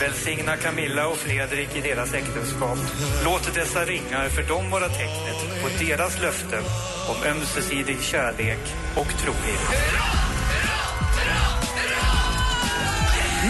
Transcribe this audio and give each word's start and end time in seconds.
Välsigna 0.00 0.56
Camilla 0.56 1.08
och 1.08 1.16
Fredrik 1.16 1.76
i 1.76 1.80
deras 1.80 2.14
äktenskap. 2.14 2.78
Låt 3.24 3.54
dessa 3.54 3.84
ringar 3.84 4.28
för 4.28 4.42
dem 4.42 4.70
vara 4.70 4.88
tecknet 4.88 5.62
på 5.62 5.84
deras 5.84 6.20
löften 6.20 6.62
om 7.08 7.30
ömsesidig 7.30 8.02
kärlek 8.02 8.58
och 8.96 9.06
trohet. 9.22 9.60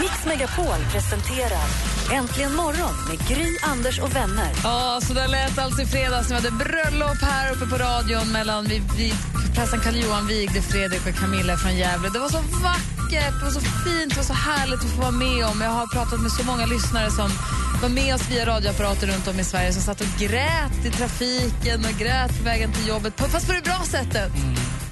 Mix 0.01 0.27
Megapol 0.27 0.81
presenterar 0.93 1.67
Äntligen 2.13 2.55
morgon 2.55 2.95
med 3.09 3.29
Gry, 3.29 3.57
Anders 3.63 3.99
och 3.99 4.17
vänner. 4.17 4.53
Ja, 4.65 5.01
så 5.03 5.15
där 5.15 5.29
lät 5.29 5.59
alltså 5.59 5.83
i 5.83 5.87
fredags 5.87 6.31
när 6.31 6.41
vi 6.41 6.49
hade 6.49 6.65
bröllop 6.65 7.23
här 7.23 7.53
uppe 7.53 7.67
på 7.67 7.77
radion 7.77 8.33
mellan 8.33 8.65
vi, 8.65 8.83
vi, 8.97 9.13
prästen 9.55 9.81
Karl-Johan 9.81 10.27
vigde 10.27 10.63
Fredrik 10.63 11.07
och 11.07 11.15
Camilla 11.15 11.57
från 11.57 11.77
Gävle. 11.77 12.09
Det 12.09 12.19
var 12.19 12.29
så 12.29 12.39
vackert, 12.63 13.00
det 13.11 13.45
var 13.45 13.51
så 13.51 13.61
fint, 13.61 14.09
det 14.09 14.17
var 14.17 14.23
så 14.23 14.33
härligt 14.33 14.81
att 14.81 14.91
få 14.91 15.01
vara 15.01 15.11
med 15.11 15.45
om. 15.47 15.61
Jag 15.61 15.71
har 15.71 15.87
pratat 15.87 16.21
med 16.21 16.33
så 16.33 16.45
många 16.45 16.67
lyssnare 16.67 17.11
som 17.11 17.31
var 17.83 17.89
med 17.89 18.15
oss 18.15 18.31
via 18.31 18.47
radioapparater 18.47 19.07
runt 19.07 19.29
om 19.29 19.41
i 19.41 19.45
Sverige 19.45 19.73
som 19.73 19.83
satt 19.83 20.01
och 20.01 20.07
grät 20.19 20.85
i 20.85 20.91
trafiken 20.91 21.85
och 21.85 21.99
grät 21.99 22.39
på 22.39 22.45
vägen 22.45 22.73
till 22.73 22.89
jobbet, 22.89 23.15
fast 23.17 23.47
på 23.47 23.53
det 23.53 23.65
bra 23.65 23.83
sättet. 23.85 24.33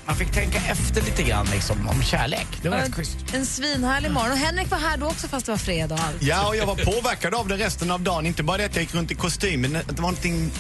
Man 0.07 0.17
fick 0.17 0.33
tänka 0.33 0.59
efter 0.59 1.03
lite 1.03 1.23
grann 1.23 1.47
liksom, 1.53 1.89
om 1.89 2.03
kärlek. 2.03 2.47
Det 2.63 2.69
var 2.69 2.77
rätt 2.77 2.95
schysst. 2.95 3.17
En 3.35 3.47
svinhärlig 3.47 4.11
morgon. 4.11 4.33
Och 4.33 4.39
Henrik 4.39 4.71
var 4.71 4.79
här 4.79 4.97
då 4.97 5.07
också 5.07 5.29
fast 5.29 5.47
det 5.47 5.53
var 5.53 5.59
fredag 5.59 5.95
och 5.95 6.01
allt. 6.01 6.23
Ja, 6.23 6.49
och 6.49 6.57
jag 6.57 6.67
var 6.67 6.75
påverkad 6.75 7.35
av 7.35 7.49
det 7.49 7.57
resten 7.57 7.91
av 7.91 8.01
dagen. 8.01 8.27
Inte 8.27 8.43
bara 8.43 8.57
det 8.57 8.65
att 8.65 8.75
jag 8.75 8.83
gick 8.83 8.95
runt 8.95 9.11
i 9.11 9.15
kostym, 9.15 9.61
men 9.61 9.77
att 9.77 9.89
det 9.89 9.95
var 9.95 10.01
någonting 10.01 10.51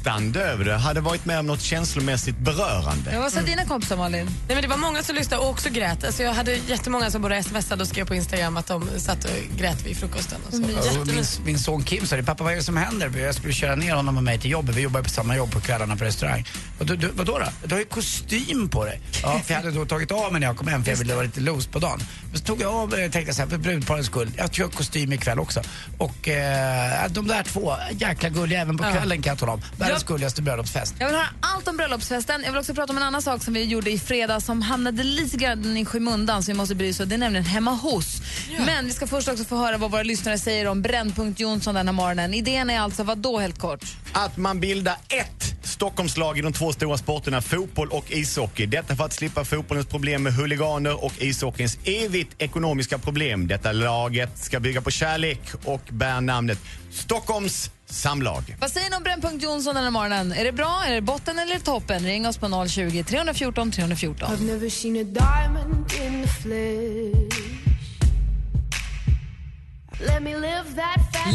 lättande 0.00 0.40
över 0.40 0.64
det. 0.64 0.76
Hade 0.76 1.00
varit 1.00 1.24
med 1.24 1.38
om 1.38 1.46
något 1.46 1.60
känslomässigt 1.60 2.38
berörande. 2.38 3.10
Ja, 3.12 3.20
vad 3.20 3.32
sa 3.32 3.40
dina 3.40 3.64
kompisar 3.64 3.96
Malin? 3.96 4.26
Nej, 4.26 4.34
men 4.48 4.62
det 4.62 4.68
var 4.68 4.76
många 4.76 5.02
som 5.02 5.16
lyssnade 5.16 5.42
och 5.42 5.50
också 5.50 5.70
grät. 5.70 6.04
Alltså, 6.04 6.22
jag 6.22 6.34
hade 6.34 6.54
jättemånga 6.68 7.10
som 7.10 7.22
både 7.22 7.42
smsade 7.42 7.82
och 7.82 7.88
skrev 7.88 8.06
på 8.06 8.14
Instagram 8.14 8.56
att 8.56 8.66
de 8.66 8.88
satt 8.98 9.24
och 9.24 9.30
grät 9.58 9.86
vid 9.86 9.96
frukosten. 9.96 10.40
Och 10.46 10.52
så. 10.54 11.00
Och 11.00 11.06
min, 11.06 11.24
min 11.44 11.58
son 11.58 11.84
Kim 11.84 12.06
sa 12.06 12.16
det, 12.16 12.22
pappa 12.22 12.44
vad 12.44 12.52
är 12.52 12.56
det 12.56 12.62
som 12.62 12.76
händer? 12.76 13.18
Jag 13.18 13.34
skulle 13.34 13.52
köra 13.52 13.76
ner 13.76 13.94
honom 13.94 14.16
och 14.16 14.22
mig 14.22 14.38
till 14.38 14.50
jobbet, 14.50 14.76
vi 14.76 14.80
jobbar 14.80 15.02
på 15.02 15.08
samma 15.08 15.36
jobb 15.36 15.52
på 15.52 15.60
kvällarna 15.60 15.96
på 15.96 16.04
restaurang. 16.04 16.46
Och 16.78 16.86
du, 16.86 16.96
du, 16.96 17.08
vadå 17.08 17.38
då? 17.38 17.46
Du 17.64 17.74
har 17.74 17.80
ju 17.80 17.86
kostym 17.86 18.68
på 18.68 18.84
dig. 18.84 19.00
Ja, 19.22 19.40
för 19.44 19.54
jag 19.54 19.60
hade 19.60 19.72
då 19.72 19.84
tagit 19.86 20.12
av 20.12 20.32
mig 20.32 20.40
när 20.40 20.46
jag 20.46 20.56
kom 20.56 20.68
hem 20.68 20.84
för 20.84 20.90
jag 20.90 20.98
ville 20.98 21.14
vara 21.14 21.24
lite 21.24 21.40
loose 21.40 21.68
på 21.68 21.78
dagen. 21.78 22.00
Men 22.30 22.38
så 22.38 22.44
tog 22.44 22.60
jag 22.60 22.74
av 22.74 22.90
mig 22.90 23.06
och 23.06 23.12
tänkte 23.12 23.34
så 23.34 23.42
här, 23.42 23.48
för 23.48 23.58
brudparets 23.58 24.06
skull, 24.06 24.30
jag 24.36 24.54
kör 24.54 24.68
kostym 24.68 25.12
ikväll 25.12 25.38
också. 25.38 25.62
Och 25.98 26.28
eh, 26.28 27.10
de 27.10 27.26
där 27.26 27.42
två, 27.42 27.74
jäkla 27.90 28.28
gulliga 28.28 28.60
även 28.60 28.76
på 28.76 28.84
kvällen 28.84 29.22
kan 29.22 29.30
jag 29.30 29.38
tala 29.38 29.52
om. 29.52 29.62
Världens 29.90 30.04
Ja. 30.08 30.14
gulligaste 30.14 30.42
bröllopsfest. 30.42 30.94
Jag 30.98 31.06
vill 31.06 31.16
höra 31.16 31.26
allt 31.40 31.68
om 31.68 31.76
bröllopsfesten. 31.76 32.42
Jag 32.44 32.52
vill 32.52 32.60
också 32.60 32.74
prata 32.74 32.92
om 32.92 32.96
en 32.96 33.02
annan 33.02 33.22
sak 33.22 33.42
som 33.44 33.54
vi 33.54 33.64
gjorde 33.64 33.90
i 33.90 33.98
fredags 33.98 34.44
som 34.46 34.62
hamnade 34.62 35.02
lite 35.02 35.36
grann 35.36 35.76
i 35.76 35.84
skymundan 35.84 36.42
som 36.42 36.52
vi 36.52 36.58
måste 36.58 36.74
bry 36.74 36.90
oss 36.90 37.00
om. 37.00 37.08
Det 37.08 37.14
är 37.14 37.18
nämligen 37.18 37.44
hemma 37.44 37.70
hos. 37.70 38.22
Men 38.66 38.86
vi 38.86 38.92
ska 38.92 39.06
först 39.06 39.28
också 39.28 39.44
få 39.44 39.56
höra 39.56 39.78
vad 39.78 39.90
våra 39.90 40.02
lyssnare 40.02 40.38
säger 40.38 40.66
om 40.66 40.82
Brännpunkt 40.82 41.40
Jonsson 41.40 41.74
den 41.74 41.88
här 41.88 41.92
morgonen. 41.92 42.34
Idén 42.34 42.70
är 42.70 42.80
alltså, 42.80 43.02
vad 43.02 43.18
då 43.18 43.38
helt 43.38 43.58
kort? 43.58 43.80
Att 44.12 44.36
man 44.36 44.60
bildar 44.60 44.96
ett 45.08 45.54
Stockholmslag 45.62 46.38
i 46.38 46.42
de 46.42 46.52
två 46.52 46.72
stora 46.72 46.98
sporterna 46.98 47.42
fotboll 47.42 47.88
och 47.88 48.04
ishockey. 48.12 48.66
Detta 48.66 48.96
för 48.96 49.04
att 49.04 49.12
slippa 49.12 49.44
fotbollens 49.44 49.86
problem 49.86 50.22
med 50.22 50.34
huliganer 50.34 51.04
och 51.04 51.12
ishockeyns 51.18 51.78
evigt 51.84 52.34
ekonomiska 52.42 52.98
problem. 52.98 53.46
Detta 53.48 53.72
laget 53.72 54.38
ska 54.38 54.60
bygga 54.60 54.80
på 54.80 54.90
kärlek 54.90 55.40
och 55.64 55.82
bär 55.90 56.20
namnet 56.20 56.58
Stockholms 56.92 57.70
samlag. 57.92 58.56
Vad 58.60 58.70
säger 58.70 58.90
ni 58.90 58.96
om 58.96 59.02
Brännpunkt 59.02 59.44
Jonsson 59.44 59.74
den 59.74 59.84
här 59.84 59.90
morgonen? 59.90 60.32
Är 60.32 60.44
det 60.44 60.52
bra, 60.52 60.82
är 60.86 60.94
det 60.94 61.00
botten 61.00 61.38
eller 61.38 61.58
toppen? 61.58 62.02
Ring 62.02 62.26
oss 62.26 62.38
på 62.38 62.66
020 62.68 63.04
314 63.04 63.70
314. 63.70 64.28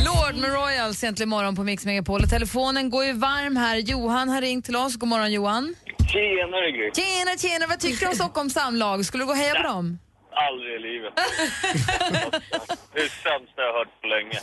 Lord 0.06 0.36
med 0.42 0.54
Royals 0.54 1.04
egentligen 1.04 1.30
morgon 1.30 1.56
på 1.56 1.64
Mix 1.64 1.86
Megapol. 1.86 2.24
Telefonen 2.30 2.90
går 2.90 3.06
ju 3.06 3.14
varm 3.14 3.58
här. 3.58 3.78
Johan 3.78 4.30
har 4.30 4.42
ringt 4.42 4.66
till 4.66 4.76
oss. 4.76 4.96
God 4.96 5.10
morgon 5.10 5.32
Johan. 5.32 5.76
Tjenare 6.14 6.72
Gry! 6.72 6.92
Tjena, 6.96 7.38
tjena. 7.38 7.68
Vad 7.68 7.80
tycker 7.80 8.06
du 8.06 8.08
om 8.08 8.16
Stockholms 8.16 8.54
samlag? 8.54 9.06
Skulle 9.06 9.24
du 9.24 9.26
gå 9.26 9.32
och 9.32 9.38
heja 9.38 9.56
på 9.56 9.64
dem? 9.64 10.00
Aldrig 10.48 10.74
i 10.76 10.80
livet. 10.80 11.14
det 12.94 13.00
är 13.00 13.08
det 13.10 13.16
sämsta 13.28 13.58
jag 13.66 13.72
har 13.72 13.80
hört 13.80 14.02
på 14.02 14.08
länge. 14.08 14.38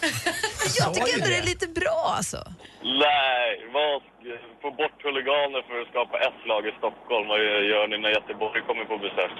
Jag 0.81 0.95
tycker 0.95 1.15
ändå 1.15 1.27
det 1.35 1.41
är 1.45 1.51
lite 1.53 1.69
bra 1.81 2.01
alltså. 2.19 2.41
Nej, 3.07 3.49
vad, 3.77 4.03
få 4.63 4.71
bort 4.81 4.99
huliganer 5.05 5.61
för 5.69 5.77
att 5.83 5.89
skapa 5.93 6.17
ett 6.29 6.41
lag 6.51 6.63
i 6.71 6.73
Stockholm. 6.79 7.29
Vad 7.29 7.39
gör 7.73 7.87
ni 7.89 7.99
när 7.99 8.11
Göteborg 8.19 8.61
kommer 8.69 8.85
på 8.85 8.99
besök? 8.99 9.37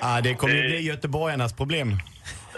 Ah, 0.00 0.20
det 0.20 0.34
kommer 0.34 0.54
ju 0.54 0.62
bli 0.68 0.80
göteborgarnas 0.80 1.52
problem. 1.56 1.88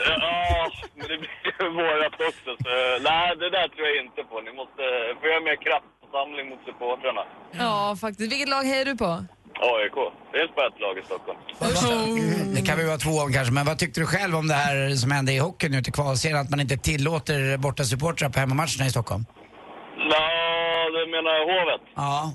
Ja, 0.07 0.71
men 0.97 1.07
det 1.09 1.19
blir 1.19 1.71
vårat 1.81 2.15
också. 2.31 2.51
Så, 2.65 2.71
nej, 3.09 3.37
det 3.37 3.51
där 3.51 3.69
tror 3.69 3.87
jag 3.89 3.97
inte 4.05 4.23
på. 4.31 4.41
Ni 4.41 4.53
måste 4.53 4.83
få 5.21 5.27
göra 5.27 5.41
mer 5.41 5.59
kraftsamling 5.67 6.49
mot 6.51 6.59
supportrarna. 6.67 7.25
Ja, 7.53 7.97
faktiskt. 8.01 8.33
Vilket 8.33 8.49
lag 8.49 8.63
hejar 8.63 8.85
du 8.85 8.97
på? 8.97 9.25
AIK. 9.71 9.97
Det 10.33 10.39
finns 10.39 10.55
bara 10.57 10.67
ett 10.67 10.81
lag 10.81 10.99
i 10.99 11.03
Stockholm. 11.11 11.39
Det 12.57 12.63
kan 12.69 12.79
vi 12.79 12.85
vara 12.87 12.97
två 13.07 13.11
om 13.25 13.33
kanske, 13.33 13.53
men 13.55 13.67
vad 13.67 13.79
tyckte 13.79 14.01
du 14.01 14.07
själv 14.07 14.37
om 14.37 14.49
det 14.49 14.55
här 14.55 14.95
som 15.03 15.11
hände 15.11 15.33
i 15.33 15.39
hockeyn 15.39 15.73
nu 15.73 15.83
till 15.83 15.93
kvalserien? 15.93 16.39
Att 16.39 16.51
man 16.51 16.61
inte 16.61 16.77
tillåter 16.77 17.57
borta 17.57 17.85
supportrar 17.85 18.29
på 18.29 18.39
hemmamatcherna 18.41 18.85
i 18.87 18.91
Stockholm? 18.91 19.25
Ja, 20.13 20.27
du 20.97 21.01
menar 21.15 21.35
Hovet? 21.51 21.85
Ja. 21.95 22.33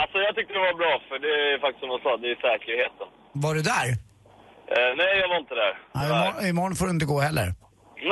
Alltså 0.00 0.16
jag 0.26 0.34
tyckte 0.36 0.52
det 0.58 0.64
var 0.70 0.76
bra, 0.82 0.94
för 1.08 1.16
det 1.24 1.32
är 1.52 1.58
faktiskt 1.64 1.80
som 1.82 1.90
jag 1.94 2.00
sa, 2.06 2.10
det 2.22 2.28
är 2.34 2.38
säkerheten. 2.48 3.08
Var 3.44 3.54
du 3.54 3.62
där? 3.74 3.88
Eh, 4.74 4.90
nej, 5.00 5.12
jag 5.22 5.28
var 5.32 5.38
inte 5.44 5.54
där. 5.64 5.72
Ja, 5.92 6.00
imorgon, 6.06 6.46
imorgon 6.52 6.76
får 6.76 6.86
du 6.86 6.90
inte 6.98 7.06
gå 7.14 7.18
heller. 7.28 7.48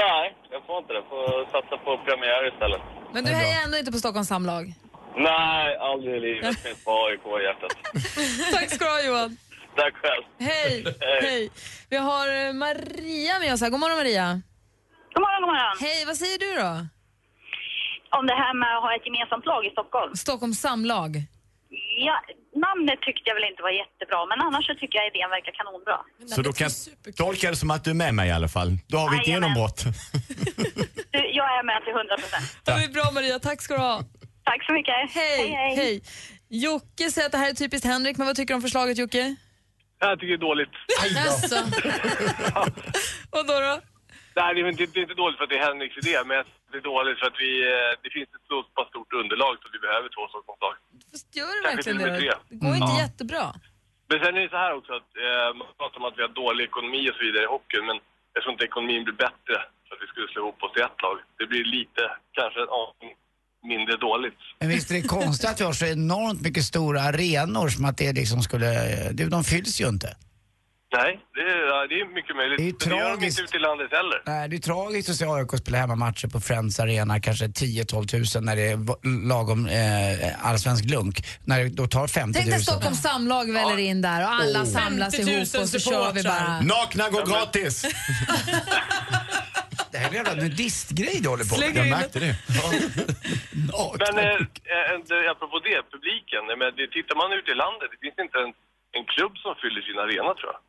Nej, 0.04 0.24
jag 0.54 0.60
får 0.66 0.78
inte 0.82 0.92
det. 0.96 1.02
Får 1.12 1.44
satsa 1.54 1.76
på 1.84 1.90
premiär 2.06 2.42
istället. 2.52 2.82
Men 3.14 3.24
du 3.24 3.30
hejar 3.30 3.58
ändå 3.64 3.76
inte 3.78 3.92
på 3.92 3.98
Stockholms 3.98 4.28
samlag? 4.28 4.64
Nej, 5.16 5.76
aldrig 5.76 6.16
i 6.16 6.20
livet. 6.20 6.58
Finns 6.62 6.84
bara 6.84 7.06
AIK 7.06 7.20
i 7.40 7.44
hjärtat. 7.44 7.72
Tack 8.52 8.70
ska 8.70 8.84
du 8.84 8.90
ha 8.90 9.02
Johan. 9.02 9.36
Tack 9.76 9.94
själv. 9.94 10.24
Hej, 10.38 10.84
Hej. 11.00 11.20
hej. 11.22 11.50
Vi 11.90 11.96
har 11.96 12.26
eh, 12.46 12.52
Maria 12.52 13.38
med 13.38 13.52
oss 13.54 13.60
här. 13.60 13.70
God 13.70 13.80
morgon 13.80 13.96
Maria. 13.98 14.40
God 15.14 15.20
morgon, 15.24 15.40
god 15.42 15.48
morgon. 15.52 15.76
Hej, 15.80 16.04
vad 16.06 16.16
säger 16.16 16.38
du 16.38 16.50
då? 16.62 16.70
Om 18.18 18.26
det 18.26 18.34
här 18.34 18.54
med 18.54 18.76
att 18.76 18.82
ha 18.82 18.90
ett 18.96 19.06
gemensamt 19.06 19.46
lag 19.46 19.66
i 19.66 19.70
Stockholm. 19.70 20.14
Stockholms 20.14 20.60
samlag. 20.60 21.10
Ja, 22.06 22.16
namnet 22.66 22.98
tyckte 23.06 23.26
jag 23.30 23.34
väl 23.34 23.44
inte 23.50 23.62
var 23.62 23.70
jättebra, 23.82 24.26
men 24.30 24.40
annars 24.46 24.66
så 24.66 24.74
tycker 24.74 24.94
jag 24.98 25.06
idén 25.12 25.30
verkar 25.36 25.52
kanonbra. 25.60 25.98
Så 26.34 26.42
då 26.42 26.52
kan 26.52 26.68
jag 26.68 27.16
tolka 27.16 27.50
det 27.50 27.56
som 27.56 27.70
att 27.70 27.84
du 27.84 27.90
är 27.90 27.94
med 28.04 28.14
mig 28.14 28.28
i 28.28 28.32
alla 28.32 28.48
fall. 28.48 28.70
Då 28.88 28.96
har 28.98 29.10
vi 29.10 29.16
ett 29.20 29.26
genombrott. 29.26 29.78
Du, 31.12 31.20
jag 31.40 31.48
är 31.58 31.62
med 31.70 31.78
till 31.84 31.92
100 31.92 32.16
procent. 32.16 32.46
Det 32.64 32.82
ju 32.86 32.88
bra 32.88 33.10
Maria, 33.14 33.38
tack 33.38 33.62
ska 33.62 33.74
du 33.74 33.80
ha. 33.80 34.02
Tack 34.44 34.64
så 34.66 34.72
mycket. 34.72 34.94
Hej, 34.94 35.48
hej. 35.48 35.74
hej. 35.76 36.02
Jocke 36.48 37.10
säger 37.10 37.26
att 37.26 37.32
det 37.32 37.38
här 37.38 37.50
är 37.50 37.54
typiskt 37.54 37.86
Henrik, 37.86 38.16
men 38.18 38.26
vad 38.26 38.36
tycker 38.36 38.54
du 38.54 38.56
om 38.56 38.62
förslaget 38.62 38.98
Jocke? 38.98 39.36
Jag 39.98 40.18
tycker 40.20 40.32
det 40.36 40.42
är 40.44 40.48
dåligt. 40.50 40.74
Jaså? 41.16 41.56
Och 43.36 43.44
då 43.50 43.54
då? 43.68 43.74
Nej, 44.36 44.48
det 44.54 44.60
är 44.60 44.68
inte, 44.68 44.86
det 44.92 44.98
är 45.00 45.06
inte 45.08 45.20
dåligt 45.24 45.36
för 45.38 45.44
att 45.44 45.50
det 45.52 45.58
är 45.62 45.66
Henriks 45.68 45.96
idé, 46.02 46.14
men 46.32 46.44
det 46.70 46.76
är 46.82 46.86
dåligt 46.92 47.18
för 47.20 47.26
att 47.30 47.38
vi, 47.46 47.50
eh, 47.72 47.90
det 48.02 48.10
finns 48.16 48.28
ett 48.36 48.46
så 48.52 48.56
pass 48.76 48.88
stort 48.92 49.12
underlag 49.20 49.52
så 49.62 49.66
vi 49.76 49.78
behöver 49.86 50.08
två 50.16 50.22
Stockholmslag. 50.32 50.74
Fast 51.12 51.28
gör 51.40 51.52
det 51.56 51.62
Kanske 51.68 51.92
verkligen 51.92 52.24
det? 52.24 52.38
Det 52.50 52.56
går 52.64 52.74
inte 52.80 52.94
Ja. 52.96 53.02
jättebra. 53.04 53.44
Men 54.10 54.16
sen 54.22 54.32
är 54.38 54.42
det 54.46 54.52
så 54.56 54.60
här 54.64 54.72
också 54.78 54.92
att 55.00 55.10
eh, 55.26 55.48
man 55.58 55.66
pratar 55.80 55.96
om 56.00 56.06
att 56.08 56.18
vi 56.18 56.22
har 56.26 56.32
dålig 56.44 56.62
ekonomi 56.70 57.00
och 57.10 57.16
så 57.18 57.22
vidare 57.26 57.42
i 57.48 57.52
hockeyn, 57.56 57.84
men 57.90 57.98
jag 58.34 58.40
tror 58.42 58.52
inte 58.54 58.64
ekonomin 58.70 59.02
blir 59.06 59.18
bättre 59.26 59.56
för 59.84 59.90
att 59.94 60.02
vi 60.02 60.08
skulle 60.12 60.28
slå 60.32 60.40
ihop 60.42 60.58
oss 60.64 60.72
till 60.72 60.86
ett 60.88 61.02
lag. 61.06 61.16
Det 61.38 61.46
blir 61.52 61.64
lite, 61.78 62.02
kanske 62.38 62.58
en 62.64 62.72
aning 62.84 63.10
mindre 63.68 63.96
dåligt. 63.96 64.38
Men 64.60 64.68
visst 64.68 64.90
är 64.90 64.94
det 64.94 65.02
konstigt 65.02 65.50
att 65.50 65.60
vi 65.60 65.64
har 65.64 65.72
så 65.72 65.86
enormt 65.86 66.40
mycket 66.40 66.64
stora 66.64 67.02
arenor 67.02 67.68
som 67.68 67.84
att 67.84 67.96
det 67.96 68.12
liksom 68.12 68.42
skulle... 68.42 68.68
Du, 69.12 69.28
de 69.28 69.44
fylls 69.44 69.80
ju 69.80 69.88
inte. 69.88 70.16
Nej, 70.96 71.20
det 71.34 71.40
är, 71.40 71.66
ja, 71.68 71.86
det 71.88 71.94
är 71.94 72.14
mycket 72.14 72.36
möjligt. 72.36 72.58
Det 72.58 72.62
är 72.64 72.66
ju 72.66 72.72
Men 72.80 72.88
det 72.88 72.96
gör 72.96 73.10
de 73.10 73.16
tragiskt. 73.16 73.38
inte 73.40 73.48
ute 73.48 73.56
i 73.56 73.60
landet 73.60 73.88
heller. 73.92 74.22
Nej, 74.26 74.48
det 74.48 74.56
är 74.56 74.60
tragiskt 74.60 75.08
att 75.10 75.16
se 75.16 75.24
AIK 75.26 75.50
spela 75.58 75.78
hemmamatcher 75.78 76.28
på 76.28 76.40
Friends 76.40 76.80
Arena, 76.80 77.20
kanske 77.20 77.46
10-12 77.46 78.06
tusen 78.06 78.44
när 78.44 78.56
det 78.56 78.62
är 78.62 78.78
lagom 79.28 79.66
eh, 79.66 80.46
allsvensk 80.48 80.84
lunk. 80.84 81.26
När 81.44 81.58
det 81.60 81.68
då 81.68 81.86
tar 81.86 82.06
50 82.06 82.34
Tänk 82.38 82.46
000. 82.46 82.52
dig 82.54 82.62
Stockholms 82.62 83.02
samlag 83.02 83.52
väller 83.52 83.78
in 83.78 84.02
där 84.02 84.22
och 84.22 84.32
alla 84.32 84.60
Oh. 84.60 84.64
samlas 84.64 85.16
50 85.16 85.30
000 85.32 85.34
ihop 85.42 85.54
och 85.62 85.68
så 85.68 85.78
kör 85.78 86.12
vi 86.12 86.22
bara. 86.22 86.60
Nakna 86.60 87.08
går 87.08 87.26
gratis! 87.26 87.84
Det 89.92 89.98
här 89.98 90.06
är 90.06 90.10
en 90.10 90.24
jävla 90.24 90.42
nudistgrej 90.42 91.16
du 91.22 91.28
håller 91.28 91.48
på 91.52 91.56
med. 91.58 91.68
in 91.68 91.76
Jag 91.76 91.90
märkte 91.98 92.18
det. 92.26 92.34
Men 94.04 94.18
eh, 94.18 94.36
eh, 94.74 95.30
apropå 95.32 95.56
det, 95.68 95.78
publiken. 95.94 96.42
Men 96.60 96.68
det, 96.76 96.86
tittar 96.96 97.16
man 97.22 97.28
ut 97.38 97.48
i 97.54 97.54
landet, 97.64 97.88
det 97.92 98.00
finns 98.04 98.18
inte 98.26 98.38
en, 98.44 98.52
en 98.98 99.04
klubb 99.12 99.34
som 99.44 99.52
fyller 99.62 99.82
sin 99.88 99.98
arena 100.04 100.32
tror 100.40 100.50
jag. 100.54 100.60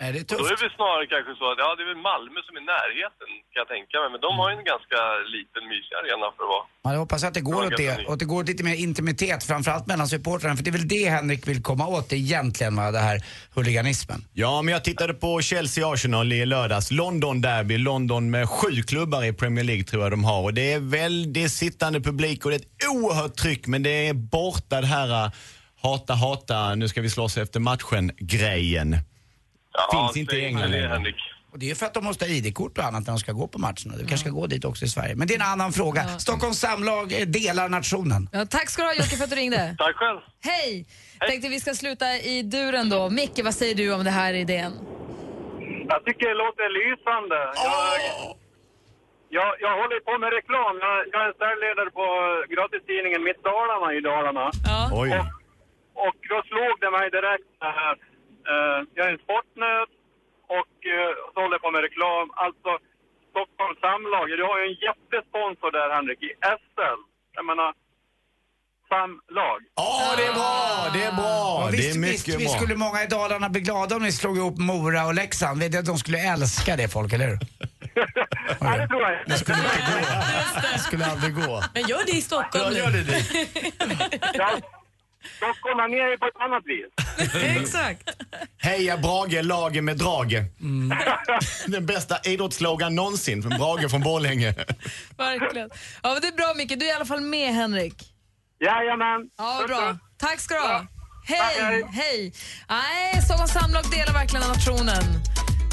Nej, 0.00 0.12
det 0.12 0.18
är 0.18 0.24
Då 0.28 0.34
är 0.34 0.48
tufft. 0.48 0.62
det 0.66 0.72
snarare 0.80 1.06
kanske 1.14 1.32
så 1.40 1.44
att, 1.52 1.58
ja 1.62 1.68
det 1.76 1.82
är 1.84 1.88
väl 1.92 2.02
Malmö 2.10 2.38
som 2.48 2.54
är 2.60 2.64
närheten 2.74 3.28
kan 3.52 3.58
jag 3.62 3.68
tänka 3.74 3.94
mig. 4.02 4.08
Men 4.14 4.20
de 4.26 4.30
har 4.40 4.46
ju 4.50 4.54
en 4.62 4.68
ganska 4.74 5.00
liten 5.36 5.62
mysig 5.72 5.94
arena 6.00 6.26
för 6.34 6.42
att 6.46 6.52
vara. 6.54 6.64
Ja, 6.84 6.88
jag 6.94 7.00
hoppas 7.04 7.24
att 7.24 7.34
det 7.38 7.44
går 7.50 7.60
åt 7.68 7.76
det, 7.84 8.06
och 8.06 8.12
att 8.14 8.22
det 8.22 8.30
går 8.32 8.38
åt 8.42 8.48
lite 8.52 8.64
mer 8.68 8.76
intimitet, 8.88 9.40
framförallt 9.50 9.86
mellan 9.92 10.06
supportrarna. 10.14 10.56
För 10.56 10.64
det 10.64 10.70
är 10.70 10.78
väl 10.80 10.88
det 10.96 11.04
Henrik 11.16 11.42
vill 11.50 11.62
komma 11.70 11.86
åt 11.96 12.12
egentligen, 12.12 12.76
va? 12.76 12.90
det 12.98 13.04
här 13.10 13.18
huliganismen. 13.54 14.20
Ja, 14.32 14.62
men 14.62 14.72
jag 14.72 14.84
tittade 14.84 15.14
på 15.14 15.40
Chelsea-Arsenal 15.40 16.32
i 16.32 16.46
lördags. 16.46 16.90
London 16.90 17.40
Derby, 17.40 17.76
London 17.78 18.30
med 18.30 18.48
sju 18.48 18.82
klubbar 18.82 19.24
i 19.24 19.32
Premier 19.32 19.64
League 19.64 19.84
tror 19.84 20.02
jag 20.02 20.12
de 20.12 20.24
har. 20.24 20.42
Och 20.42 20.54
det 20.54 20.72
är 20.72 20.80
väldigt 20.80 21.52
sittande 21.52 22.00
publik 22.00 22.44
och 22.44 22.50
det 22.50 22.56
är 22.56 22.60
ett 22.60 22.88
oerhört 22.90 23.34
tryck. 23.36 23.66
Men 23.66 23.82
det 23.82 24.08
är 24.08 24.14
borta 24.14 24.80
det 24.80 24.86
här 24.86 25.24
äh, 25.24 25.32
hata, 25.82 26.14
hata, 26.14 26.74
nu 26.74 26.88
ska 26.88 27.00
vi 27.00 27.10
slåss 27.10 27.36
efter 27.38 27.60
matchen-grejen. 27.60 28.96
Finns 29.92 30.16
inte 30.16 30.36
i 30.36 30.44
England 30.44 30.70
det, 30.70 30.76
längre. 30.76 30.88
Henrik. 30.88 31.16
Och 31.54 31.60
det 31.60 31.70
är 31.70 31.74
för 31.74 31.86
att 31.86 31.94
de 31.94 32.04
måste 32.04 32.24
ha 32.24 32.30
ID-kort 32.30 32.78
och 32.78 32.84
annat 32.84 33.06
när 33.06 33.12
de 33.12 33.18
ska 33.18 33.32
gå 33.32 33.46
på 33.54 33.58
matcherna. 33.58 33.92
Du 34.00 34.04
kanske 34.10 34.26
ska 34.26 34.30
gå 34.40 34.46
dit 34.46 34.64
också 34.64 34.84
i 34.84 34.88
Sverige. 34.88 35.14
Men 35.16 35.26
det 35.28 35.34
är 35.34 35.40
en 35.42 35.52
annan 35.54 35.72
fråga. 35.72 36.02
Stockholms 36.26 36.58
samlag 36.68 37.06
eh, 37.20 37.26
delar 37.26 37.68
nationen. 37.68 38.28
Ja, 38.32 38.46
tack 38.56 38.68
ska 38.70 38.82
du 38.82 38.88
ha 38.88 38.94
Jocke 38.94 39.16
för 39.16 39.24
att 39.24 39.30
du 39.30 39.36
ringde. 39.36 39.76
Tack 39.84 39.96
själv. 39.96 40.20
Hej! 40.50 40.86
Tänkte 41.28 41.48
vi 41.48 41.60
ska 41.60 41.74
sluta 41.74 42.06
i 42.32 42.42
duren 42.42 42.86
då. 42.94 43.10
Micke, 43.10 43.40
vad 43.44 43.54
säger 43.54 43.74
du 43.74 43.94
om 43.94 44.04
det 44.04 44.14
här 44.22 44.34
idén? 44.34 44.72
Jag 45.92 46.00
tycker 46.04 46.24
det 46.32 46.38
låter 46.44 46.66
lysande. 46.80 47.38
Jag, 47.68 47.90
jag, 49.36 49.50
jag 49.64 49.74
håller 49.82 50.00
på 50.08 50.14
med 50.22 50.30
reklam. 50.38 50.74
Jag, 50.86 50.96
jag 51.12 51.22
är 51.28 51.32
säljledare 51.42 51.90
på 52.00 52.06
gratistidningen 52.54 53.20
Mitt 53.28 53.40
Dalarna 53.50 53.88
i 53.98 54.00
Dalarna. 54.10 54.46
Oj. 55.02 55.10
Och, 55.16 55.26
och 56.06 56.16
då 56.30 56.38
slog 56.50 56.74
det 56.82 56.90
mig 56.98 57.06
direkt 57.18 57.48
så 57.62 57.70
här. 57.80 57.94
Eh, 58.52 58.78
jag 58.96 59.04
är 59.08 59.12
en 59.16 59.22
sportnöt 59.26 59.90
och 60.58 60.74
uh, 60.96 61.12
så 61.32 61.36
håller 61.42 61.54
jag 61.56 61.64
på 61.66 61.70
med 61.76 61.82
reklam. 61.88 62.26
Alltså, 62.46 62.70
Stockholms 63.32 63.78
samlag. 63.86 64.26
Du 64.40 64.44
har 64.50 64.56
ju 64.60 64.64
en 64.72 64.78
jättesponsor 64.88 65.70
där, 65.78 65.88
Henrik, 65.96 66.20
i 66.28 66.30
SL. 66.62 66.98
Jag 67.36 67.44
menar, 67.50 67.70
samlag. 68.92 69.58
Ja, 69.74 70.14
det 70.18 70.24
är 70.30 70.34
bra! 70.40 70.90
Det 70.94 71.02
är 71.10 71.12
bra! 71.12 71.60
Ja, 71.60 71.68
det 71.70 71.76
visst, 71.76 71.96
är 71.96 72.00
visst, 72.00 72.26
mycket 72.26 72.40
visst 72.40 72.52
bra. 72.54 72.60
skulle 72.60 72.76
många 72.84 73.02
i 73.02 73.06
Dalarna 73.06 73.48
bli 73.48 73.60
glada 73.60 73.96
om 73.96 74.02
ni 74.02 74.12
slog 74.12 74.36
ihop 74.36 74.58
Mora 74.58 75.06
och 75.06 75.14
Leksand. 75.14 75.60
Vet 75.60 75.72
du 75.72 75.78
att 75.78 75.84
De 75.92 75.98
skulle 75.98 76.18
älska 76.32 76.76
det 76.76 76.88
folk, 76.88 77.12
eller 77.12 77.26
hur? 77.26 77.38
Nej, 78.60 78.78
det 78.78 78.88
tror 78.88 79.02
jag 79.02 79.12
inte. 79.20 79.30
Det 79.32 79.38
skulle 79.38 79.58
inte 79.58 79.80
gå. 79.92 79.98
Det 80.72 80.78
skulle 80.78 81.06
aldrig 81.06 81.34
gå. 81.34 81.62
Men 81.74 81.82
gör 81.82 82.02
det 82.06 82.12
i 82.12 82.20
Stockholm 82.20 82.64
Ja, 82.64 82.70
nu. 82.70 82.76
gör 82.78 82.90
det 82.90 83.04
Stockholm, 85.36 85.90
ni 85.90 85.96
är 85.98 86.10
ju 86.10 86.18
på 86.18 86.26
ett 86.26 86.36
annat 86.36 86.62
vis. 86.66 86.86
Exakt. 87.62 88.10
Heja 88.58 88.96
Brage, 88.96 89.42
lagen 89.42 89.84
med 89.84 89.96
drage. 89.96 90.44
Den 91.66 91.86
bästa 91.86 92.16
idrottsslogan 92.24 92.94
någonsin 92.94 93.42
från 93.42 93.58
Brage 93.58 93.90
från 93.90 94.00
Borlänge. 94.00 94.54
Verkligen. 95.16 95.70
Ja, 96.02 96.12
men 96.12 96.20
det 96.20 96.28
är 96.28 96.36
bra 96.36 96.54
Micke, 96.56 96.78
du 96.78 96.86
är 96.86 96.90
i 96.90 96.92
alla 96.92 97.04
fall 97.04 97.20
med 97.20 97.54
Henrik. 97.54 97.94
Jajamän. 98.60 99.30
Ja, 99.38 99.64
bra. 99.68 99.98
Tack 100.18 100.40
ska 100.40 100.54
du 100.54 100.60
ha. 100.60 100.86
Hej, 101.26 101.38
hej. 101.60 101.84
hej. 101.92 102.32
Nej, 102.68 103.22
Stockholms 103.22 103.52
samlag 103.52 103.90
delar 103.90 104.12
verkligen 104.12 104.48
nationen. 104.48 105.04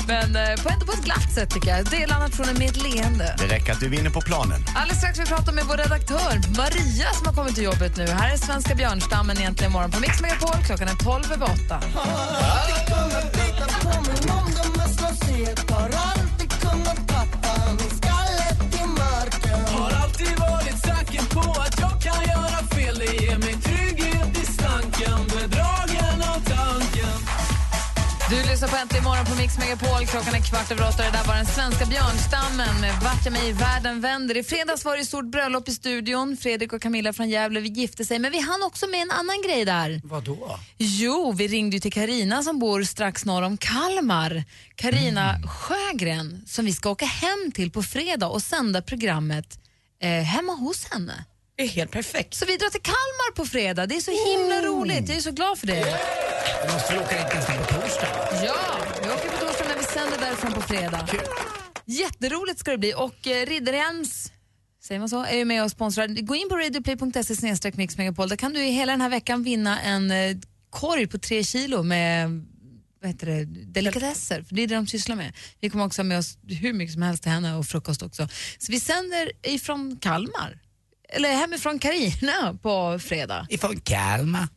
Men 0.07 0.35
eh, 0.35 0.63
på, 0.63 0.69
ändå 0.69 0.85
på 0.85 0.91
ett 0.91 1.03
glatt 1.03 1.31
sätt 1.35 1.49
tycker 1.49 1.69
jag. 1.69 1.85
Delar 1.85 2.19
nationen 2.19 2.57
med 2.57 2.69
ett 2.69 2.83
leende. 2.83 3.35
Det 3.37 3.47
räcker 3.47 3.71
att 3.71 3.79
du 3.79 3.89
vinner 3.89 4.09
på 4.09 4.21
planen. 4.21 4.65
Alldeles 4.75 4.97
strax 4.97 5.17
ska 5.17 5.23
vi 5.23 5.29
prata 5.29 5.51
med 5.51 5.63
vår 5.65 5.77
redaktör 5.77 6.33
Maria 6.57 7.13
som 7.13 7.25
har 7.27 7.33
kommit 7.33 7.55
till 7.55 7.63
jobbet 7.63 7.97
nu. 7.97 8.07
Här 8.07 8.33
är 8.33 8.37
Svenska 8.37 8.75
björnstammen 8.75 9.37
egentligen 9.37 9.71
imorgon 9.71 9.91
på 9.91 9.99
Mix 9.99 10.21
Megapol. 10.21 10.63
Klockan 10.65 10.87
är 10.87 10.95
12 10.95 11.31
över 11.33 11.45
8. 11.65 11.79
Du 28.31 28.37
lyssnar 28.49 28.69
på 28.69 28.75
Äntligen 28.75 29.03
morgon 29.03 29.25
på 29.25 29.35
Mix 29.35 29.57
Megapol. 29.57 30.05
Klockan 30.05 30.33
är 30.33 30.39
kvart 30.39 30.71
över 30.71 30.87
åtta. 30.89 31.03
Det 31.03 31.11
där 31.11 31.23
var 31.27 31.35
den 31.35 31.45
svenska 31.45 31.85
björnstammen 31.85 32.81
med 32.81 32.93
Vart 33.03 33.25
jag 33.25 33.31
mig 33.31 33.53
världen 33.53 34.01
vänder. 34.01 34.37
I 34.37 34.43
fredags 34.43 34.85
var 34.85 34.97
det 34.97 35.05
stort 35.05 35.25
bröllop 35.25 35.67
i 35.67 35.71
studion. 35.71 36.37
Fredrik 36.37 36.73
och 36.73 36.81
Camilla 36.81 37.13
från 37.13 37.29
Gävle 37.29 37.59
vi 37.59 37.69
gifte 37.69 38.05
sig. 38.05 38.19
Men 38.19 38.31
vi 38.31 38.39
hann 38.39 38.63
också 38.63 38.87
med 38.87 39.01
en 39.01 39.11
annan 39.11 39.41
grej 39.47 39.65
där. 39.65 40.01
Vadå? 40.03 40.59
Jo, 40.77 41.31
vi 41.31 41.47
ringde 41.47 41.79
till 41.79 41.93
Karina 41.93 42.43
som 42.43 42.59
bor 42.59 42.83
strax 42.83 43.25
norr 43.25 43.41
om 43.41 43.57
Kalmar. 43.57 44.43
Karina 44.75 45.35
Sjögren 45.47 46.43
som 46.47 46.65
vi 46.65 46.73
ska 46.73 46.89
åka 46.89 47.05
hem 47.05 47.51
till 47.53 47.71
på 47.71 47.83
fredag 47.83 48.27
och 48.27 48.41
sända 48.41 48.81
programmet 48.81 49.59
eh, 50.01 50.09
hemma 50.09 50.53
hos 50.53 50.85
henne. 50.91 51.25
Det 51.61 51.65
är 51.65 51.69
helt 51.69 51.91
perfekt. 51.91 52.33
Så 52.33 52.45
vi 52.45 52.57
drar 52.57 52.69
till 52.69 52.81
Kalmar 52.81 53.35
på 53.35 53.45
fredag. 53.45 53.85
Det 53.85 53.95
är 53.95 54.01
så 54.01 54.11
himla 54.29 54.61
roligt. 54.61 55.09
Jag 55.09 55.17
är 55.17 55.21
så 55.21 55.31
glad 55.31 55.57
för 55.57 55.67
det. 55.67 55.85
Du 56.67 56.73
måste 56.73 56.93
väl 56.93 57.03
åka 57.03 57.17
dit 57.17 57.35
nästan 57.35 57.57
på 57.57 57.63
torsdag? 57.63 58.07
Ja, 58.45 58.55
vi 59.03 59.09
åker 59.09 59.29
på 59.29 59.37
torsdag 59.45 59.65
men 59.67 59.77
vi 59.77 59.83
sänder 59.83 60.17
därifrån 60.19 60.53
på 60.53 60.61
fredag. 60.61 61.07
Jätteroligt 61.85 62.59
ska 62.59 62.71
det 62.71 62.77
bli 62.77 62.93
och 62.93 63.27
eh, 63.27 63.45
Riddarhems 63.45 64.31
Säger 64.83 64.99
man 64.99 65.09
så? 65.09 65.25
Är 65.25 65.37
ju 65.37 65.45
med 65.45 65.63
och 65.63 65.71
sponsrar. 65.71 66.07
Gå 66.07 66.35
in 66.35 66.49
på 66.49 66.55
radioplay.se 66.55 67.35
snedstreck 67.35 67.77
mixmegapol. 67.77 68.29
Där 68.29 68.35
kan 68.35 68.53
du 68.53 68.65
i 68.65 68.71
hela 68.71 68.91
den 68.91 69.01
här 69.01 69.09
veckan 69.09 69.43
vinna 69.43 69.81
en 69.81 70.11
eh, 70.11 70.37
korg 70.69 71.07
på 71.07 71.17
tre 71.17 71.43
kilo 71.43 71.83
med 71.83 72.45
vad 73.01 73.11
heter 73.11 73.27
det, 73.27 73.45
delikatesser. 73.45 74.43
För 74.43 74.55
det 74.55 74.61
är 74.61 74.67
det 74.67 74.75
de 74.75 74.87
sysslar 74.87 75.15
med. 75.15 75.33
Vi 75.59 75.69
kommer 75.69 75.85
också 75.85 75.99
ha 75.99 76.03
med 76.03 76.17
oss 76.17 76.37
hur 76.47 76.73
mycket 76.73 76.93
som 76.93 77.01
helst 77.01 77.23
till 77.23 77.31
henne 77.31 77.55
och 77.55 77.65
frukost 77.65 78.01
också. 78.01 78.27
Så 78.57 78.71
vi 78.71 78.79
sänder 78.79 79.31
ifrån 79.43 79.97
Kalmar. 80.01 80.60
Eller 81.11 81.29
hemifrån 81.29 81.79
Karina 81.79 82.57
på 82.61 82.99
fredag. 82.99 83.47
Ifrån 83.49 83.79
Kalmar. 83.79 84.47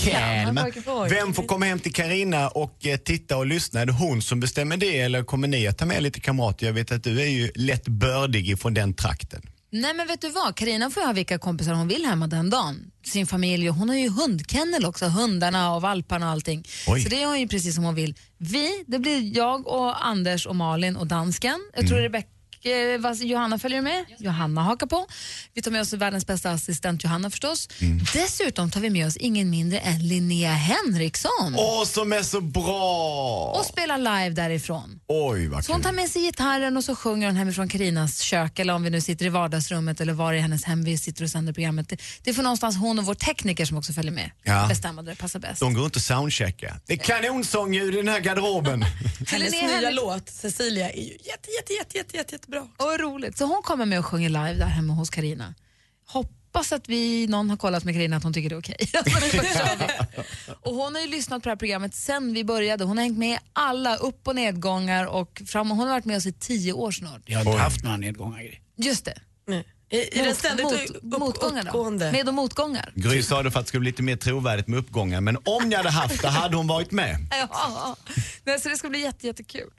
Kalmar. 0.00 1.08
Vem 1.08 1.34
får 1.34 1.42
komma 1.42 1.66
hem 1.66 1.78
till 1.78 1.92
Karina 1.92 2.48
och 2.48 2.86
eh, 2.86 2.96
titta 2.96 3.36
och 3.36 3.46
lyssna? 3.46 3.80
Är 3.80 3.86
det 3.86 3.92
hon 3.92 4.22
som 4.22 4.40
bestämmer 4.40 4.76
det 4.76 5.00
eller 5.00 5.22
kommer 5.22 5.48
ni 5.48 5.66
att 5.66 5.78
ta 5.78 5.86
med 5.86 6.02
lite 6.02 6.20
kamrater? 6.20 6.66
Jag 6.66 6.72
vet 6.72 6.92
att 6.92 7.04
du 7.04 7.20
är 7.20 7.26
ju 7.26 7.50
lätt 7.54 7.88
bördig 7.88 8.50
ifrån 8.50 8.74
den 8.74 8.94
trakten. 8.94 9.42
Nej 9.72 9.94
men 9.94 10.06
vet 10.06 10.20
du 10.20 10.28
vad, 10.30 10.54
Karina 10.56 10.90
får 10.90 11.02
ju 11.02 11.06
ha 11.06 11.12
vilka 11.12 11.38
kompisar 11.38 11.72
hon 11.72 11.88
vill 11.88 12.04
hemma 12.04 12.26
den 12.26 12.50
dagen. 12.50 12.90
Sin 13.06 13.26
familj 13.26 13.68
och 13.70 13.74
hon 13.74 13.88
har 13.88 13.96
ju 13.96 14.08
hundkennel 14.08 14.84
också, 14.84 15.06
hundarna 15.06 15.74
och 15.74 15.82
valparna 15.82 16.26
och 16.26 16.32
allting. 16.32 16.64
Oj. 16.86 17.00
Så 17.00 17.08
det 17.08 17.16
gör 17.16 17.28
hon 17.28 17.40
ju 17.40 17.48
precis 17.48 17.74
som 17.74 17.84
hon 17.84 17.94
vill. 17.94 18.14
Vi, 18.38 18.84
det 18.86 18.98
blir 18.98 19.36
jag 19.36 19.66
och 19.66 20.06
Anders 20.06 20.46
och 20.46 20.56
Malin 20.56 20.96
och 20.96 21.06
dansken. 21.06 21.70
Jag 21.74 21.88
tror 21.88 21.98
Rebecca 21.98 22.28
eh, 22.64 23.00
vad- 23.00 23.16
Johanna 23.16 23.58
följer 23.58 23.82
med. 23.82 24.04
Johanna 24.18 24.62
hakar 24.62 24.86
på. 24.86 25.06
Vi 25.54 25.62
tar 25.62 25.70
med 25.70 25.80
oss 25.80 25.92
världens 25.92 26.26
bästa 26.26 26.50
assistent 26.50 27.04
Johanna 27.04 27.30
förstås. 27.30 27.68
Dessutom 28.12 28.70
tar 28.70 28.80
vi 28.80 28.90
med 28.90 29.06
oss 29.06 29.16
ingen 29.16 29.50
mindre 29.50 29.78
än 29.78 30.08
Linnea 30.08 30.52
Henriksson. 30.52 31.54
Åh, 31.58 31.84
som 31.84 32.12
är 32.12 32.22
så 32.22 32.40
bra! 32.40 33.54
Och 33.58 33.64
spelar 33.66 33.98
live 33.98 34.30
därifrån. 34.30 35.00
Oj, 35.08 35.46
vad 35.48 35.64
Så 35.64 35.72
hon 35.72 35.82
tar 35.82 35.92
med 35.92 36.10
sig 36.10 36.22
gitarren 36.22 36.76
och 36.76 36.84
så 36.84 36.94
sjunger 36.96 37.26
hon 37.26 37.36
hemifrån 37.36 37.68
Karinas 37.68 38.20
kök 38.20 38.58
eller 38.58 38.74
om 38.74 38.82
vi 38.82 38.90
nu 38.90 39.00
sitter 39.00 39.26
i 39.26 39.28
vardagsrummet 39.28 40.00
eller 40.00 40.12
var 40.12 40.32
i 40.32 40.38
hennes 40.40 40.64
hem 40.64 40.84
vi 40.84 40.98
sitter 40.98 41.24
och 41.24 41.30
sänder 41.30 41.52
programmet. 41.52 41.88
Det, 41.88 41.96
det 42.22 42.34
får 42.34 42.42
någonstans 42.42 42.76
hon 42.76 42.98
och 42.98 43.04
vår 43.04 43.14
tekniker 43.14 43.64
som 43.64 43.76
också 43.76 43.92
följer 43.92 44.12
med 44.12 44.30
Ja. 44.42 44.66
bestämma 44.68 45.02
där 45.02 45.10
det 45.10 45.16
passar 45.18 45.38
bäst. 45.40 45.60
De 45.60 45.74
går 45.74 45.84
inte 45.84 45.96
att 45.96 46.02
soundchecka. 46.02 46.76
Det 46.86 46.92
är 46.92 46.96
kanonsångljud 46.96 47.94
i 47.94 47.96
den 47.96 48.08
här 48.08 48.20
garderoben. 48.20 48.82
Hennes 49.26 49.52
nya 49.52 49.90
låt, 49.90 50.28
Cecilia, 50.30 50.90
är 50.90 50.96
ju 51.02 51.12
jätte, 51.12 51.50
jätte, 51.58 51.72
jätte, 51.72 51.96
jätte, 52.16 52.16
jätte, 52.16 52.49
jättebra. 52.56 52.86
Och 52.86 53.00
roligt. 53.00 53.38
Så 53.38 53.44
hon 53.44 53.62
kommer 53.62 53.86
med 53.86 53.98
och 53.98 54.06
sjunger 54.06 54.28
live 54.28 54.54
där 54.54 54.66
hemma 54.66 54.92
hos 54.92 55.10
Karina. 55.10 55.54
Hoppas 56.06 56.72
att 56.72 56.88
vi, 56.88 57.26
någon 57.26 57.50
har 57.50 57.56
kollat 57.56 57.84
med 57.84 57.94
Karina 57.94 58.16
att 58.16 58.22
hon 58.22 58.32
tycker 58.32 58.48
det 58.48 58.54
är 58.54 58.60
okej. 58.60 58.76
Vi. 59.32 59.40
och 60.62 60.74
hon 60.74 60.94
har 60.94 61.02
ju 61.02 61.08
lyssnat 61.08 61.42
på 61.42 61.48
det 61.48 61.50
här 61.50 61.56
programmet 61.56 61.94
sen 61.94 62.34
vi 62.34 62.44
började. 62.44 62.84
Hon 62.84 62.96
har 62.96 63.04
hängt 63.04 63.18
med 63.18 63.38
alla 63.52 63.96
upp 63.96 64.28
och 64.28 64.34
nedgångar 64.34 65.06
och 65.06 65.42
fram, 65.46 65.70
hon 65.70 65.78
har 65.78 65.88
varit 65.88 66.04
med 66.04 66.16
oss 66.16 66.26
i 66.26 66.32
tio 66.32 66.72
år 66.72 66.90
snart. 66.90 67.22
Jag 67.26 67.38
har 67.38 67.52
inte 67.52 67.62
haft 67.62 67.84
några 67.84 67.96
nedgångar. 67.96 68.60
Just 68.76 69.04
det. 69.04 69.18
I, 69.52 69.64
i 69.90 70.18
den 70.24 70.34
ständigt 70.34 70.66
upp, 70.66 71.02
motgångar 71.02 71.62
då? 71.62 71.68
uppgående. 71.68 72.12
Med 72.12 72.28
och 72.28 72.34
motgångar. 72.34 72.92
Gry 72.94 73.22
sa 73.22 73.42
det 73.42 73.50
för 73.50 73.60
att 73.60 73.66
det 73.66 73.68
skulle 73.68 73.80
bli 73.80 73.90
lite 73.90 74.02
mer 74.02 74.16
trovärdigt 74.16 74.68
med 74.68 74.78
uppgångar, 74.78 75.20
men 75.20 75.36
om 75.44 75.68
ni 75.68 75.76
hade 75.76 75.90
haft 75.90 76.22
det 76.22 76.28
hade 76.28 76.56
hon 76.56 76.66
varit 76.66 76.90
med. 76.90 77.16
Ja, 77.52 77.96
Nej, 78.44 78.60
så 78.60 78.68
det 78.68 78.76
ska 78.76 78.88
bli 78.88 79.00
jätte, 79.00 79.26
jättekul. 79.26 79.70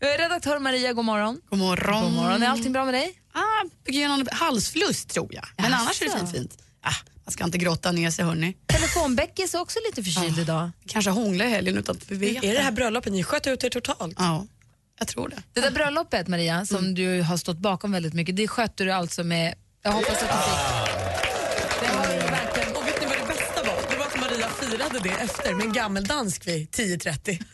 Eh, 0.00 0.06
Redaktör 0.18 0.58
Maria, 0.58 0.92
god 0.92 1.04
morgon. 1.04 1.40
God 1.50 1.58
morgon. 1.58 2.02
God 2.02 2.12
morgon. 2.12 2.42
Är 2.42 2.48
allting 2.48 2.72
bra 2.72 2.84
med 2.84 2.94
dig? 2.94 3.20
Ah, 3.32 4.32
halsfluss 4.32 5.04
tror 5.06 5.34
jag. 5.34 5.44
Men 5.56 5.70
Jaså? 5.70 5.82
annars 5.82 6.02
är 6.02 6.06
det 6.06 6.18
fint. 6.18 6.30
fint. 6.32 6.58
Ah, 6.82 6.92
man 7.24 7.32
ska 7.32 7.44
inte 7.44 7.58
grotta 7.58 7.92
ner 7.92 8.10
sig 8.10 8.24
hörni. 8.24 8.56
Telefonbäckis 8.66 9.54
är 9.54 9.60
också 9.60 9.78
lite 9.90 10.02
förkyld 10.02 10.38
idag. 10.38 10.70
Kanske 10.86 11.10
hångla 11.10 11.44
i 11.44 11.48
helgen 11.50 11.76
utan 11.78 11.96
att 11.96 12.10
vi 12.10 12.16
vet 12.16 12.44
Är 12.44 12.54
det 12.54 12.60
här 12.60 12.72
bröllopet? 12.72 13.12
Ni 13.12 13.22
sköt 13.22 13.46
ut 13.46 13.64
er 13.64 13.70
totalt. 13.70 14.14
Ja. 14.18 14.46
Jag 14.98 15.08
tror 15.08 15.28
det. 15.28 15.42
Det 15.52 15.60
där 15.60 15.70
bröllopet, 15.70 16.28
Maria, 16.28 16.66
som 16.66 16.94
du 16.94 17.22
har 17.22 17.36
stått 17.36 17.58
bakom 17.58 17.92
väldigt 17.92 18.14
mycket, 18.14 18.36
det 18.36 18.48
skötte 18.48 18.84
du 18.84 18.90
alltså 18.92 19.24
med... 19.24 19.54
Jag 19.82 19.92
hoppas 19.92 20.10
att 20.10 20.20
du 20.20 20.26
fick... 20.26 21.80
Det 21.80 21.86
har 21.96 22.12
ju 22.12 22.18
verkligen, 22.18 22.76
och 22.76 22.86
vet 22.86 23.00
ni 23.00 23.06
vad 23.06 23.18
det 23.18 23.26
bästa 23.28 23.62
var? 23.62 23.90
Det 23.90 23.96
var 23.96 24.06
att 24.06 24.20
Maria 24.20 24.48
firade 24.48 24.98
det 25.02 25.10
efter 25.24 25.54
med 25.54 25.66
en 25.66 25.72
gammeldansk 25.72 26.46
vid 26.48 26.68
10.30. 26.70 27.44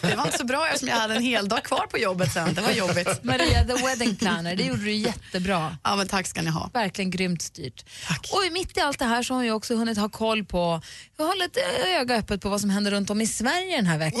Det 0.00 0.16
var 0.16 0.24
inte 0.24 0.38
så 0.38 0.44
bra 0.44 0.66
eftersom 0.66 0.88
jag 0.88 0.96
hade 0.96 1.14
en 1.14 1.22
hel 1.22 1.48
dag 1.48 1.64
kvar 1.64 1.86
på 1.86 1.98
jobbet 1.98 2.32
sen. 2.32 2.54
Det 2.54 2.60
var 2.60 2.70
jobbigt. 2.70 3.08
Maria, 3.24 3.64
the 3.64 3.86
wedding 3.86 4.16
planner, 4.16 4.56
det 4.56 4.62
gjorde 4.62 4.82
du 4.84 4.92
jättebra. 4.92 5.76
Ja, 5.84 5.96
men 5.96 6.08
tack 6.08 6.26
ska 6.26 6.42
ni 6.42 6.50
ha. 6.50 6.70
Verkligen 6.74 7.10
grymt 7.10 7.42
styrt. 7.42 7.84
Och 8.32 8.52
mitt 8.52 8.76
i 8.76 8.80
allt 8.80 8.98
det 8.98 9.04
här 9.04 9.22
så 9.22 9.34
har 9.34 9.38
hon 9.38 9.44
ju 9.46 9.52
också 9.52 9.76
hunnit 9.76 9.98
ha 9.98 10.08
koll 10.08 10.44
på, 10.44 10.82
vi 11.18 11.24
har 11.24 11.36
lite 11.36 11.60
öga 12.00 12.16
öppet 12.16 12.40
på 12.40 12.48
vad 12.48 12.60
som 12.60 12.70
händer 12.70 12.90
runt 12.90 13.10
om 13.10 13.20
i 13.20 13.26
Sverige 13.26 13.76
den 13.76 13.86
här 13.86 13.98
veckan. 13.98 14.20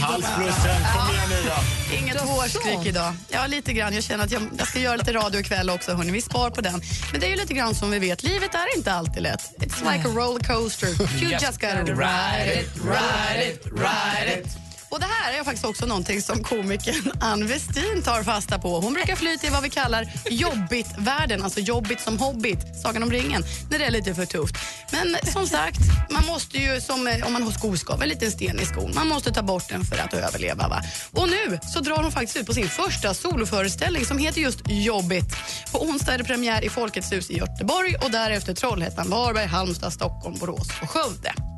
Halsflussen, 0.00 0.80
kom 0.94 1.14
igen 1.14 1.28
nu 1.30 1.36
då. 1.48 1.96
Inget 1.96 2.20
hårskrik 2.20 2.86
idag. 2.86 3.14
Ja, 3.28 3.46
lite 3.46 3.72
grann. 3.72 3.94
Jag 3.94 4.04
känner 4.04 4.24
att 4.24 4.30
jag, 4.30 4.42
jag 4.58 4.68
ska 4.68 4.78
göra 4.78 4.96
lite 4.96 5.12
radio 5.12 5.40
ikväll 5.40 5.70
också. 5.70 5.92
Hörni. 5.92 6.12
Vi 6.12 6.22
spar 6.22 6.50
på 6.50 6.60
den. 6.60 6.82
Men 7.12 7.20
det 7.20 7.26
är 7.26 7.30
ju 7.30 7.36
lite 7.36 7.54
grann 7.54 7.74
som 7.74 7.90
vi 7.90 7.98
vet, 7.98 8.22
livet 8.22 8.54
är 8.54 8.76
inte 8.76 8.92
alltid 8.92 9.22
lätt. 9.22 9.40
It's 9.58 9.92
like 9.92 10.08
a 10.08 10.12
roller 10.14 10.44
coaster. 10.44 10.88
You 11.22 11.30
just 11.30 11.60
gotta 11.60 11.82
ride 11.84 12.60
it, 12.60 12.68
ride 12.84 13.50
it, 13.50 13.66
ride 13.66 14.40
it. 14.40 14.71
Och 14.92 15.00
det 15.00 15.06
här 15.06 15.40
är 15.40 15.44
faktiskt 15.44 15.64
också 15.64 15.86
någonting 15.86 16.22
som 16.22 16.42
komikern 16.42 17.12
Ann 17.20 17.46
Westin 17.46 18.02
tar 18.04 18.22
fasta 18.22 18.58
på. 18.58 18.80
Hon 18.80 18.94
brukar 18.94 19.16
fly 19.16 19.38
till 19.38 19.50
vad 19.50 19.62
vi 19.62 19.70
kallar 19.70 20.12
jobbigt-världen, 20.30 21.42
alltså 21.42 21.60
jobbigt 21.60 22.00
som 22.00 22.18
hobbit, 22.18 22.58
Sagan 22.82 23.02
om 23.02 23.10
ringen, 23.10 23.44
när 23.70 23.78
det 23.78 23.84
är 23.84 23.90
lite 23.90 24.14
för 24.14 24.26
tufft. 24.26 24.56
Men 24.92 25.32
som 25.32 25.46
sagt, 25.46 25.80
man 26.10 26.26
måste 26.26 26.58
ju, 26.58 26.80
som 26.80 27.06
eh, 27.06 27.26
om 27.26 27.32
man 27.32 27.42
har 27.42 27.50
skoskav, 27.50 28.02
en 28.02 28.08
liten 28.08 28.30
sten 28.30 28.60
i 28.60 28.64
skon, 28.64 28.92
man 28.94 29.08
måste 29.08 29.32
ta 29.32 29.42
bort 29.42 29.68
den 29.68 29.84
för 29.84 29.98
att 29.98 30.14
överleva. 30.14 30.68
Va? 30.68 30.82
Och 31.12 31.28
nu 31.28 31.58
så 31.74 31.80
drar 31.80 32.02
hon 32.02 32.12
faktiskt 32.12 32.36
ut 32.36 32.46
på 32.46 32.54
sin 32.54 32.68
första 32.68 33.14
soloföreställning 33.14 34.04
som 34.04 34.18
heter 34.18 34.40
just 34.40 34.60
Jobbigt. 34.68 35.36
På 35.72 35.82
onsdag 35.82 36.14
är 36.14 36.18
det 36.18 36.24
premiär 36.24 36.64
i 36.64 36.68
Folkets 36.68 37.12
hus 37.12 37.30
i 37.30 37.38
Göteborg 37.38 37.96
och 38.04 38.10
därefter 38.10 38.54
Trollhättan, 38.54 39.10
Varberg, 39.10 39.46
Halmstad, 39.46 39.92
Stockholm, 39.92 40.38
Borås 40.38 40.68
och 40.82 40.90
Skövde. 40.90 41.51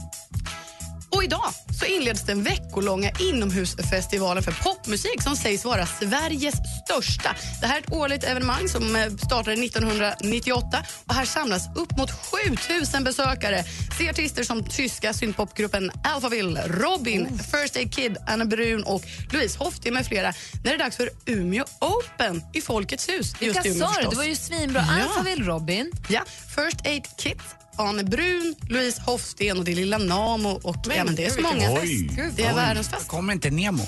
Och 1.25 1.28
idag 1.28 1.54
så 1.81 1.85
inleds 1.85 2.23
den 2.23 2.43
veckolånga 2.43 3.11
inomhusfestivalen 3.21 4.43
för 4.43 4.52
popmusik 4.52 5.23
som 5.23 5.37
sägs 5.37 5.64
vara 5.64 5.87
Sveriges 5.87 6.54
största. 6.85 7.37
Det 7.61 7.66
här 7.66 7.76
är 7.76 7.81
ett 7.81 7.93
årligt 7.93 8.25
evenemang 8.25 8.69
som 8.69 8.97
eh, 8.97 9.07
startade 9.16 9.52
1998 9.52 10.85
och 11.07 11.14
här 11.14 11.25
samlas 11.25 11.76
upp 11.76 11.97
mot 11.97 12.11
7000 12.11 13.04
besökare. 13.04 13.64
Se 13.99 14.11
artister 14.11 14.43
som 14.43 14.64
tyska 14.64 15.12
syntpopgruppen 15.12 15.90
Alphaville, 16.04 16.69
Robin, 16.69 17.38
First 17.38 17.76
Aid 17.76 17.95
Kid, 17.95 18.16
Anna 18.26 18.45
Brun 18.45 18.85
och 18.85 19.02
Louise 19.33 19.59
Hofti 19.59 19.90
med 19.90 20.07
flera. 20.07 20.33
När 20.64 20.71
det 20.71 20.75
är 20.75 20.78
dags 20.78 20.97
för 20.97 21.11
Umeå 21.26 21.64
Open 21.81 22.43
i 22.52 22.61
Folkets 22.61 23.09
hus. 23.09 23.33
Vilka 23.40 23.62
sa 23.62 23.93
du? 24.02 24.09
Det 24.09 24.16
var 24.16 24.25
ju 24.25 24.37
svinbra. 24.37 24.85
Ja. 24.88 25.04
Alphaville 25.04 25.45
Robin. 25.45 25.93
Ja, 26.09 26.21
First 26.57 26.87
Aid 26.87 27.04
Kit, 27.19 27.43
Arne 27.76 28.04
Brun, 28.04 28.54
Louise 28.69 29.02
Hofsten 29.02 29.59
och 29.59 29.64
det 29.64 29.75
lilla 29.75 29.99
Namo. 29.99 30.49
Och, 30.62 30.76
ja, 30.97 31.04
men 31.04 31.14
det 31.14 31.25
är 31.26 31.31
så 31.31 31.40
många. 31.40 31.73
Oj. 31.73 32.11
Det 32.37 32.45
är 32.45 32.54
världens 32.54 32.88
fest. 32.88 33.09
Kommer 33.09 33.33
inte 33.33 33.50
Nemo? 33.50 33.83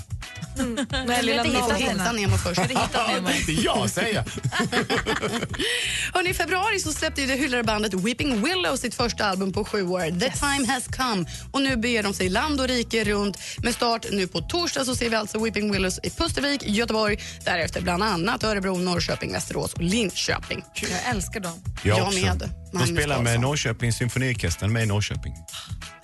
Nej, 1.07 1.23
lilla 1.23 1.43
Namo. 1.45 1.75
Hitta 1.75 2.13
Nemo 2.13 2.37
först. 2.37 2.61
Inte 2.61 3.53
jag 3.63 3.91
säger. 3.91 4.25
Hörrni, 6.15 6.31
I 6.31 6.35
februari 6.35 6.81
så 6.81 6.93
släppte 6.93 7.21
ju 7.21 7.27
det 7.27 7.35
hyllade 7.35 7.63
bandet 7.63 7.95
Weeping 7.95 8.45
Willow 8.45 8.77
sitt 8.77 8.95
första 8.95 9.25
album 9.25 9.53
på 9.53 9.65
sju 9.65 9.87
år, 9.87 10.21
The 10.21 10.31
Time 10.31 10.73
Has 10.73 10.87
Come. 10.87 11.25
Och 11.53 11.63
nu 11.63 11.77
beger 11.77 12.03
de 12.03 12.15
sig 12.15 12.29
land 12.29 12.61
och 12.61 12.69
rike 12.69 13.05
runt. 13.05 13.39
Med 13.59 13.75
start 13.75 14.07
nu 14.13 14.27
på 14.27 14.41
torsdag 14.41 14.85
så 14.85 14.97
ser 14.97 15.11
vi 15.11 15.17
alltså 15.17 15.45
Weeping 15.45 15.73
Willows 15.73 16.01
i 16.03 16.11
Pustervik, 16.11 16.63
Göteborg, 16.67 17.19
därefter 17.45 17.81
bland 17.81 18.03
annat 18.03 18.45
Örebro, 18.45 18.79
Norrköping, 18.79 19.33
Västerås 19.33 19.73
och 19.73 19.83
Linköping. 19.83 20.65
Jag 20.75 21.11
älskar 21.11 21.41
dem. 21.41 21.53
Jag, 21.83 21.99
Jag 21.99 22.07
också. 22.07 22.21
med. 22.21 22.51
De 22.73 22.87
spelar 22.87 23.23
med 23.23 23.25
Karlsson. 23.25 23.43
Norrköpings 23.77 23.97
symfoniorkester 23.97 24.69
med 24.69 24.83
i 24.83 24.87
Norrköping. 24.87 25.35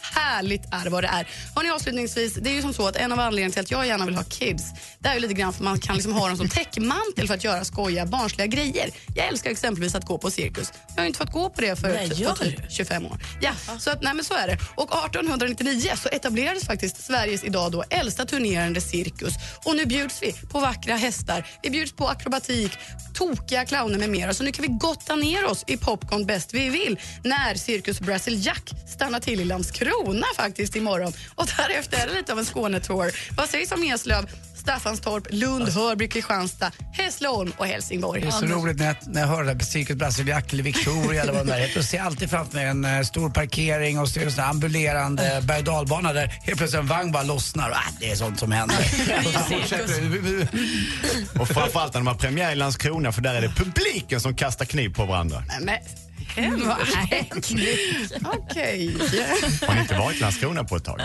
Härligt 0.02 0.62
är 0.70 0.90
vad 0.90 1.04
det 1.04 1.08
är. 1.08 1.28
Hörrni, 1.54 1.70
avslutningsvis, 1.70 2.34
det 2.34 2.50
är 2.50 2.54
ju 2.54 2.62
som 2.62 2.74
så 2.74 2.86
att 2.86 2.96
en 2.96 3.12
av 3.12 3.20
anledningarna 3.20 3.52
till 3.52 3.60
att 3.60 3.70
jag 3.70 3.86
gärna 3.86 4.06
vill 4.06 4.14
ha 4.14 4.24
kids, 4.24 4.64
det 4.98 5.08
är 5.08 5.14
ju 5.14 5.20
lite 5.20 5.34
grann 5.34 5.52
för 5.52 5.64
man 5.64 5.78
kan 5.78 5.96
liksom 5.96 6.12
ha 6.12 6.28
dem 6.28 6.36
som 6.36 6.48
täckmantel 6.48 7.26
för 7.26 7.34
att 7.34 7.44
göra 7.44 7.64
skojiga, 7.64 8.06
barnsliga 8.06 8.46
grejer. 8.46 8.90
Jag 9.14 9.26
älskar 9.26 9.50
exempelvis 9.50 9.94
att 9.94 10.06
gå 10.06 10.18
på 10.18 10.30
cirkus. 10.30 10.72
Jag 10.94 11.02
har 11.02 11.06
inte 11.06 11.18
fått 11.18 11.32
gå 11.32 11.50
på 11.50 11.60
det 11.60 11.76
för 11.76 11.88
Nej, 11.88 12.10
typ 12.10 12.72
25 12.72 13.06
år. 13.06 13.18
Ja, 13.40 13.52
så 13.78 13.90
att, 13.90 14.02
nej 14.02 14.14
men 14.14 14.24
så 14.24 14.34
är 14.34 14.46
det. 14.46 14.58
Och 14.74 15.06
1899 15.06 15.90
så 15.96 16.08
etablerades 16.08 16.64
faktiskt 16.64 17.04
Sveriges 17.04 17.44
idag 17.44 17.72
då 17.72 17.84
äldsta 17.90 18.24
turnerande 18.24 18.80
cirkus. 18.80 19.34
Och 19.64 19.76
nu 19.76 19.86
bjuds 19.86 20.22
vi 20.22 20.32
på 20.32 20.60
vackra 20.60 20.96
hästar, 20.96 21.46
vi 21.62 21.70
bjuds 21.70 21.92
på 21.92 22.08
akrobatik, 22.08 22.72
tokiga 23.14 23.64
clowner 23.64 23.98
med 23.98 24.10
mera. 24.10 24.34
Så 24.34 24.44
nu 24.44 24.52
kan 24.52 24.62
vi 24.62 24.68
gotta 24.68 25.16
ner 25.16 25.44
oss 25.44 25.64
i 25.66 25.76
popcorn 25.76 26.26
bäst 26.26 26.54
vi 26.54 26.68
vill 26.68 27.00
när 27.24 27.54
Cirkus 27.54 28.00
Brasil 28.00 28.46
Jack 28.46 28.70
stannar 28.94 29.20
till 29.20 29.40
i 29.40 29.44
Landskrona 29.44 29.91
faktiskt 30.36 30.76
imorgon. 30.76 31.12
Och 31.34 31.46
därefter 31.56 31.96
är 31.98 32.06
det 32.06 32.14
lite 32.14 32.32
av 32.32 32.38
en 32.38 32.44
Skånetour. 32.44 33.10
Vad 33.36 33.48
sägs 33.48 33.72
om 33.72 33.82
Eslöv, 33.82 34.26
Staffanstorp, 34.56 35.26
Lund, 35.30 35.68
Hörby, 35.68 36.08
Kristianstad, 36.08 36.72
Hässleholm 36.92 37.52
och 37.56 37.66
Helsingborg? 37.66 38.20
Det 38.20 38.26
är 38.26 38.30
så 38.30 38.46
roligt 38.46 38.78
när 38.78 38.86
jag, 38.86 38.96
när 39.06 39.20
jag 39.20 39.28
hör 39.28 39.44
det 39.44 39.54
där 39.54 39.64
Cirkus 39.64 39.96
Brasiliac 39.96 40.44
eller 40.50 40.62
Victoria 40.62 41.22
eller 41.22 41.32
vad 41.32 41.46
det 41.46 41.52
där 41.52 41.58
heter. 41.58 41.74
Då 41.74 41.82
ser 41.82 41.96
jag 41.96 42.06
alltid 42.06 42.30
framför 42.30 42.54
mig 42.54 42.66
en 42.66 42.84
eh, 42.84 43.02
stor 43.02 43.30
parkering 43.30 43.98
och 43.98 44.08
så 44.08 44.20
är 44.20 44.24
det 44.24 44.38
en 44.38 44.44
ambulerande 44.44 45.42
berg 45.42 45.58
och 45.58 45.64
dalbana 45.64 46.12
där 46.12 46.26
helt 46.26 46.58
plötsligt 46.58 46.80
en 46.80 46.86
vagn 46.86 47.12
bara 47.12 47.22
lossnar. 47.22 47.70
Ah, 47.70 47.92
det 48.00 48.10
är 48.10 48.16
sånt 48.16 48.38
som 48.38 48.52
händer. 48.52 48.76
Och. 51.34 51.40
Och 51.40 51.48
framförallt 51.48 51.94
när 51.94 52.00
de 52.00 52.06
har 52.06 52.14
premiär 52.14 52.52
i 52.52 52.54
Landskrona 52.54 53.12
för 53.12 53.22
där 53.22 53.34
är 53.34 53.42
det 53.42 53.48
publiken 53.48 54.20
som 54.20 54.36
kastar 54.36 54.64
kniv 54.64 54.94
på 54.94 55.04
varandra. 55.04 55.44
Nej, 55.48 55.58
men, 55.60 55.78
vad 56.36 56.78
äckligt. 57.10 58.12
Okej. 58.24 58.96
Har 59.66 59.74
ni 59.74 59.80
inte 59.80 59.94
varit 59.98 60.16
i 60.16 60.20
Landskrona 60.20 60.64
på 60.64 60.76
ett 60.76 60.84
tag? 60.84 61.00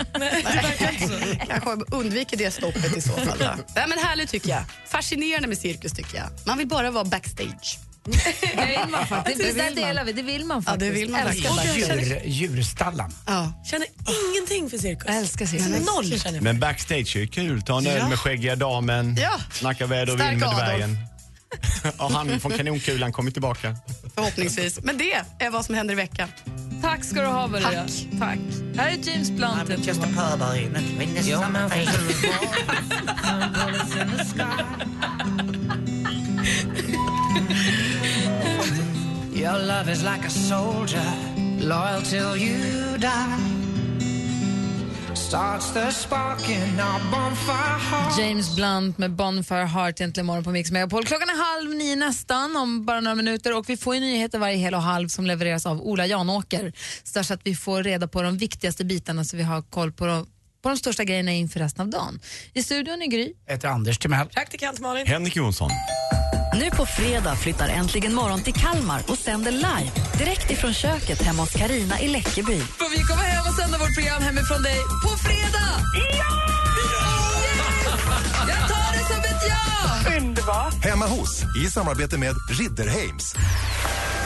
Kanske 1.48 1.70
undviker 1.90 2.36
det 2.36 2.50
stoppet 2.50 2.96
i 2.96 3.00
så 3.00 3.12
fall. 3.12 3.38
Nej, 3.74 3.84
men 3.88 3.98
härligt 3.98 4.30
tycker 4.30 4.48
jag. 4.50 4.62
Fascinerande 4.88 5.48
med 5.48 5.58
cirkus 5.58 5.92
tycker 5.92 6.16
jag. 6.18 6.26
Man 6.46 6.58
vill 6.58 6.68
bara 6.68 6.90
vara 6.90 7.04
backstage. 7.04 7.78
Det 8.04 8.66
vill 8.66 8.90
man 8.90 9.06
faktiskt. 9.08 9.38
Det, 9.38 9.52
det, 9.52 9.70
delar 9.74 10.04
vi. 10.04 10.12
det 10.12 10.22
vill 10.22 10.44
man 10.44 10.56
Ja, 10.56 10.62
faktiskt. 10.72 10.80
det 10.92 10.98
vill 11.00 11.10
man 11.10 11.20
älskar 11.20 11.50
faktiskt. 11.50 11.88
backstage. 11.88 12.26
Djur, 12.26 12.48
djurstallan. 12.56 13.12
Ja. 13.26 13.62
Känner 13.70 13.86
ingenting 14.32 14.70
för 14.70 14.78
cirkus. 14.78 15.08
Älskar 15.08 15.46
cirkus. 15.46 15.86
Noll 15.86 16.20
känner 16.20 16.36
jag. 16.36 16.42
Men 16.44 16.60
backstage 16.60 17.16
är 17.16 17.20
ju 17.20 17.26
kul. 17.26 17.62
Ta 17.62 17.78
en 17.78 17.86
öl 17.86 17.96
Ja. 17.98 18.08
med 18.08 18.18
skäggiga 18.18 18.56
damen, 18.56 19.16
Ja. 19.20 19.38
snacka 19.52 19.86
väder 19.86 20.12
och 20.12 20.18
Stark 20.18 20.30
vind 20.30 20.40
med 20.40 20.48
Adolf. 20.48 20.64
dvärgen. 20.68 20.98
Och 21.98 22.10
han 22.10 22.40
från 22.40 22.52
kanonkulan 22.52 23.12
kommer 23.12 23.30
tillbaka. 23.30 23.76
Förhoppningsvis. 24.14 24.82
Men 24.82 24.98
det 24.98 25.12
är 25.38 25.50
vad 25.50 25.64
som 25.64 25.74
händer 25.74 25.94
i 25.94 25.96
veckan. 25.96 26.28
Tack 26.82 27.04
ska 27.04 27.20
du 27.20 27.26
ha, 27.26 27.46
Maria. 27.46 27.70
Tack. 27.70 27.90
Tack. 28.18 28.38
Här 28.76 28.88
är 28.88 29.10
James 29.10 29.30
Blunt. 29.30 29.86
just 29.86 30.02
a 30.02 30.06
in 30.46 31.22
summer 31.22 31.68
Your 39.34 39.58
love 39.58 39.88
is 39.88 40.02
like 40.02 40.24
a 40.24 40.30
soldier, 40.30 41.12
loyal 41.60 42.02
till 42.02 42.36
you 42.36 42.98
die. 42.98 43.57
James 48.18 48.56
Blunt 48.56 48.98
med 48.98 49.10
Bonfire 49.10 49.66
Heart 49.66 50.00
egentligen 50.00 50.26
imorgon 50.26 50.44
på 50.44 50.50
Mix 50.50 50.70
Megapol. 50.70 51.04
Klockan 51.04 51.28
är 51.28 51.56
halv 51.56 51.70
nio 51.74 51.96
nästan 51.96 52.56
om 52.56 52.84
bara 52.84 53.00
några 53.00 53.14
minuter 53.14 53.56
och 53.56 53.68
vi 53.68 53.76
får 53.76 53.94
ju 53.94 54.00
nyheter 54.00 54.38
varje 54.38 54.56
hel 54.56 54.74
och 54.74 54.82
halv 54.82 55.08
som 55.08 55.26
levereras 55.26 55.66
av 55.66 55.80
Ola 55.82 56.06
Janåker. 56.06 56.72
Så 57.02 57.34
att 57.34 57.40
vi 57.44 57.54
får 57.54 57.82
reda 57.82 58.08
på 58.08 58.22
de 58.22 58.38
viktigaste 58.38 58.84
bitarna 58.84 59.24
så 59.24 59.36
vi 59.36 59.42
har 59.42 59.62
koll 59.62 59.92
på 59.92 60.06
de, 60.06 60.26
på 60.62 60.68
de 60.68 60.76
största 60.76 61.04
grejerna 61.04 61.32
inför 61.32 61.60
resten 61.60 61.82
av 61.82 61.88
dagen. 61.88 62.20
I 62.52 62.62
studion 62.62 63.02
är 63.02 63.06
Gry. 63.06 63.32
Jag 63.46 63.54
heter 63.54 63.68
Anders 63.68 63.98
Timell. 63.98 64.28
Praktikant 64.28 64.80
Malin. 64.80 65.06
Henrik 65.06 65.36
Jonsson. 65.36 65.70
Nu 66.58 66.70
på 66.70 66.86
fredag 66.86 67.36
flyttar 67.36 67.68
Äntligen 67.68 68.14
morgon 68.14 68.42
till 68.42 68.52
Kalmar 68.52 69.02
och 69.08 69.18
sänder 69.18 69.50
live 69.50 69.90
direkt 70.18 70.50
ifrån 70.50 70.72
köket 70.72 71.22
hemma 71.22 71.42
hos 71.42 71.52
Karina 71.52 72.00
i 72.00 72.08
Läckeby. 72.08 72.58
Får 72.58 72.90
vi 72.90 73.02
komma 73.02 73.20
hem 73.20 73.44
och 73.48 73.54
sända 73.54 73.78
vårt 73.78 73.94
program 73.94 74.22
hemifrån 74.22 74.62
dig 74.62 74.78
på 75.04 75.08
fredag? 75.08 75.70
Ja! 76.18 76.48
Jag 78.48 78.68
tar 78.68 78.92
det 78.92 79.04
som 79.14 79.18
ett 79.18 79.42
ja! 79.48 80.16
Underbart. 80.18 80.84
Hemma 80.84 81.06
hos, 81.06 81.42
i 81.64 81.70
samarbete 81.70 82.18
med 82.18 82.34
Ridderheims. 82.50 83.34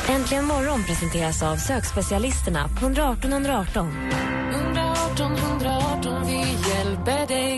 Äntligen 0.08 0.44
morgon 0.44 0.84
presenteras 0.84 1.42
av 1.42 1.56
sökspecialisterna 1.56 2.68
på 2.68 2.86
118 2.86 3.32
118. 3.32 4.10
118 4.52 5.36
118, 5.36 6.26
vi 6.26 6.38
hjälper 6.70 7.26
dig. 7.26 7.51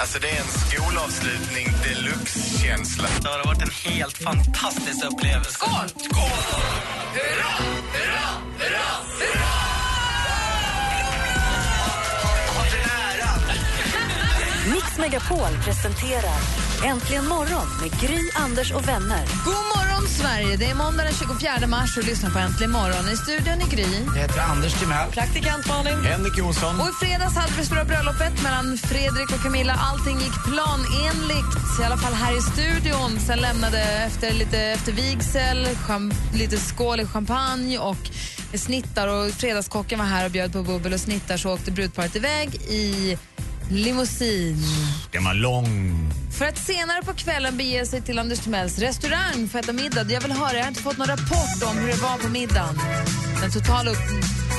Alltså 0.00 0.18
det 0.18 0.28
är 0.28 0.40
en 0.40 0.46
skolavslutning 0.46 1.66
deluxe-känsla. 1.84 3.08
Det 3.22 3.28
har 3.28 3.44
varit 3.44 3.62
en 3.62 3.92
helt 3.92 4.18
fantastisk 4.18 5.04
upplevelse. 5.04 5.50
Skål! 5.50 5.88
Skål! 5.88 6.22
Hurra, 7.14 7.52
hurra, 7.92 8.26
hurra, 8.58 8.88
hurra! 9.18 9.70
Mix 14.72 14.98
Megapol 14.98 15.64
presenterar 15.64 16.69
Äntligen 16.84 17.28
morgon 17.28 17.66
med 17.80 18.00
Gry, 18.00 18.30
Anders 18.34 18.72
och 18.72 18.88
vänner. 18.88 19.22
God 19.44 19.64
morgon, 19.76 20.08
Sverige! 20.08 20.56
Det 20.56 20.64
är 20.70 20.74
måndag 20.74 21.04
den 21.04 21.12
24 21.12 21.66
mars 21.66 21.96
och 21.98 22.04
lyssnar 22.04 22.30
på 22.30 22.38
Äntligen 22.38 22.70
morgon. 22.70 23.08
I 23.12 23.16
studion 23.16 23.60
är 23.60 23.70
Gry. 23.70 24.04
Jag 24.06 24.22
heter 24.22 24.40
Anders 24.40 24.80
Timell. 24.80 25.10
Praktikant 25.10 25.66
Malin. 25.68 26.04
Henrik 26.04 26.38
Jonsson. 26.38 26.80
Och 26.80 26.88
i 26.88 26.92
fredags 27.04 27.36
hade 27.36 27.52
vi 27.58 27.64
stora 27.64 27.84
bröllopet 27.84 28.42
mellan 28.42 28.78
Fredrik 28.78 29.30
och 29.34 29.42
Camilla. 29.42 29.72
Allting 29.72 30.18
gick 30.18 30.36
planenligt, 30.44 31.80
i 31.80 31.84
alla 31.84 31.96
fall 31.96 32.12
här 32.12 32.38
i 32.38 32.40
studion. 32.40 33.20
Sen 33.26 33.38
lämnade 33.38 33.80
efter 33.80 34.32
lite 34.32 34.58
efter 34.58 34.92
vigsel, 34.92 35.68
lite 36.34 36.56
skål 36.56 37.00
i 37.00 37.06
champagne 37.06 37.78
och 37.78 38.10
snittar 38.54 39.08
och 39.08 39.30
fredagskocken 39.30 39.98
var 39.98 40.06
här 40.06 40.24
och 40.24 40.30
bjöd 40.30 40.52
på 40.52 40.62
bubbel 40.62 40.92
och 40.92 41.00
snittar 41.00 41.36
så 41.36 41.54
åkte 41.54 41.70
brudparet 41.70 42.16
iväg 42.16 42.54
i 42.54 43.18
limousin. 43.70 44.56
Den 45.12 45.24
var 45.24 45.34
lång. 45.34 45.96
För 46.38 46.44
att 46.44 46.58
senare 46.58 47.02
på 47.02 47.12
kvällen 47.12 47.56
bege 47.56 47.86
sig 47.86 48.02
till 48.02 48.18
Anders 48.18 48.38
Timells 48.38 48.78
restaurang 48.78 49.48
för 49.48 49.58
att 49.58 49.64
äta 49.64 49.72
middag. 49.72 50.06
Jag 50.08 50.20
vill 50.20 50.32
höra, 50.32 50.54
jag 50.54 50.62
har 50.62 50.68
inte 50.68 50.82
fått 50.82 50.98
någon 50.98 51.08
rapport 51.08 51.62
om 51.70 51.78
hur 51.78 51.88
det 51.88 52.02
var 52.02 52.18
på 52.18 52.28
middagen. 52.28 52.78
Den 53.40 53.50
totala 53.50 53.90
upp... 53.90 54.06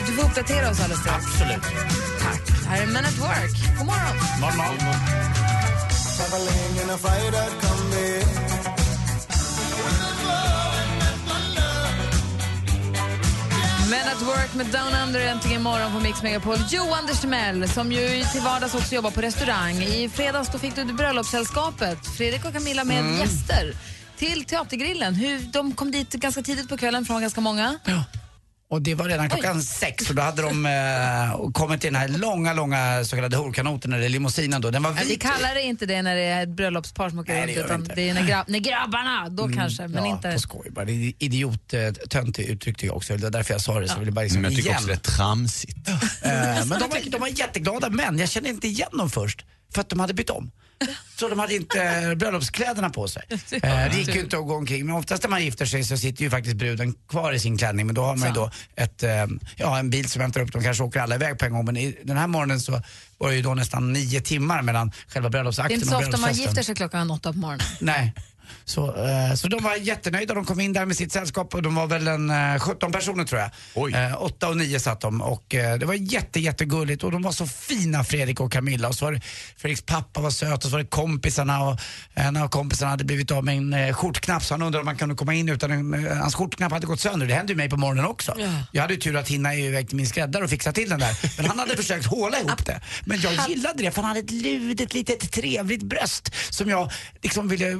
Du 0.08 0.12
får 0.13 0.24
uppdatera 0.24 0.70
oss 0.70 0.82
alldeles 0.82 1.00
strax. 1.00 1.25
Absolut. 1.25 1.63
Tack. 2.22 2.65
Här 2.68 2.82
är 2.82 2.88
Men 2.88 3.06
at 3.06 3.18
Work. 3.20 3.77
God 3.77 3.86
morgon. 3.86 4.18
Men 13.92 14.08
at 14.08 14.22
Work 14.22 14.54
med 14.56 14.66
Down 14.66 14.94
Under 15.08 15.20
äntligen 15.20 15.62
morgon 15.64 15.92
på 15.92 16.00
Mix 16.00 16.24
Megapol. 16.24 16.58
Jo, 16.70 16.84
Anders 16.94 17.20
Timell, 17.22 17.70
som 17.70 17.92
ju 17.92 18.24
till 18.32 18.42
vardags 18.42 18.76
också 18.76 18.96
jobbar 18.96 19.12
på 19.12 19.22
restaurang. 19.22 19.84
I 19.84 20.10
fredags 20.10 20.50
då 20.52 20.58
fick 20.60 20.76
du 20.76 20.86
bröllopssällskapet, 20.86 22.08
Fredrik 22.18 22.46
och 22.46 22.54
Camilla 22.54 22.84
med 22.84 23.00
Mm. 23.00 23.20
gäster, 23.20 23.74
till 24.18 24.46
Teatergrillen. 24.46 25.16
Hur, 25.16 25.40
de 25.40 25.72
kom 25.72 25.92
dit 25.92 26.10
ganska 26.14 26.42
tidigt 26.42 26.70
på 26.70 26.78
kvällen 26.78 27.06
från 27.06 27.22
ganska 27.22 27.42
många. 27.42 27.80
Och 28.72 28.82
det 28.82 28.96
var 28.96 29.06
redan 29.06 29.30
klockan 29.30 29.63
sex 29.63 30.10
och 30.10 30.16
då 30.16 30.22
hade 30.22 30.42
de 30.42 30.66
eh, 30.66 31.51
kommit 31.51 31.84
i 31.84 31.88
den 31.88 31.96
här 31.96 32.08
långa, 32.08 32.54
långa 32.54 33.06
så 33.06 33.16
kallade 33.16 33.38
horkanoten 33.38 33.94
eller 33.94 34.10
limousinen 34.10 34.62
då. 34.62 34.72
Den 34.72 34.84
var 34.84 34.92
Nej, 34.92 35.04
vi 35.04 35.10
vit. 35.10 35.22
kallar 35.22 35.56
det 35.56 35.62
inte 35.62 35.86
det 35.86 36.01
när 36.01 36.16
det 36.16 36.22
är 36.22 36.44
ett 36.44 36.50
bröllopspar 36.50 37.10
som 37.10 37.20
åker 37.20 37.34
Nej, 37.34 37.56
runt, 37.56 37.66
utan 37.66 37.82
inte. 37.82 37.96
det 37.96 38.10
är 38.10 38.13
när, 38.13 38.28
grabb, 38.28 38.46
när 38.48 38.60
grabbarna, 38.60 39.30
då 39.30 39.50
kanske, 39.50 39.88
men 39.88 40.06
ja, 40.06 40.12
inte... 40.12 40.32
på 40.32 40.40
skoj 40.40 40.70
bara. 40.72 40.86
Det 40.86 40.92
är 40.92 41.13
idiot, 41.20 41.74
töntigt 42.10 42.50
uttryckte 42.50 42.86
jag 42.86 42.96
också. 42.96 43.18
Det 43.18 43.24
var 43.24 43.30
därför 43.30 43.54
jag 43.54 43.62
sa 43.62 43.80
det. 43.80 43.88
Så 43.88 43.94
jag 43.96 44.00
ville 44.00 44.12
bara 44.12 44.22
liksom 44.22 44.42
Men 44.42 44.51
jag 44.51 44.58
tycker 44.58 44.70
igen. 44.70 44.78
också 44.78 44.88
det 44.88 44.94
är 44.94 45.18
tramsigt. 45.18 45.88
Eh, 45.88 45.96
men 46.66 46.70
de 46.70 46.90
var, 46.90 47.12
de 47.12 47.22
var 47.22 47.28
jätteglada, 47.28 47.90
men 47.90 48.20
jag 48.20 48.30
kände 48.30 48.50
inte 48.50 48.68
igen 48.68 48.90
dem 48.98 49.10
först. 49.10 49.46
För 49.74 49.82
att 49.82 49.90
de 49.90 50.00
hade 50.00 50.13
bytt 50.13 50.30
om. 50.30 50.51
Så 51.20 51.30
de 51.30 51.40
hade 51.40 51.56
inte 51.56 52.14
bröllopskläderna 52.20 52.90
på 52.90 53.08
sig. 53.08 53.24
Eh, 53.30 53.62
det 53.62 53.98
gick 53.98 54.16
ju 54.16 54.22
inte 54.22 54.38
att 54.38 54.48
gå 54.48 54.56
omkring. 54.56 54.86
Men 54.86 54.96
oftast 54.96 55.24
när 55.24 55.30
man 55.30 55.44
gifter 55.44 55.66
sig 55.66 55.84
så 55.84 55.98
sitter 55.98 56.24
ju 56.24 56.30
faktiskt 56.30 56.56
bruden 56.56 56.94
kvar 57.10 57.34
i 57.34 57.40
sin 57.40 57.58
klänning. 57.58 57.86
Men 57.86 57.96
då 57.96 58.02
har 58.02 58.16
man 58.16 58.28
ju 58.28 58.34
då 58.34 58.52
ett, 58.76 59.04
eh, 59.04 59.26
ja, 59.56 59.80
en 59.80 59.90
bil 59.90 60.10
som 60.10 60.20
väntar 60.20 60.42
upp 60.42 60.52
dem. 60.52 60.64
Kanske 60.64 60.84
åker 60.84 61.00
alla 61.00 61.16
iväg 61.16 61.40
på 61.40 61.46
en 61.46 61.52
gång. 61.54 61.66
Men 61.66 61.78
i, 61.78 61.98
den 62.04 62.18
här 62.18 62.28
morgonen 62.28 62.60
så 62.60 62.82
var 63.18 63.30
det 63.30 63.36
ju 63.36 63.42
då 63.42 63.54
nästan 63.54 63.94
nio 63.94 64.22
timmar 64.22 64.62
mellan 64.62 64.92
själva 65.08 65.30
Det 65.30 65.32
är 65.32 65.40
bröllopsakten 65.40 65.74
inte 65.76 65.86
och 65.86 65.92
så 65.92 65.98
ofta 65.98 66.12
man 66.12 66.20
bröllopsfesten. 66.22 66.48
gifter 66.48 66.64
sig 66.64 66.76
klockan 66.76 67.12
åtta 67.12 67.34
på 67.34 67.40
morgonen. 67.40 67.66
Nej. 67.80 68.14
Så, 68.65 69.05
eh, 69.05 69.34
så 69.36 69.48
de 69.48 69.63
var 69.63 69.75
jättenöjda. 69.75 70.34
De 70.34 70.46
kom 70.46 70.60
in 70.60 70.74
där 70.74 70.86
med 70.86 70.98
sitt 70.98 71.12
sällskap 71.12 71.55
och 71.55 71.62
de 71.62 71.75
var 71.75 71.88
väl 71.88 72.08
en 72.08 72.29
eh, 72.29 72.60
17 72.60 72.91
personer 72.91 73.24
tror 73.24 73.41
jag. 73.41 73.51
Eh, 73.93 74.24
åtta 74.24 74.50
och 74.50 74.58
nio 74.58 74.79
satt 74.79 75.01
de 75.01 75.22
och 75.22 75.55
eh, 75.55 75.77
det 75.79 75.86
var 75.86 75.93
jätte, 75.93 76.39
jättegulligt 76.39 77.03
och 77.03 77.12
de 77.12 77.22
var 77.22 77.31
så 77.31 77.48
fina 77.48 78.03
Fredrik 78.03 78.39
och 78.39 78.51
Camilla. 78.51 78.88
Och 78.88 78.96
så 78.96 79.05
var 79.05 79.12
det, 79.12 79.22
Fredriks 79.58 79.81
pappa 79.81 80.22
var 80.22 80.29
söt 80.29 80.58
och 80.58 80.63
så 80.63 80.70
var 80.70 80.79
det 80.79 80.86
kompisarna 80.86 81.63
och 81.63 81.79
en 82.13 82.38
av 82.38 82.48
kompisarna 82.48 82.91
hade 82.91 83.03
blivit 83.03 83.31
av 83.31 83.46
med 83.46 83.58
en 83.58 83.74
eh, 83.74 83.93
skjortknapp 83.93 84.43
så 84.43 84.53
han 84.53 84.62
undrade 84.62 84.81
om 84.81 84.86
man 84.86 84.98
kunde 84.98 85.15
komma 85.15 85.34
in 85.34 85.50
utan 85.50 85.72
en, 85.72 85.93
eh, 85.93 86.17
hans 86.17 86.35
skjortknapp 86.35 86.72
hade 86.72 86.87
gått 86.87 87.00
sönder. 87.00 87.27
Det 87.27 87.33
hände 87.33 87.53
ju 87.53 87.57
mig 87.57 87.70
på 87.70 87.77
morgonen 87.77 88.05
också. 88.05 88.35
Jag 88.72 88.81
hade 88.81 88.94
ju 88.94 89.00
tur 89.00 89.16
att 89.16 89.27
hinna 89.27 89.55
iväg 89.55 89.87
till 89.87 89.98
min 89.98 90.07
skräddare 90.07 90.44
och 90.44 90.50
fixa 90.50 90.72
till 90.72 90.90
den 90.90 91.00
där. 91.00 91.37
Men 91.37 91.46
han 91.46 91.59
hade 91.59 91.77
försökt 91.81 92.05
håla 92.05 92.40
ihop 92.40 92.66
det. 92.66 92.81
Men 93.05 93.22
jag 93.22 93.50
gillade 93.50 93.83
det 93.83 93.92
för 93.92 94.01
han 94.01 94.09
hade 94.09 94.20
ett 94.20 94.31
ludet 94.31 94.94
litet 94.94 95.31
trevligt 95.31 95.83
bröst 95.83 96.33
som 96.50 96.70
jag 96.70 96.92
liksom 97.22 97.48
ville 97.48 97.72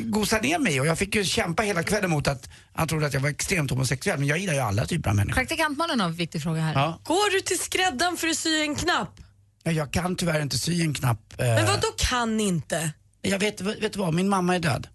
g- 0.00 0.04
g- 0.04 0.10
gosa 0.10 0.38
ner 0.38 0.58
mig 0.58 0.80
och 0.80 0.86
jag 0.86 0.98
fick 0.98 1.14
ju 1.14 1.24
kämpa 1.24 1.62
hela 1.62 1.82
kvällen 1.82 2.10
mot 2.10 2.28
att 2.28 2.48
han 2.72 2.88
trodde 2.88 3.06
att 3.06 3.14
jag 3.14 3.20
var 3.20 3.28
extremt 3.28 3.70
homosexuell 3.70 4.18
men 4.18 4.28
jag 4.28 4.38
gillar 4.38 4.54
ju 4.54 4.60
alla 4.60 4.86
typer 4.86 5.10
av 5.10 5.16
människor. 5.16 5.34
Praktikantmannen 5.40 6.00
har 6.00 6.08
en 6.08 6.14
viktig 6.14 6.42
fråga 6.42 6.60
här. 6.60 6.74
Ja. 6.74 7.00
Går 7.04 7.30
du 7.34 7.40
till 7.40 7.58
skräddaren 7.58 8.16
för 8.16 8.28
att 8.28 8.36
sy 8.36 8.60
en 8.62 8.74
knapp? 8.74 9.20
Ja, 9.62 9.72
Jag 9.72 9.92
kan 9.92 10.16
tyvärr 10.16 10.40
inte 10.42 10.58
sy 10.58 10.82
en 10.82 10.94
knapp. 10.94 11.40
eh, 11.40 11.46
Men 11.46 11.66
vad 11.66 11.80
då 11.80 11.88
kan 11.96 12.40
inte? 12.40 12.90
Jag 13.22 13.38
vet, 13.38 13.60
vet 13.60 13.92
du 13.92 13.98
vad, 13.98 14.14
min 14.14 14.28
mamma 14.28 14.54
är 14.54 14.58
död. 14.58 14.86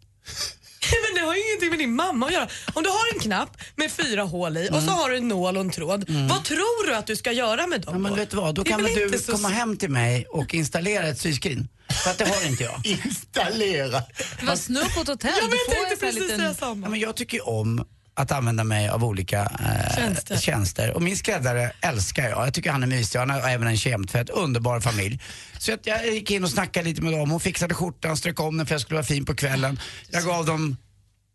Det 1.26 1.30
har 1.30 1.36
ju 1.36 1.44
ingenting 1.48 1.70
med 1.70 1.80
din 1.80 1.96
mamma 1.96 2.26
att 2.26 2.34
göra. 2.34 2.48
Om 2.74 2.84
du 2.84 2.90
har 2.90 3.14
en 3.14 3.20
knapp 3.20 3.58
med 3.76 3.92
fyra 3.92 4.24
hål 4.24 4.58
i 4.58 4.68
och 4.70 4.74
Mm. 4.74 4.86
så 4.86 4.92
har 4.92 5.10
du 5.10 5.18
en 5.18 5.28
nål 5.28 5.56
och 5.58 5.62
en 5.62 5.70
tråd. 5.70 6.06
Vad 6.30 6.44
tror 6.44 6.88
du 6.88 6.96
att 6.96 7.08
du 7.08 7.16
ska 7.16 7.32
göra 7.32 7.68
med 7.68 7.82
dem 7.82 7.94
Ja, 7.94 8.00
men 8.00 8.12
då? 8.12 8.16
vet 8.18 8.30
du 8.32 8.38
vad, 8.38 8.56
då 8.56 8.64
Det 8.64 8.70
är 8.70 8.72
kan 8.72 8.84
väl 8.84 8.94
väl 8.94 9.00
du 9.00 9.06
inte 9.06 9.20
så- 9.26 9.32
komma 9.32 9.50
hem 9.50 9.78
till 9.78 9.90
mig 9.90 10.26
och 10.30 10.54
installera 10.54 11.08
ett 11.08 11.20
syskrin. 11.20 11.68
För 12.04 12.10
att 12.12 12.18
det 12.18 12.26
har 12.28 12.46
inte 12.48 12.64
jag. 12.64 12.82
installera? 13.06 14.04
Det 14.40 14.46
var 14.46 14.56
snubb 14.56 14.94
på 14.96 15.02
ett 15.02 15.08
hotell. 15.08 15.32
Ja, 15.36 15.42
men 15.42 15.50
Du 15.50 15.58
jag 15.58 15.66
får 15.66 15.72
tänkte 15.74 15.92
en 15.94 15.98
sån 16.00 16.06
här 16.06 16.12
precis 16.14 16.22
liten- 16.22 16.40
säga 16.40 16.54
samma. 16.54 16.86
Ja, 16.86 16.90
men 16.90 17.00
jag 17.00 17.16
tycker 17.16 17.38
ju 17.38 17.42
om 17.44 17.86
att 18.18 18.32
använda 18.32 18.64
mig 18.64 18.90
av 18.90 19.04
olika 19.04 19.42
eh, 19.42 19.96
Tjänster. 19.96 20.38
tjänster. 20.38 20.92
Och 20.94 21.02
min 21.02 21.18
skräddare 21.18 21.72
älskar 21.82 22.30
jag. 22.30 22.46
Jag 22.48 22.54
tycker 22.54 22.72
han 22.72 22.84
är 22.84 22.88
mysig. 22.88 23.20
Han 23.20 23.30
har 23.30 23.50
även 23.50 23.68
en 23.68 23.78
kemtvätt. 23.78 24.30
Underbar 24.30 24.80
familj. 24.80 25.20
Så 25.60 25.74
att 25.74 25.86
jag 25.88 26.14
gick 26.14 26.32
in 26.32 26.44
och 26.44 26.50
snackade 26.50 26.86
lite 26.90 27.02
med 27.02 27.14
dem. 27.14 27.30
Hon 27.32 27.40
fixade 27.40 27.74
skjortan, 27.74 28.18
strök 28.18 28.40
om 28.40 28.58
den 28.58 28.66
för 28.68 28.74
jag 28.74 28.82
skulle 28.82 28.96
vara 28.96 29.06
fin 29.06 29.26
på 29.26 29.36
kvällen. 29.36 29.80
Jag 30.10 30.24
gav 30.24 30.46
dem 30.46 30.78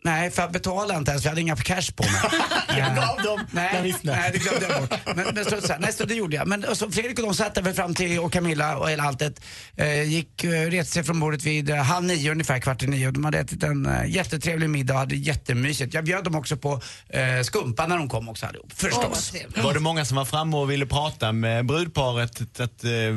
Nej, 0.04 0.30
för 0.30 0.42
jag 0.42 0.52
betalade 0.52 0.98
inte 0.98 1.10
ens 1.10 1.22
för 1.22 1.26
jag 1.28 1.30
hade 1.30 1.40
inga 1.40 1.56
cash 1.56 1.92
på 1.96 2.02
mig. 2.02 2.20
Jag 2.78 2.96
gav 2.96 3.22
dem. 3.22 3.46
Nej, 3.50 3.94
nej, 4.02 4.30
det 4.32 4.38
glömde 4.38 4.66
jag 4.68 4.80
bort. 4.80 4.98
Men, 5.16 5.34
men 5.34 5.44
så, 5.44 5.60
så, 5.66 5.74
nej, 5.78 5.92
så 5.92 6.04
det 6.04 6.14
gjorde 6.14 6.36
jag. 6.36 6.46
Men 6.48 6.76
så 6.76 6.90
Fredrik 6.90 7.18
och 7.18 7.24
de 7.24 7.34
satt 7.34 7.54
där 7.54 7.72
fram 7.72 7.94
till, 7.94 8.18
och 8.18 8.32
Camilla 8.32 8.76
och 8.78 8.90
hela 8.90 9.02
alltet, 9.02 9.40
eh, 9.76 10.02
gick, 10.02 10.44
eh, 10.44 10.50
reste 10.50 10.92
sig 10.92 11.04
från 11.04 11.20
bordet 11.20 11.42
vid 11.44 11.70
eh, 11.70 11.76
halv 11.76 12.06
nio 12.06 12.30
ungefär, 12.32 12.58
kvart 12.58 12.82
i 12.82 12.86
nio. 12.86 13.06
Och 13.06 13.12
De 13.12 13.24
hade 13.24 13.38
ätit 13.38 13.62
en 13.62 13.86
eh, 13.86 14.06
jättetrevlig 14.10 14.70
middag 14.70 14.94
och 14.94 15.00
hade 15.00 15.16
jättemysigt. 15.16 15.94
Jag 15.94 16.04
bjöd 16.04 16.24
dem 16.24 16.34
också 16.34 16.56
på 16.56 16.80
eh, 17.08 17.42
skumpa 17.42 17.86
när 17.86 17.96
de 17.98 18.08
kom 18.08 18.28
också 18.28 18.46
allihop, 18.46 18.72
förstås. 18.72 19.32
Var 19.56 19.74
det 19.74 19.80
många 19.80 20.04
som 20.04 20.16
var 20.16 20.24
framme 20.24 20.56
och 20.56 20.70
ville 20.70 20.86
prata 20.86 21.32
med 21.32 21.66
brudparet 21.66 22.60
att 22.60 22.78
det 22.78 23.10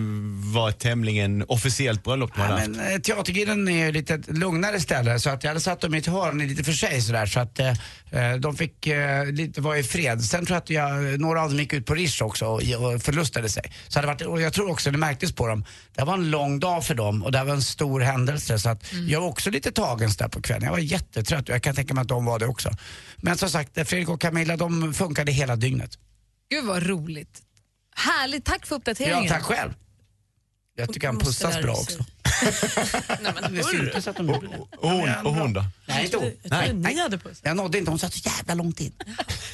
var 0.53 0.69
ett 0.69 0.79
tämligen 0.79 1.43
officiellt 1.47 2.03
bröllop 2.03 2.31
de 2.35 2.41
hade 2.41 2.53
Ja, 2.53 2.57
haft? 2.59 2.69
men, 2.69 2.93
eh, 2.93 2.99
Teatergrillen 2.99 3.67
är 3.67 3.85
ju 3.85 3.91
lite 3.91 4.13
ett 4.13 4.27
lugnare 4.37 4.79
ställe 4.79 5.19
så 5.19 5.29
att 5.29 5.43
jag 5.43 5.49
hade 5.49 5.61
satt 5.61 5.81
dem 5.81 5.93
i 5.95 5.97
ett 5.97 6.07
hörn 6.07 6.47
lite 6.47 6.63
för 6.63 6.72
sig 6.73 7.01
sådär 7.01 7.25
så 7.25 7.39
att 7.39 7.59
eh, 7.59 7.69
eh, 8.11 8.35
de 8.39 8.55
fick 8.55 8.87
eh, 8.87 9.25
lite 9.25 9.61
vara 9.61 9.77
i 9.77 9.83
fred. 9.83 10.23
Sen 10.23 10.45
tror 10.45 10.55
jag 10.55 10.61
att 10.61 10.69
jag, 10.69 11.19
några 11.19 11.41
av 11.41 11.49
dem 11.49 11.59
gick 11.59 11.73
ut 11.73 11.85
på 11.85 11.93
Rish 11.95 12.21
också 12.21 12.45
och, 12.45 12.61
och 12.61 13.01
förlustade 13.01 13.49
sig. 13.49 13.73
Så 13.87 14.01
det 14.01 14.07
varit, 14.07 14.21
och 14.21 14.41
jag 14.41 14.53
tror 14.53 14.69
också 14.71 14.91
det 14.91 14.97
märktes 14.97 15.31
på 15.31 15.47
dem, 15.47 15.65
det 15.95 16.03
var 16.03 16.13
en 16.13 16.31
lång 16.31 16.59
dag 16.59 16.85
för 16.85 16.95
dem 16.95 17.23
och 17.23 17.31
det 17.31 17.43
var 17.43 17.53
en 17.53 17.61
stor 17.61 17.99
händelse 17.99 18.59
så 18.59 18.69
att 18.69 18.93
jag 19.07 19.21
var 19.21 19.27
också 19.27 19.49
lite 19.49 19.71
tagen 19.71 20.09
där 20.17 20.27
på 20.27 20.41
kvällen. 20.41 20.63
Jag 20.63 20.71
var 20.71 20.79
jättetrött 20.79 21.49
och 21.49 21.55
jag 21.55 21.63
kan 21.63 21.75
tänka 21.75 21.93
mig 21.93 22.01
att 22.01 22.07
de 22.07 22.25
var 22.25 22.39
det 22.39 22.47
också. 22.47 22.69
Men 23.17 23.37
som 23.37 23.49
sagt, 23.49 23.77
eh, 23.77 23.83
Fredrik 23.83 24.09
och 24.09 24.21
Camilla 24.21 24.57
de 24.57 24.93
funkade 24.93 25.31
hela 25.31 25.55
dygnet. 25.55 25.97
Gud 26.49 26.65
vad 26.65 26.83
roligt. 26.83 27.41
Härligt, 27.95 28.45
tack 28.45 28.65
för 28.65 28.75
uppdateringen. 28.75 29.23
Ja, 29.23 29.29
tack 29.29 29.43
själv. 29.43 29.73
Jag 30.75 30.93
tycker 30.93 31.07
han 31.07 31.19
pussas 31.19 31.61
bra 31.61 31.73
också. 31.73 32.05
Nej, 33.21 33.33
men, 33.41 33.55
Det 33.55 33.63
syntes 33.63 34.07
att 34.07 34.15
de 34.15 34.27
gjorde 34.27 34.47
det. 34.47 34.57
Och 34.77 34.89
hon, 34.89 35.09
och 35.25 35.35
hon 35.35 35.53
då? 35.53 35.65
Nej, 35.85 36.05
inte 36.05 36.17
hon. 36.17 36.31
Jag 36.43 36.65
trodde 36.65 36.89
ni 36.89 36.99
hade 36.99 37.17
puss. 37.17 37.39
Jag 37.43 37.57
nådde 37.57 37.77
inte, 37.77 37.91
hon 37.91 37.99
satt 37.99 38.13
så 38.13 38.29
jävla 38.29 38.53
långt 38.53 38.79
in. 38.79 38.93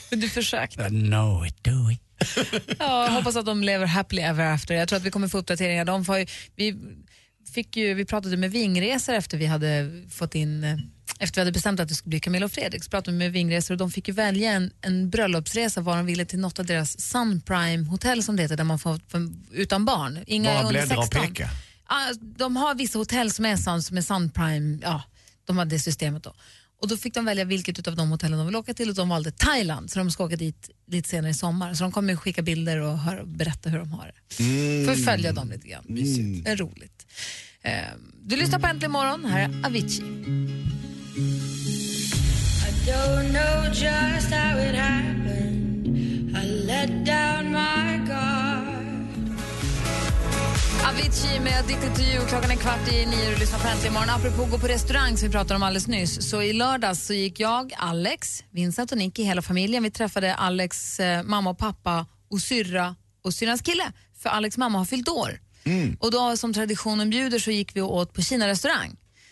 Men 0.09 0.19
du 0.19 0.29
försökte. 0.29 0.89
know 0.89 1.45
it, 1.47 1.63
do 1.63 1.91
it. 1.91 2.01
Ja, 2.79 3.05
jag 3.05 3.11
hoppas 3.11 3.35
att 3.35 3.45
de 3.45 3.63
lever 3.63 3.85
happily 3.85 4.21
ever 4.21 4.45
after. 4.45 4.75
Jag 4.75 4.87
tror 4.87 4.97
att 4.97 5.03
vi 5.03 5.11
kommer 5.11 5.27
få 5.27 5.37
uppdateringar. 5.37 5.85
De 5.85 6.05
får 6.05 6.17
ju, 6.17 6.25
vi, 6.55 6.75
fick 7.53 7.77
ju, 7.77 7.93
vi 7.93 8.05
pratade 8.05 8.37
med 8.37 8.51
Vingresor 8.51 9.13
efter 9.13 9.37
vi 9.37 9.45
hade 9.45 10.03
fått 10.09 10.35
in 10.35 10.63
eh, 10.63 10.77
efter 11.19 11.35
vi 11.35 11.41
hade 11.41 11.51
bestämt 11.51 11.79
att 11.79 11.87
det 11.87 11.95
skulle 11.95 12.09
bli 12.09 12.19
Camilla 12.19 12.45
och 12.45 12.51
Fredrik 12.51 12.83
så 12.83 12.89
pratade 12.89 13.11
vi 13.11 13.17
med 13.17 13.31
Vingresor 13.31 13.73
och 13.73 13.77
de 13.77 13.91
fick 13.91 14.07
ju 14.07 14.13
välja 14.13 14.51
en, 14.51 14.71
en 14.81 15.09
bröllopsresa 15.09 15.81
var 15.81 15.97
de 15.97 16.05
ville 16.05 16.25
till 16.25 16.39
något 16.39 16.59
av 16.59 16.65
deras 16.65 17.01
Sun 17.01 17.41
Prime 17.41 17.85
hotell 17.85 18.23
som 18.23 18.35
det 18.35 18.41
heter 18.41 18.57
där 18.57 18.63
man 18.63 18.79
får 18.79 18.99
utan 19.51 19.85
barn. 19.85 20.19
Inga 20.27 20.49
Bara 20.49 20.59
under 20.59 20.71
bläddra 20.71 20.97
och 20.97 21.05
16. 21.05 21.27
peka. 21.27 21.49
De 22.21 22.57
har 22.57 22.75
vissa 22.75 22.99
hotell 22.99 23.31
som 23.31 23.45
är, 23.45 23.57
Sun, 23.57 23.83
som 23.83 23.97
är 23.97 24.01
Sun 24.01 24.29
Prime, 24.29 24.79
ja, 24.81 25.03
de 25.45 25.57
har 25.57 25.65
det 25.65 25.79
systemet 25.79 26.23
då. 26.23 26.33
Och 26.81 26.87
då 26.87 26.97
fick 26.97 27.13
de 27.13 27.25
välja 27.25 27.45
vilket 27.45 27.87
av 27.87 27.95
de 27.95 28.09
hotellen 28.09 28.37
de 28.37 28.47
vill 28.47 28.55
åka 28.55 28.73
till 28.73 28.89
och 28.89 28.95
de 28.95 29.09
valde 29.09 29.31
Thailand 29.31 29.91
så 29.91 29.99
de 29.99 30.11
ska 30.11 30.23
åka 30.23 30.35
dit 30.35 30.69
lite 30.87 31.09
senare 31.09 31.31
i 31.31 31.33
sommar. 31.33 31.73
Så 31.73 31.83
de 31.83 31.91
kommer 31.91 32.15
skicka 32.15 32.41
bilder 32.41 32.77
och 32.77 32.97
höra, 32.97 33.25
berätta 33.25 33.69
hur 33.69 33.79
de 33.79 33.91
har 33.91 34.11
det. 34.37 34.43
Mm. 34.43 34.85
Får 34.85 35.03
följa 35.03 35.31
dem 35.31 35.49
lite 35.49 35.67
grann. 35.67 35.83
Mysigt. 35.87 36.45
Det 36.45 36.51
är 36.51 36.57
roligt. 36.57 37.07
Eh, 37.61 37.73
du 38.21 38.35
lyssnar 38.35 38.59
på 38.59 38.67
Äntligen 38.67 38.91
morgon, 38.91 39.25
här 39.25 39.39
är 39.39 39.65
Avicii. 39.65 40.03
don't 42.89 43.31
know 43.33 43.65
just 43.69 44.31
how 44.31 44.57
it 44.57 44.75
happened. 44.75 46.35
I 46.35 46.43
let 46.69 47.05
down 47.05 47.51
my 47.51 47.88
Avicii 50.99 51.39
med 51.39 51.95
to 51.95 52.01
you. 52.01 52.27
Klockan 52.27 52.51
är 52.51 52.55
kvart 52.55 52.93
i 52.93 53.05
nio 53.05 53.33
och 53.33 53.39
lyssnar 53.39 53.59
på 53.59 53.67
Äntligen 53.67 53.93
morgon. 53.93 54.09
Apropå 54.09 54.45
gå 54.51 54.59
på 54.59 54.67
restaurang 54.67 55.17
som 55.17 55.27
vi 55.27 55.31
pratade 55.31 55.55
om 55.55 55.63
alldeles 55.63 55.87
nyss. 55.87 56.29
Så 56.29 56.41
i 56.41 56.53
lördags 56.53 57.05
så 57.05 57.13
gick 57.13 57.39
jag, 57.39 57.73
Alex, 57.77 58.43
Vincent 58.51 58.91
och 58.91 58.97
Nicky, 58.97 59.23
hela 59.23 59.41
familjen. 59.41 59.83
Vi 59.83 59.91
träffade 59.91 60.35
Alex 60.35 60.99
eh, 60.99 61.23
mamma 61.23 61.49
och 61.49 61.57
pappa 61.57 62.05
och 62.31 62.39
syrra 62.39 62.95
och 63.23 63.33
syrrans 63.33 63.61
kille. 63.61 63.91
För 64.23 64.29
Alex 64.29 64.57
mamma 64.57 64.77
har 64.77 64.85
fyllt 64.85 65.09
år. 65.09 65.39
Och 65.99 66.11
då 66.11 66.37
som 66.37 66.53
traditionen 66.53 67.09
bjuder 67.09 67.39
så 67.39 67.51
gick 67.51 67.75
vi 67.75 67.81
och 67.81 67.95
åt 67.95 68.13
på 68.13 68.21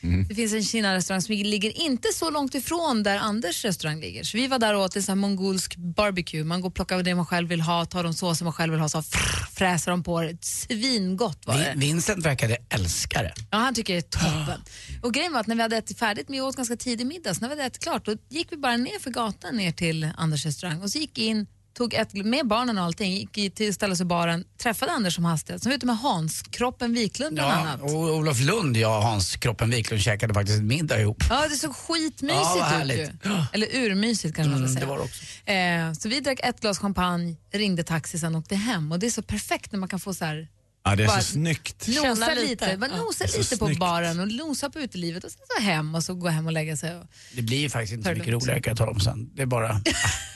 Kina-restaurang. 0.02 0.26
Det 0.30 0.36
finns 0.36 0.54
en 0.54 0.64
Kina-restaurang 0.64 1.22
som 1.22 1.36
ligger 1.36 1.82
inte 1.82 2.08
så 2.14 2.30
långt 2.30 2.56
ifrån 2.56 3.04
där 3.04 3.18
Anders 3.18 3.66
restaurang 3.66 4.00
ligger. 4.02 4.24
Så 4.24 4.38
vi 4.38 4.48
var 4.48 4.60
där 4.60 4.74
och 4.76 4.82
åt 4.82 4.96
en 4.96 5.04
sån 5.04 5.18
mongolsk 5.18 5.76
barbecue. 5.76 6.44
Man 6.44 6.62
går 6.62 6.70
och 6.70 6.76
plockar 6.76 7.04
det 7.04 7.16
man 7.16 7.26
själv 7.26 7.50
vill 7.50 7.62
ha, 7.62 7.86
tar 7.86 8.04
de 8.04 8.14
såser 8.14 8.44
man 8.46 8.54
själv 8.54 8.72
vill 8.74 8.82
ha, 8.82 8.90
så 8.90 9.02
frr, 9.02 9.46
fräser 9.56 9.92
de 9.92 10.04
på 10.04 10.22
det. 10.22 10.38
Svingott 10.46 11.46
var 11.46 11.58
det. 11.58 11.64
Vin- 11.76 11.80
Vincent 11.80 12.26
verkade 12.26 12.58
älska 12.70 13.22
det. 13.24 13.34
Ja, 13.52 13.58
han 13.58 13.74
tycker 13.74 13.94
det 13.94 14.00
är 14.00 14.02
toppen. 14.02 14.62
Och 15.04 15.14
grejen 15.14 15.34
var 15.34 15.40
att 15.40 15.48
när 15.48 15.56
vi 15.56 15.62
hade 15.62 15.78
ätit 15.78 16.00
färdigt, 16.00 16.26
vi 16.30 16.42
åt 16.42 16.56
ganska 16.56 16.76
tidig 16.76 17.08
middag, 17.08 17.34
så 17.34 17.42
när 17.42 17.48
vi 17.50 17.56
hade 17.56 17.64
ätit 17.68 17.84
klart, 17.84 18.06
då 18.06 18.16
gick 18.30 18.52
vi 18.52 18.58
bara 18.58 18.78
ner 18.78 19.00
för 19.00 19.12
gatan 19.12 19.58
ner 19.58 19.72
till 19.72 20.10
Anders 20.18 20.46
restaurang 20.46 20.82
och 20.82 20.90
så 20.90 20.98
gick 21.00 21.18
in, 21.18 21.48
tog 21.78 21.94
ett, 21.94 22.14
med 22.14 22.48
barnen 22.48 22.78
och 22.78 22.84
allting, 22.84 23.12
gick 23.34 23.56
till 23.56 23.74
ställa 23.74 23.96
sig 23.96 24.04
i 24.04 24.08
baren, 24.08 24.44
träffade 24.58 24.92
Anders 24.92 25.16
som 25.16 25.26
hastigast. 25.26 25.64
Sen 25.64 25.70
var 25.72 25.78
ute 25.78 25.86
med 25.86 25.98
Hans, 25.98 26.42
kroppen 26.42 26.94
Wiklund 26.94 27.34
bland 27.36 27.52
Ja, 27.52 27.56
annat. 27.56 27.82
och 27.82 27.90
Olof 28.16 28.40
Lund, 28.40 28.78
jag 28.78 28.98
och 28.98 29.04
Hans 29.04 29.36
Kroppen 29.36 29.70
Wiklund 29.70 30.02
käkade 30.02 30.34
faktiskt 30.34 30.62
middag 30.64 31.00
ihop. 31.02 31.24
Ja, 31.30 31.48
det 31.50 31.56
såg 31.56 31.76
skitmysigt 31.76 32.40
Ja, 32.56 32.84
ut 32.84 32.92
ju. 32.92 33.10
Eller 33.54 33.68
urmysigt 33.76 34.36
kanske 34.36 34.50
man 34.52 34.58
Mm, 34.60 34.70
ska 34.70 34.80
det 34.80 34.86
säga. 34.86 34.90
var 34.90 34.98
det 34.98 35.04
också. 35.04 35.24
Eh, 35.52 35.94
så 35.94 36.10
vi 36.10 36.20
drack 36.20 36.40
ett 36.44 36.62
glas 36.62 36.80
champagne, 36.80 37.36
ringde 37.54 37.84
taxi 37.84 38.20
sen 38.20 38.36
och 38.36 38.40
åkte 38.42 38.56
hem. 38.56 38.92
Och 38.92 39.00
det 39.00 39.06
är 39.08 39.12
så 39.12 39.22
perfekt 39.22 39.72
när 39.72 39.80
man 39.80 39.90
kan 39.90 40.00
få 40.00 40.14
så 40.14 40.26
här 40.26 40.48
Ja, 40.90 40.96
det 40.96 41.04
är 41.04 41.08
Bara 41.08 41.22
så 41.22 41.32
snyggt. 41.32 41.88
Nosa 41.88 42.02
Känna 42.02 42.28
lite, 42.34 42.42
lite. 42.66 42.78
bara 42.78 42.90
Ja. 42.92 42.98
nosa 42.98 43.24
Det 43.24 43.30
är 43.30 43.32
så 43.32 43.38
lite 43.38 43.58
på 43.58 43.66
snyggt. 43.66 43.80
baren 43.80 44.20
och 44.20 44.28
nosa 44.28 44.70
på 44.70 44.80
utelivet 44.80 45.24
och 45.24 45.32
sen 45.32 45.42
så 45.58 45.64
hem 45.64 45.96
och 45.96 46.04
så 46.04 46.14
gå 46.14 46.28
hem 46.28 46.46
och 46.46 46.52
lägga 46.52 46.78
sig. 46.78 46.96
Och... 46.96 47.04
Det 47.36 47.42
blir 47.42 47.58
ju 47.58 47.70
faktiskt 47.70 47.94
inte 47.94 48.10
så 48.10 48.16
mycket 48.16 48.34
roligare 48.34 48.62
kan 48.62 48.72
jag 48.72 48.78
tala 48.78 48.92
om 48.92 49.00
sen. 49.00 49.30
Det 49.36 49.42
är 49.42 49.46
bara... 49.46 49.68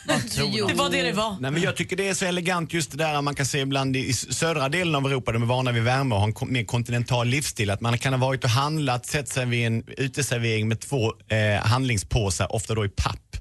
Man 0.08 0.22
tror. 0.30 0.68
Det 0.68 0.74
var 0.74 0.90
det 0.90 1.02
det 1.02 1.12
var. 1.12 1.38
Nej, 1.40 1.52
men 1.52 1.62
jag 1.62 1.76
tycker 1.76 1.96
det 1.96 2.08
är 2.10 2.14
så 2.14 2.26
elegant 2.26 2.74
just 2.74 2.92
det 2.92 2.98
där 2.98 3.22
man 3.22 3.36
kan 3.36 3.46
se 3.46 3.60
ibland 3.60 3.96
i, 3.96 4.00
i 4.00 4.14
södra 4.14 4.70
delen 4.70 4.96
av 4.96 5.06
Europa, 5.06 5.32
de 5.32 5.42
är 5.42 5.48
vana 5.48 5.72
vid 5.72 5.84
värme 5.84 6.16
och 6.16 6.22
har 6.22 6.28
en 6.28 6.54
mer 6.54 6.64
kontinental 6.64 7.28
livsstil. 7.28 7.70
Att 7.70 7.82
man 7.82 7.98
kan 7.98 8.14
ha 8.14 8.20
varit 8.28 8.44
och 8.44 8.50
handlat, 8.50 9.06
sett 9.06 9.30
sig 9.30 9.46
vid 9.46 9.68
en 9.68 9.84
uteservering 9.98 10.68
med 10.68 10.80
två 10.80 11.14
eh, 11.28 11.62
handlingspåsar, 11.66 12.56
ofta 12.56 12.76
då 12.76 12.86
i 12.86 12.90
papp. 12.90 13.38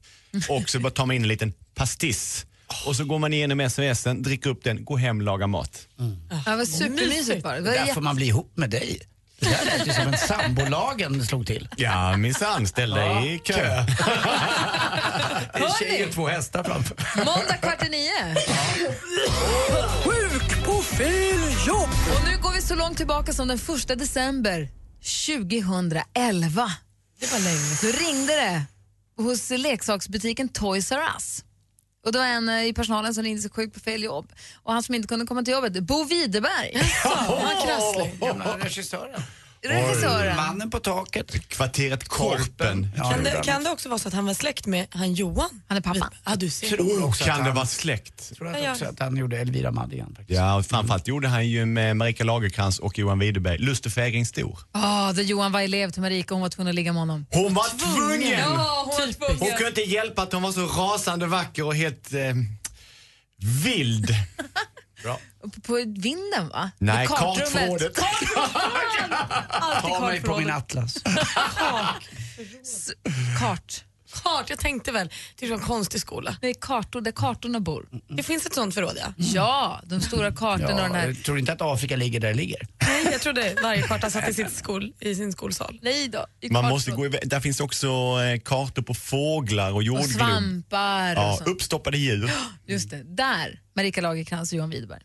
Och 0.49 0.71
så 0.71 0.81
bara 0.81 0.91
tar 0.91 1.07
man 1.07 1.17
in 1.17 1.23
en 1.23 1.29
liten 1.29 1.53
pastiss. 1.75 2.47
Och 2.87 2.97
så 2.97 3.05
går 3.05 3.19
man 3.19 3.33
igenom 3.33 3.71
SOSen, 3.71 4.23
dricker 4.23 4.51
upp 4.51 4.65
den, 4.65 4.85
går 4.85 4.99
hem, 4.99 5.21
lagar 5.21 5.47
mat. 5.47 5.87
Ja, 6.47 6.51
det 6.51 6.57
var 6.57 6.65
supermysigt 6.65 7.43
bara. 7.43 7.55
Det 7.55 7.61
var 7.61 7.71
Där 7.71 7.79
jätte- 7.81 7.95
får 7.95 8.01
man 8.01 8.17
bli 8.17 8.27
ihop 8.27 8.53
med 8.57 8.71
dig. 8.71 9.01
Det 9.41 9.47
där 9.49 9.65
lät 9.79 9.87
ju 9.87 9.93
som 9.93 10.03
en 10.13 10.19
sambolagen 10.19 11.27
slog 11.27 11.47
till. 11.47 11.69
Ja, 11.77 12.17
minsann, 12.17 12.67
ställ 12.67 12.91
dig 12.91 13.35
i 13.35 13.39
kö. 13.39 13.55
Det 15.53 15.59
är 15.59 15.79
tjej 15.79 16.05
och 16.07 16.13
två 16.13 16.29
hästar 16.29 16.65
framför. 16.65 16.97
Måndag 17.17 17.57
kvart 17.63 17.87
i 17.87 17.89
nio. 17.91 18.35
Sjuk 20.05 20.65
på 20.67 20.83
fel 20.83 21.39
jobb! 21.67 21.89
Och 22.15 22.25
nu 22.31 22.39
går 22.43 22.53
vi 22.53 22.63
så 22.63 22.75
långt 22.75 22.97
tillbaka 22.97 23.33
som 23.33 23.49
den 23.49 23.59
första 23.59 23.95
december 23.97 24.69
2011. 25.27 26.73
Det 27.21 27.33
var 27.33 27.39
länge. 27.39 27.77
Då 27.83 28.07
ringde 28.07 28.33
det 28.33 28.63
hos 29.23 29.51
leksaksbutiken 29.51 30.49
Toys 30.49 30.93
R 30.93 31.01
Us. 31.17 31.45
Och 32.05 32.13
det 32.13 32.19
var 32.19 32.27
en 32.27 32.49
eh, 32.49 32.67
i 32.67 32.73
personalen 32.73 33.15
som 33.15 33.25
ringde 33.25 33.43
sig 33.43 33.51
sjuk 33.51 33.75
på 33.75 33.81
fel 33.81 34.03
jobb. 34.03 34.33
Och 34.63 34.73
han 34.73 34.83
som 34.83 34.95
inte 34.95 35.09
kunde 35.09 35.27
komma 35.27 35.43
till 35.43 35.55
jobbet, 35.55 35.81
Bo 35.81 36.05
Widerberg. 36.05 36.73
Vad 37.29 37.63
krasslig. 37.63 38.19
Gamla 38.21 38.59
regissören. 38.59 39.23
Regissören. 39.63 40.37
Mannen 40.37 40.71
på 40.71 40.79
taket. 40.79 41.49
Kvarteret 41.49 42.09
Korpen. 42.09 42.89
Ja, 42.97 43.11
Kan 43.11 43.25
det 43.25 43.31
det, 43.31 43.43
kan 43.45 43.65
det 43.65 43.71
också 43.71 43.89
vara 43.89 43.99
så 43.99 44.09
att 44.09 44.15
han 44.15 44.27
var 44.27 44.35
släkt 44.35 44.67
med 44.67 44.87
han 44.91 45.15
Johan? 45.15 45.63
Han 45.69 45.77
är 45.77 45.81
pappan. 45.81 46.11
Ja, 46.25 46.37
du 46.37 46.51
ser. 46.51 46.69
tror 46.69 47.05
också 47.05 47.25
Kan 47.25 47.33
att 47.33 47.39
det 47.39 47.45
han, 47.45 47.55
vara 47.55 47.67
släkt? 47.67 48.35
tror 48.37 48.49
att 48.49 48.63
ja. 48.65 48.71
också 48.73 48.85
att 48.85 48.99
han 49.01 49.17
gjorde 49.17 49.39
Elvira 49.39 49.71
Madigan. 49.71 50.15
faktiskt. 50.17 50.37
Ja, 50.39 50.55
och 50.57 50.67
framförallt 50.67 51.09
gjorde 51.09 51.29
han 51.29 51.49
ju 51.49 51.67
med 51.67 51.97
Marika 51.97 52.25
Lagerkrans 52.25 52.79
och 52.79 52.99
Johan 52.99 53.19
Widerberg 53.19 53.59
Lust 53.59 53.87
och 53.87 53.93
fägring 53.93 54.27
stor. 54.27 54.59
Ja, 54.73 55.13
där 55.17 55.23
Johan 55.23 55.53
var 55.53 55.61
elev 55.61 55.91
till 55.91 56.03
Marika 56.03 56.35
och 56.35 56.37
hon 56.37 56.43
var 56.43 56.49
tvungen 56.49 56.69
att 56.69 56.75
ligga 56.75 56.93
med 56.93 57.01
honom. 57.01 57.27
Hon 57.31 57.55
var 57.55 57.67
tvungen! 57.79 58.39
Ja, 58.39 58.85
hon 58.87 59.15
var 59.21 59.29
Hon 59.29 59.49
kunde 59.51 59.69
inte 59.69 59.81
hjälpa 59.81 60.23
att 60.23 60.33
hon 60.33 60.43
var 60.43 60.53
så 60.53 60.67
rasande 60.67 61.27
vacker 61.27 61.65
och 61.67 61.75
helt 61.75 62.13
eh, 62.13 62.21
vild. 63.65 64.15
Bra. 65.03 65.19
På, 65.43 65.61
på 65.61 65.75
vinden 65.87 66.49
va? 66.49 66.71
Nej, 66.79 67.07
kartrummet. 67.07 67.39
kartförrådet. 67.39 67.95
Ta 69.83 70.01
mig 70.01 70.23
på 70.23 70.39
min 70.39 70.51
atlas. 70.51 70.97
S- 72.63 72.91
Kart. 73.39 73.85
Kart, 74.23 74.51
jag 74.51 74.59
tänkte 74.59 74.93
väl. 74.93 75.11
Det 75.37 75.47
var 75.49 75.57
en 75.57 75.63
konstig 75.63 76.01
skola. 76.01 76.37
Det 76.41 76.47
är 76.49 76.55
kartor 76.55 77.01
där 77.01 77.13
kartorna 77.13 77.61
bor. 77.61 77.87
Det 78.09 78.23
finns 78.23 78.47
ett 78.47 78.55
sånt 78.55 78.75
förråd 78.75 78.97
ja. 79.01 79.13
Ja, 79.17 79.81
de 79.85 80.01
stora 80.01 80.33
kartorna 80.33 80.69
och 80.75 80.77
den 80.81 80.93
Ja, 80.93 80.99
här... 80.99 81.07
jag 81.07 81.23
tror 81.25 81.39
inte 81.39 81.53
att 81.53 81.63
Afrika 81.63 81.97
ligger 81.97 82.21
där 82.21 82.29
det 82.29 82.35
ligger. 82.35 82.67
Nej, 82.83 83.09
jag 83.13 83.21
trodde 83.21 83.55
varje 83.63 83.83
karta 83.83 84.11
satt 84.11 84.29
i, 84.29 84.35
sitt 84.35 84.53
skol, 84.57 84.93
i 85.01 85.15
sin 85.15 85.33
skolsal. 85.33 85.79
Nej 85.83 86.09
då, 86.09 86.27
i 86.41 86.51
Man 86.51 86.65
måste 86.65 86.91
gå 86.91 87.07
iväg. 87.07 87.29
Där 87.29 87.41
finns 87.41 87.61
också 87.61 87.87
eh, 87.87 88.41
kartor 88.45 88.83
på 88.83 88.95
fåglar 88.95 89.71
och 89.71 89.77
Och 89.77 89.83
jordglob. 89.83 90.11
svampar 90.11 91.17
och 91.17 91.23
Ja, 91.23 91.37
sånt. 91.37 91.49
uppstoppade 91.51 91.99
djur. 91.99 92.31
Just 92.67 92.91
det, 92.91 93.03
där. 93.17 93.61
Marika 93.77 94.01
Lagercrantz 94.01 94.53
och 94.53 94.57
Johan 94.59 94.71
Widerberg. 94.71 95.01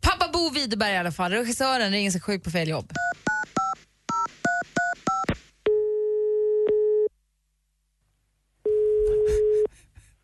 Pappa 0.00 0.28
Bo 0.32 0.50
Widerberg 0.50 0.92
i 0.92 0.96
alla 0.96 1.12
fall. 1.12 1.32
Regissören 1.32 1.90
ringer 1.92 2.10
sig 2.10 2.20
sjuk 2.20 2.44
på 2.44 2.50
fel 2.50 2.68
jobb. 2.68 2.92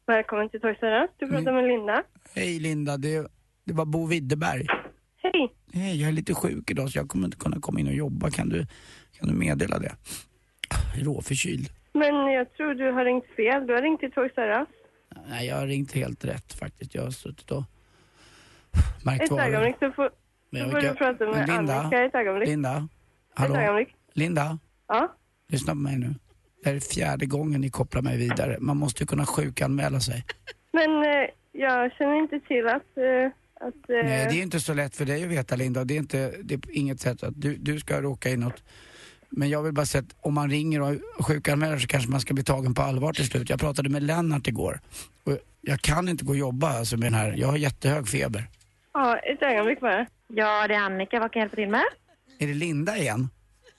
Välkommen 0.08 0.48
till 0.48 0.60
Toys 0.60 0.76
R 0.82 1.02
Us. 1.02 1.10
Du 1.18 1.26
pratar 1.28 1.52
med 1.52 1.64
Linda. 1.64 2.02
Hej 2.34 2.58
Linda, 2.60 2.96
det, 2.96 3.26
det 3.64 3.72
var 3.72 3.84
Bo 3.84 4.06
Widerberg. 4.06 4.66
Hej. 5.22 5.54
Hej, 5.72 6.00
jag 6.00 6.08
är 6.08 6.12
lite 6.12 6.34
sjuk 6.34 6.70
idag 6.70 6.90
så 6.90 6.98
jag 6.98 7.08
kommer 7.08 7.24
inte 7.24 7.36
kunna 7.36 7.56
komma 7.60 7.80
in 7.80 7.86
och 7.88 7.94
jobba. 7.94 8.30
Kan 8.30 8.48
du, 8.48 8.66
kan 9.18 9.28
du 9.28 9.34
meddela 9.34 9.78
det? 9.78 9.92
Jag 10.92 11.00
är 11.00 11.04
råförkyld. 11.04 11.68
Men 11.92 12.32
jag 12.32 12.52
tror 12.52 12.74
du 12.74 12.92
har 12.92 13.04
ringt 13.04 13.24
fel. 13.36 13.66
Du 13.66 13.74
har 13.74 13.82
ringt 13.82 14.00
till 14.00 14.12
Toys 14.12 14.32
R 14.36 14.60
Us. 14.60 14.68
Nej, 15.28 15.46
jag 15.46 15.56
har 15.56 15.66
ringt 15.66 15.92
helt 15.92 16.24
rätt 16.24 16.52
faktiskt. 16.52 16.94
Jag 16.94 17.02
har 17.02 17.10
suttit 17.10 17.50
och 17.50 17.64
märkt 19.04 19.22
Ett 19.24 19.32
ögonblick 19.38 19.76
så 19.78 19.90
får, 19.92 20.10
Men 20.50 20.64
så 20.64 20.70
får 20.70 20.80
du 20.80 20.94
prata 20.94 21.26
med 21.26 21.48
Linda, 21.48 21.74
Annika. 21.74 22.04
Ett 22.04 22.14
ögonblick. 22.14 22.48
Linda, 22.48 22.76
Ett 23.32 23.38
hallå? 23.40 23.56
ögonblick. 23.56 23.88
Linda, 24.12 24.58
Ja. 24.88 25.16
lyssna 25.48 25.72
på 25.72 25.78
mig 25.78 25.98
nu. 25.98 26.14
Det 26.62 26.68
här 26.68 26.76
är 26.76 26.80
fjärde 26.80 27.26
gången 27.26 27.60
ni 27.60 27.70
kopplar 27.70 28.02
mig 28.02 28.16
vidare. 28.16 28.56
Man 28.60 28.76
måste 28.76 29.02
ju 29.02 29.06
kunna 29.06 29.26
sjukanmäla 29.26 30.00
sig. 30.00 30.24
Men 30.72 30.90
eh, 31.02 31.28
jag 31.52 31.92
känner 31.92 32.18
inte 32.18 32.40
till 32.40 32.66
att... 32.68 32.96
Eh, 32.96 33.30
att 33.60 33.90
eh, 33.90 33.96
Nej, 34.04 34.26
det 34.30 34.38
är 34.38 34.42
inte 34.42 34.60
så 34.60 34.74
lätt 34.74 34.96
för 34.96 35.04
dig 35.04 35.24
att 35.24 35.30
veta 35.30 35.56
Linda. 35.56 35.84
Det 35.84 35.94
är, 35.94 35.98
inte, 35.98 36.34
det 36.42 36.54
är 36.54 36.58
på 36.58 36.70
inget 36.70 37.00
sätt 37.00 37.22
att 37.22 37.40
du, 37.40 37.56
du 37.56 37.80
ska 37.80 38.02
råka 38.02 38.30
i 38.30 38.36
något. 38.36 38.62
Men 39.30 39.50
jag 39.50 39.62
vill 39.62 39.72
bara 39.72 39.86
säga 39.86 40.02
att 40.02 40.16
om 40.20 40.34
man 40.34 40.50
ringer 40.50 40.80
och 40.80 41.26
sjukanmäler 41.26 41.78
så 41.78 41.86
kanske 41.86 42.10
man 42.10 42.20
ska 42.20 42.34
bli 42.34 42.44
tagen 42.44 42.74
på 42.74 42.82
allvar 42.82 43.12
till 43.12 43.26
slut. 43.26 43.50
Jag 43.50 43.60
pratade 43.60 43.88
med 43.88 44.02
Lennart 44.02 44.48
igår. 44.48 44.80
Och 45.24 45.38
jag 45.60 45.80
kan 45.80 46.08
inte 46.08 46.24
gå 46.24 46.30
och 46.30 46.38
jobba 46.38 46.78
alltså 46.78 46.96
med 46.96 47.06
den 47.06 47.14
här. 47.14 47.34
Jag 47.36 47.48
har 47.48 47.56
jättehög 47.56 48.08
feber. 48.08 48.44
Ja, 48.92 49.16
ett 49.18 49.42
ögonblick 49.42 49.80
bara. 49.80 50.06
Ja, 50.28 50.68
det 50.68 50.74
är 50.74 50.80
Annika. 50.80 51.20
Vad 51.20 51.32
kan 51.32 51.40
jag 51.40 51.44
hjälpa 51.44 51.56
till 51.56 51.68
med? 51.68 51.84
Är 52.38 52.46
det 52.46 52.54
Linda 52.54 52.96
igen? 52.96 53.28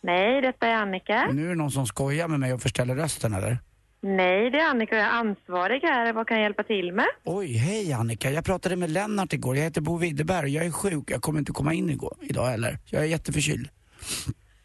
Nej, 0.01 0.41
detta 0.41 0.67
är 0.67 0.73
Annika. 0.75 1.29
Nu 1.33 1.45
är 1.45 1.49
det 1.49 1.55
någon 1.55 1.71
som 1.71 1.87
skojar 1.87 2.27
med 2.27 2.39
mig 2.39 2.53
och 2.53 2.61
förställer 2.61 2.95
rösten 2.95 3.33
eller? 3.33 3.57
Nej, 4.01 4.49
det 4.49 4.59
är 4.59 4.69
Annika. 4.69 4.95
Jag 4.95 5.05
är 5.05 5.09
ansvarig 5.11 5.81
här. 5.81 6.13
Vad 6.13 6.27
kan 6.27 6.37
jag 6.37 6.43
hjälpa 6.43 6.63
till 6.63 6.91
med? 6.93 7.05
Oj, 7.23 7.53
hej 7.57 7.93
Annika. 7.93 8.31
Jag 8.31 8.45
pratade 8.45 8.75
med 8.75 8.89
Lennart 8.89 9.33
igår. 9.33 9.55
Jag 9.55 9.63
heter 9.63 9.81
Bo 9.81 9.97
Widerberg 9.97 10.43
och 10.43 10.49
jag 10.49 10.65
är 10.65 10.71
sjuk. 10.71 11.11
Jag 11.11 11.21
kommer 11.21 11.39
inte 11.39 11.51
komma 11.51 11.73
in 11.73 11.89
igår, 11.89 12.17
idag 12.21 12.45
heller. 12.45 12.77
Jag 12.85 13.01
är 13.01 13.05
jätteförkyld. 13.07 13.69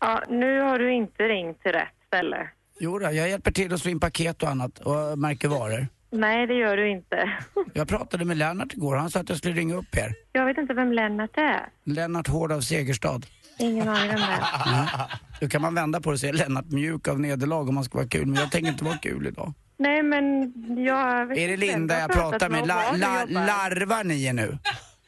Ja, 0.01 0.23
nu 0.29 0.61
har 0.61 0.79
du 0.79 0.94
inte 0.94 1.23
ringt 1.23 1.62
till 1.62 1.73
rätt 1.73 1.94
ställe. 2.07 2.49
Jo 2.81 2.99
då, 2.99 3.05
jag 3.05 3.29
hjälper 3.29 3.51
till 3.51 3.75
att 3.75 3.81
slå 3.81 3.90
in 3.90 4.01
paket 4.01 4.42
och 4.42 4.49
annat 4.49 4.79
och 4.79 5.18
märker 5.18 5.49
varor. 5.49 5.87
Nej, 6.11 6.47
det 6.47 6.55
gör 6.55 6.77
du 6.77 6.90
inte. 6.90 7.31
Jag 7.73 7.88
pratade 7.88 8.25
med 8.25 8.37
Lennart 8.37 8.73
igår. 8.73 8.97
Han 8.97 9.11
sa 9.11 9.20
att 9.20 9.29
jag 9.29 9.38
skulle 9.38 9.55
ringa 9.55 9.75
upp 9.75 9.97
er. 9.97 10.14
Jag 10.33 10.47
vet 10.47 10.59
inte 10.59 10.75
vem 10.75 10.92
Lennart 10.92 11.37
är. 11.37 11.68
Lennart 11.85 12.29
Hård 12.29 12.53
av 12.53 12.61
Segerstad. 12.61 13.20
Ingen 13.59 13.88
aning 13.88 14.11
om 14.11 14.17
det. 14.17 14.38
Ja. 14.64 15.09
Då 15.40 15.49
kan 15.49 15.62
man 15.62 15.75
vända 15.75 16.01
på 16.01 16.11
det 16.11 16.14
och 16.14 16.21
säga 16.21 16.33
Lennart 16.33 16.67
Mjuk 16.67 17.09
av 17.09 17.21
Nederlag 17.21 17.69
om 17.69 17.75
man 17.75 17.85
ska 17.85 17.99
vara 17.99 18.09
kul. 18.09 18.27
Men 18.27 18.35
jag 18.40 18.51
tänker 18.51 18.71
inte 18.71 18.85
vara 18.85 18.97
kul 18.99 19.27
idag. 19.27 19.53
Nej, 19.77 20.03
men 20.03 20.53
jag... 20.85 21.27
vet 21.27 21.38
Är 21.38 21.49
det 21.49 21.57
Linda 21.57 21.99
jag 21.99 22.12
pratar 22.12 22.49
med? 22.49 22.67
La, 22.67 22.93
la, 22.97 23.25
larvar 23.25 24.05
ni 24.05 24.25
er 24.25 24.33
nu? 24.33 24.59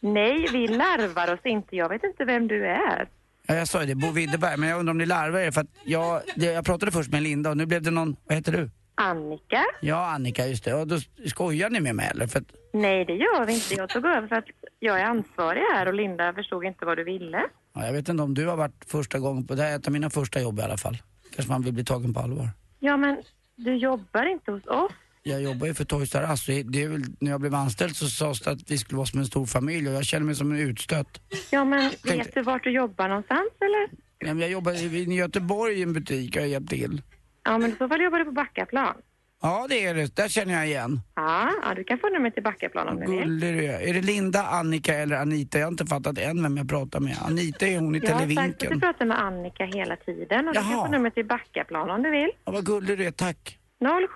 Nej, 0.01 0.47
vi 0.53 0.69
larvar 0.69 1.35
oss 1.35 1.41
inte. 1.45 1.77
Jag 1.77 1.89
vet 1.89 2.05
inte 2.05 2.25
vem 2.25 2.49
du 2.49 2.67
är. 2.67 3.09
Ja, 3.47 3.55
jag 3.55 3.69
sa 3.69 3.81
ju 3.81 3.87
det, 3.87 3.95
Bo 3.95 4.11
Widerberg. 4.11 4.57
Men 4.57 4.69
jag 4.69 4.79
undrar 4.79 4.91
om 4.91 4.99
ni 4.99 5.07
larvar 5.07 5.41
er 5.41 5.51
för 5.51 5.61
att 5.61 5.71
jag, 5.85 6.23
det, 6.37 6.47
jag 6.47 6.65
pratade 6.65 6.93
först 6.93 7.11
med 7.13 7.23
Linda 7.23 7.51
och 7.51 7.57
nu 7.57 7.67
blev 7.67 7.83
det 7.83 7.91
någon, 7.91 8.17
vad 8.25 8.37
heter 8.37 8.53
du? 8.53 8.71
Annika? 8.95 9.65
Ja, 9.81 10.07
Annika, 10.11 10.47
just 10.47 10.65
det. 10.65 10.75
Och 10.75 10.87
då 10.87 10.99
skojar 11.27 11.71
ni 11.71 11.81
med 11.81 11.95
mig 11.95 12.09
eller? 12.11 12.27
För 12.27 12.39
att, 12.39 12.53
Nej, 12.73 13.05
det 13.05 13.13
gör 13.13 13.47
vi 13.47 13.55
inte. 13.55 13.75
Jag 13.75 13.89
tog 13.89 14.05
över 14.07 14.29
för 14.29 14.37
att 14.37 14.45
jag 14.79 15.01
är 15.01 15.05
ansvarig 15.05 15.61
här 15.75 15.87
och 15.87 15.95
Linda 15.95 16.33
förstod 16.33 16.65
inte 16.65 16.85
vad 16.85 16.97
du 16.99 17.05
ville. 17.05 17.43
Ja, 17.77 17.87
jag 17.87 17.93
vet 17.93 18.09
inte 18.09 18.23
om 18.23 18.35
du 18.35 18.47
har 18.47 18.57
varit 18.57 18.85
första 18.87 19.19
gången 19.19 19.47
på, 19.47 19.55
det 19.55 19.63
här 19.63 19.73
är 19.73 19.77
ett 19.77 19.87
av 19.87 19.93
mina 19.93 20.11
första 20.11 20.41
jobb 20.41 20.59
i 20.59 20.63
alla 20.63 20.77
fall. 20.77 20.99
Kanske 21.35 21.53
man 21.53 21.63
vill 21.63 21.73
bli 21.73 21.85
tagen 21.85 22.15
på 22.15 22.21
allvar. 22.21 22.51
Ja, 22.81 22.97
men 22.97 23.23
du 23.57 23.75
jobbar 23.77 24.27
inte 24.33 24.51
hos 24.53 24.67
oss. 24.67 24.93
Jag 25.23 25.43
jobbar 25.43 25.67
ju 25.67 25.75
för 25.75 25.85
Toys 25.85 26.15
R 26.15 26.27
Us 26.31 26.49
väl, 26.49 27.03
när 27.21 27.31
jag 27.31 27.41
blev 27.41 27.55
anställd 27.55 27.97
så 27.97 28.09
sades 28.09 28.41
det 28.41 28.51
att 28.51 28.71
vi 28.71 28.79
skulle 28.79 28.97
vara 28.97 29.07
som 29.07 29.21
en 29.21 29.27
stor 29.27 29.47
familj 29.47 29.89
och 29.89 29.95
jag 29.95 30.05
känner 30.05 30.27
mig 30.27 30.35
som 30.35 30.53
en 30.53 30.59
utstött. 30.59 31.21
Ja, 31.51 31.65
men 31.65 31.91
Tänkte- 31.91 32.17
vet 32.17 32.35
du 32.35 32.43
vart 32.43 32.65
du 32.65 32.71
jobbar 32.71 33.09
någonstans 33.09 33.49
eller? 33.61 33.89
Nej, 34.23 34.35
men 34.35 34.39
Jag 34.39 34.51
jobbar 34.51 34.73
i 34.73 34.85
i 34.99 35.15
Göteborg 35.15 35.75
i 35.79 35.83
en 35.83 35.93
butik, 35.93 36.37
jag 36.37 36.43
har 36.43 36.47
hjälpt 36.49 36.71
till. 36.71 37.03
Ja, 37.45 37.59
men 37.59 37.71
i 37.73 37.77
så 37.79 37.89
fall 37.89 38.03
jobbar 38.03 38.19
du 38.19 38.25
på 38.25 38.33
Backaplan. 38.33 38.95
Ja, 39.43 39.67
det 39.69 39.85
är 39.87 39.95
det. 39.95 40.17
Där 40.17 40.29
känner 40.29 40.55
jag 40.55 40.67
igen. 40.67 41.01
Ja, 41.15 41.51
ja 41.63 41.75
du 41.75 41.85
kan 41.85 41.99
få 41.99 42.09
nummer 42.09 42.31
till 42.31 42.43
Backaplan 42.43 42.89
om 42.89 43.01
du 43.01 43.07
vill. 43.07 43.21
Gullig 43.25 43.55
du 43.55 43.65
är. 43.65 43.81
Är 43.81 43.95
det 43.95 44.01
Linda, 44.03 44.43
Annika 44.47 44.95
eller 44.95 45.17
Anita? 45.17 45.59
Jag 45.59 45.67
har 45.67 45.71
inte 45.71 45.87
fattat 45.87 46.19
än 46.19 46.43
vem 46.43 46.57
jag 46.57 46.69
pratar 46.69 47.01
med. 47.01 47.17
Anita 47.23 47.67
är 47.67 47.79
hon 47.79 47.95
i 47.95 47.99
Jag 47.99 48.09
har 48.15 48.19
sagt 48.19 48.23
att 48.23 48.29
du 48.29 48.35
Televinken. 48.35 48.81
pratar 48.81 49.05
med 49.07 49.21
Annika 49.21 49.65
hela 49.65 49.97
tiden 49.97 50.49
och 50.49 50.55
du 50.55 50.61
kan 50.61 50.71
Jaha. 50.71 50.87
få 50.87 50.93
nummer 50.93 51.11
till 51.11 51.27
Backaplan 51.27 51.91
om 51.91 52.03
du 52.03 52.11
vill. 52.11 52.31
Ja, 52.45 52.53
vad 52.53 52.67
gullig 52.67 52.99
du 52.99 53.05
är, 53.05 53.11
tack. 53.11 53.59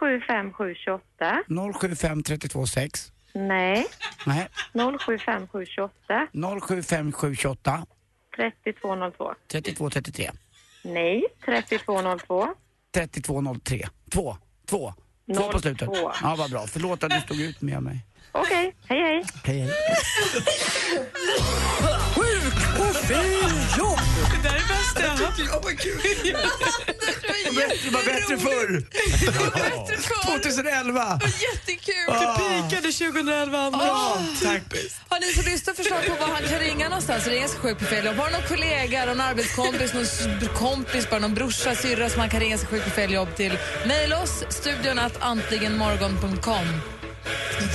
075728. 0.01 1.43
075 1.81 2.23
32 2.23 2.67
6. 2.67 3.13
Nej. 3.35 3.87
Nej. 4.27 4.49
075728. 4.99 6.27
075 6.69 7.13
3202. 8.37 9.35
32 9.53 9.91
33. 9.91 10.31
Nej. 10.85 11.25
3202. 11.45 12.47
3203. 12.95 13.89
2. 14.13 14.37
2. 14.67 14.93
2 15.37 15.43
på 15.53 15.59
slutet. 15.59 15.89
02. 15.89 16.13
Ja, 16.23 16.35
vad 16.39 16.51
bra. 16.51 16.67
Förlåt 16.67 17.05
att 17.05 17.11
du 17.11 17.21
stod 17.21 17.41
ut 17.41 17.61
med 17.61 17.83
mig. 17.83 18.01
Okej, 18.33 18.75
hej 18.89 19.01
hej. 19.03 19.25
Hej, 19.45 19.61
hej. 19.61 19.71
Och 22.81 22.97
fel 22.97 23.51
jobb! 23.79 24.01
Det 24.43 24.49
där 24.49 24.55
är 24.55 24.59
det 24.69 24.69
bästa 24.69 25.03
jag 25.03 25.11
har 25.11 25.17
hört. 25.17 25.35
Ja, 25.39 25.61
vad 25.63 25.79
kul! 25.79 26.01
Det 27.85 27.91
var 27.91 28.05
bättre 28.05 28.39
förr. 28.39 28.83
2011. 30.27 31.21
Jättekul! 31.25 31.95
Det 32.07 32.37
pikade 32.39 32.93
2011 32.93 33.59
andra. 33.59 33.81
Ah. 33.81 34.19
Tack. 34.43 34.63
Har 35.09 35.21
ni 35.21 35.33
som 35.33 35.45
lyssnar 35.45 35.75
förslag 35.75 36.07
på 36.07 36.27
var 36.27 36.33
han 36.35 36.43
kan 36.43 36.59
ringa 36.59 36.89
någonstans? 36.89 37.27
Ringa 37.27 37.49
sig 37.49 37.59
sjuk 37.59 37.79
på 37.79 37.85
fel 37.85 38.05
jobb. 38.07 38.17
Har 38.17 38.27
du 38.27 38.33
någon 38.33 38.49
kollega, 38.49 39.05
någon 39.05 39.21
arbetskompis, 39.21 39.95
någon 39.95 40.49
kompis, 40.55 41.11
bara 41.11 41.21
någon 41.21 41.35
brorsa, 41.35 41.75
syrra 41.75 42.09
som 42.09 42.19
man 42.19 42.29
kan 42.31 42.41
ringa 42.41 42.59
sig 42.59 42.69
sjuk 42.69 42.85
på 42.85 42.91
fel 42.91 43.13
jobb 43.13 43.29
till? 43.37 43.59
Maila 43.87 44.23
oss, 44.23 44.45
studion 44.49 44.99
att 44.99 45.23
antligenmorgon.com. 45.23 46.67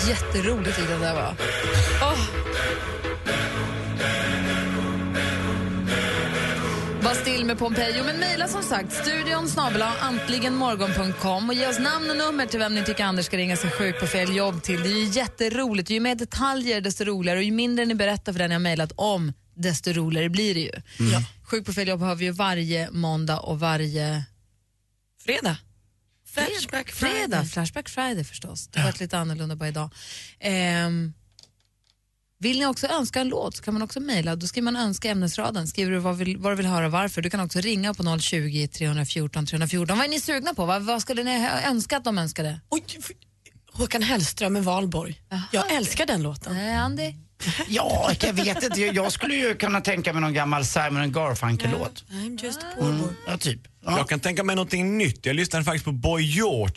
Jätteroligt 0.07 0.79
jag 0.79 0.87
det 0.87 1.13
var. 1.13 1.35
Åh. 2.01 2.19
Var 7.05 7.13
still 7.13 7.45
med 7.45 7.57
Pompejo, 7.57 8.03
men 8.03 8.17
mejla 8.19 8.47
som 8.47 8.63
sagt 8.63 8.93
studion 8.93 9.49
snabel-a 9.49 9.93
antligenmorgon.com 9.99 11.49
och 11.49 11.55
ge 11.55 11.67
oss 11.67 11.79
namn 11.79 12.09
och 12.09 12.17
nummer 12.17 12.45
till 12.45 12.59
vem 12.59 12.75
ni 12.75 12.83
tycker 12.83 13.03
Anders 13.03 13.25
ska 13.25 13.37
ringa 13.37 13.57
sig 13.57 13.71
sjuk 13.71 13.99
på 13.99 14.07
fel 14.07 14.35
jobb 14.35 14.63
till. 14.63 14.83
Det 14.83 14.89
är 14.89 14.97
ju 14.97 15.05
jätteroligt. 15.05 15.89
Ju 15.89 15.99
mer 15.99 16.15
detaljer 16.15 16.81
desto 16.81 17.03
roligare 17.03 17.37
och 17.37 17.43
ju 17.43 17.51
mindre 17.51 17.85
ni 17.85 17.95
berättar 17.95 18.33
för 18.33 18.39
den 18.39 18.49
ni 18.49 18.55
har 18.55 18.59
mejlat 18.59 18.91
om 18.95 19.33
desto 19.53 19.91
roligare 19.91 20.29
blir 20.29 20.53
det 20.53 20.59
ju. 20.59 20.71
Ja. 21.11 21.23
Sjuk 21.43 21.65
på 21.65 21.73
fel 21.73 21.87
jobb 21.87 22.01
har 22.01 22.15
vi 22.15 22.25
ju 22.25 22.31
varje 22.31 22.91
måndag 22.91 23.39
och 23.39 23.59
varje 23.59 24.23
Fredag. 25.25 25.57
Flashback 26.33 26.91
Friday. 26.91 27.19
Fredag, 27.19 27.45
Flashback 27.45 27.89
Friday 27.89 28.23
förstås. 28.23 28.67
Det 28.67 28.79
har 28.79 28.87
varit 28.87 28.99
lite 28.99 29.17
annorlunda 29.17 29.55
bara 29.55 29.69
idag. 29.69 29.89
Ehm, 30.39 31.13
vill 32.45 32.59
ni 32.59 32.65
också 32.65 32.87
önska 32.87 33.21
en 33.21 33.27
låt 33.29 33.55
så 33.57 33.63
kan 33.63 33.73
man 33.73 33.83
också 33.83 33.99
mejla. 33.99 34.35
Då 34.35 34.47
skriver 34.47 34.63
man 34.71 34.75
önska 34.75 35.09
ämnesraden. 35.09 35.67
Skriver 35.67 35.91
du 35.91 35.97
vad, 35.99 36.17
vill, 36.17 36.37
vad 36.37 36.51
du 36.51 36.55
vill 36.55 36.65
höra 36.65 36.89
varför. 36.89 37.21
Du 37.21 37.29
kan 37.29 37.39
också 37.39 37.59
ringa 37.59 37.93
på 37.93 38.19
020 38.19 38.67
314 38.67 39.45
314. 39.45 39.97
Vad 39.97 40.05
är 40.05 40.09
ni 40.09 40.19
sugna 40.19 40.53
på? 40.53 40.65
Vad, 40.65 40.81
vad 40.83 41.01
skulle 41.01 41.23
ni 41.23 41.39
ha 41.39 41.61
önskat 41.61 42.03
de 42.03 42.17
önskade? 42.17 42.59
Oj, 42.69 42.83
Håkan 43.71 44.01
Hellström 44.03 44.53
med 44.53 44.63
Valborg. 44.63 45.21
Jag 45.51 45.71
älskar 45.73 46.05
den 46.05 46.23
låten. 46.23 46.53
Nej, 46.53 46.75
Andy? 46.75 47.13
Ja, 47.67 48.11
jag 48.21 48.33
vet 48.33 48.63
inte. 48.63 48.81
Jag- 48.81 49.11
skulle 49.11 49.35
ju 49.35 49.55
kunna 49.55 49.81
tänka 49.81 50.13
mig 50.13 50.21
någon 50.21 50.33
gammal 50.33 50.65
Simon 50.65 51.11
Garfunkel-låt. 51.11 52.03
I'm 52.09 52.43
just 52.43 52.59
a 52.63 52.65
Mm. 52.81 53.01
Ja, 53.27 53.37
typ. 53.37 53.59
Ja. 53.85 53.97
Jag 53.97 54.09
kan 54.09 54.19
tänka 54.19 54.43
mig 54.43 54.55
någonting 54.55 54.97
nytt. 54.97 55.25
Jag 55.25 55.35
lyssnade 55.35 55.65
faktiskt 55.65 55.85
på 55.85 55.91
Boy 55.91 56.23
George 56.23 56.75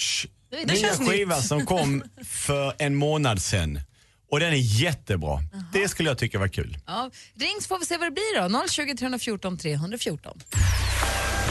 Det 0.51 0.65
nya 0.73 0.77
känns 0.77 1.09
skiva 1.11 1.37
nytt. 1.37 1.45
som 1.47 1.67
kom 1.67 2.03
för 2.25 2.75
en 2.79 2.95
månad 2.95 3.43
sedan. 3.43 3.81
Och 4.31 4.41
den 4.41 4.53
är 4.53 4.81
jättebra. 4.83 5.39
Det 5.73 5.89
skulle 5.89 6.09
jag 6.09 6.19
tycka 6.19 6.39
var 6.39 6.49
kul. 6.49 6.79
Ja, 6.87 7.11
ring 7.35 7.57
så 7.61 7.69
får 7.69 7.79
vi 7.79 7.87
se 7.87 7.97
vad 7.97 8.07
det 8.07 8.11
blir 8.11 8.41
då. 8.49 8.69
020 8.69 8.97
314 8.97 9.59
314. 9.59 10.41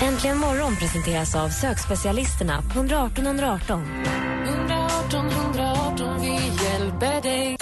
Äntligen 0.02 0.38
morgon 0.38 0.76
presenteras 0.76 1.36
av 1.36 1.50
sökspecialisterna 1.50 2.62
på 2.62 2.80
118 2.80 3.26
118. 3.26 3.84
118 4.48 5.30
118, 5.30 6.22
vi 6.22 6.64
hjälper 6.64 7.22
dig. 7.22 7.58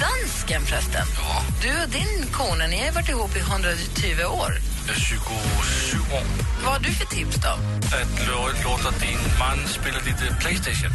Dansken 0.00 0.62
förresten. 0.66 1.06
Du 1.62 1.82
och 1.82 1.88
din 1.88 2.26
kone, 2.32 2.66
ni 2.68 2.84
har 2.86 2.92
varit 2.92 3.08
ihop 3.08 3.36
i 3.36 3.38
120 3.38 4.24
år. 4.42 4.52
27 4.96 6.14
år. 6.14 6.22
Vad 6.64 6.72
har 6.72 6.80
du 6.80 6.92
för 6.92 7.06
tips 7.06 7.36
då? 7.36 7.48
Att 7.48 8.20
lå- 8.28 8.64
låta 8.64 8.90
din 8.90 9.18
man 9.38 9.58
spela 9.68 9.98
lite 9.98 10.36
Playstation. 10.40 10.90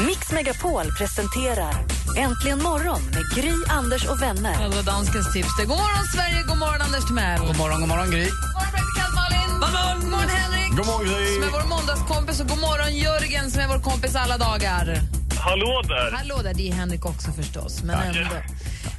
Mix 0.06 0.30
Megapol 0.32 0.86
presenterar 0.98 1.74
Äntligen 2.16 2.62
morgon 2.62 3.02
med 3.04 3.24
Gry, 3.34 3.52
Anders 3.68 4.04
och 4.06 4.22
vänner. 4.22 4.56
Ja, 4.62 4.68
det 4.68 4.76
var 4.76 4.82
danskens 4.82 5.32
tips. 5.32 5.48
det. 5.58 5.64
God 5.64 5.78
morgon, 5.78 6.04
Sverige. 6.14 6.42
God 6.48 6.58
morgon, 6.58 6.80
Anders 6.82 7.04
Timell. 7.06 7.40
God 7.40 7.56
morgon, 7.56 7.80
god 7.80 7.88
morgon 7.88 8.10
Gry. 8.10 8.24
God 8.24 8.32
morgon, 8.54 8.70
praktikant 8.72 9.14
Malin. 9.14 9.50
God 9.60 9.70
morgon, 9.72 10.00
god 10.00 10.10
morgon 10.10 10.28
Henrik. 10.28 10.76
God 10.76 10.86
morgon, 10.86 11.04
Gry. 11.06 11.34
Som 11.34 11.42
är 11.42 11.50
vår 11.50 11.68
måndagskompis. 11.68 12.40
Och 12.40 12.48
god 12.48 12.58
morgon, 12.58 12.96
Jörgen, 12.96 13.50
som 13.50 13.60
är 13.60 13.68
vår 13.68 13.78
kompis 13.78 14.14
alla 14.16 14.38
dagar. 14.38 15.00
Hallå 15.48 15.82
där! 15.88 16.10
Hallå 16.12 16.36
där, 16.42 16.54
det 16.54 16.68
är 16.68 16.72
Henrik 16.72 17.04
också 17.04 17.32
förstås. 17.32 17.82
Men 17.82 17.96
Tack. 17.96 18.16
ändå. 18.16 18.36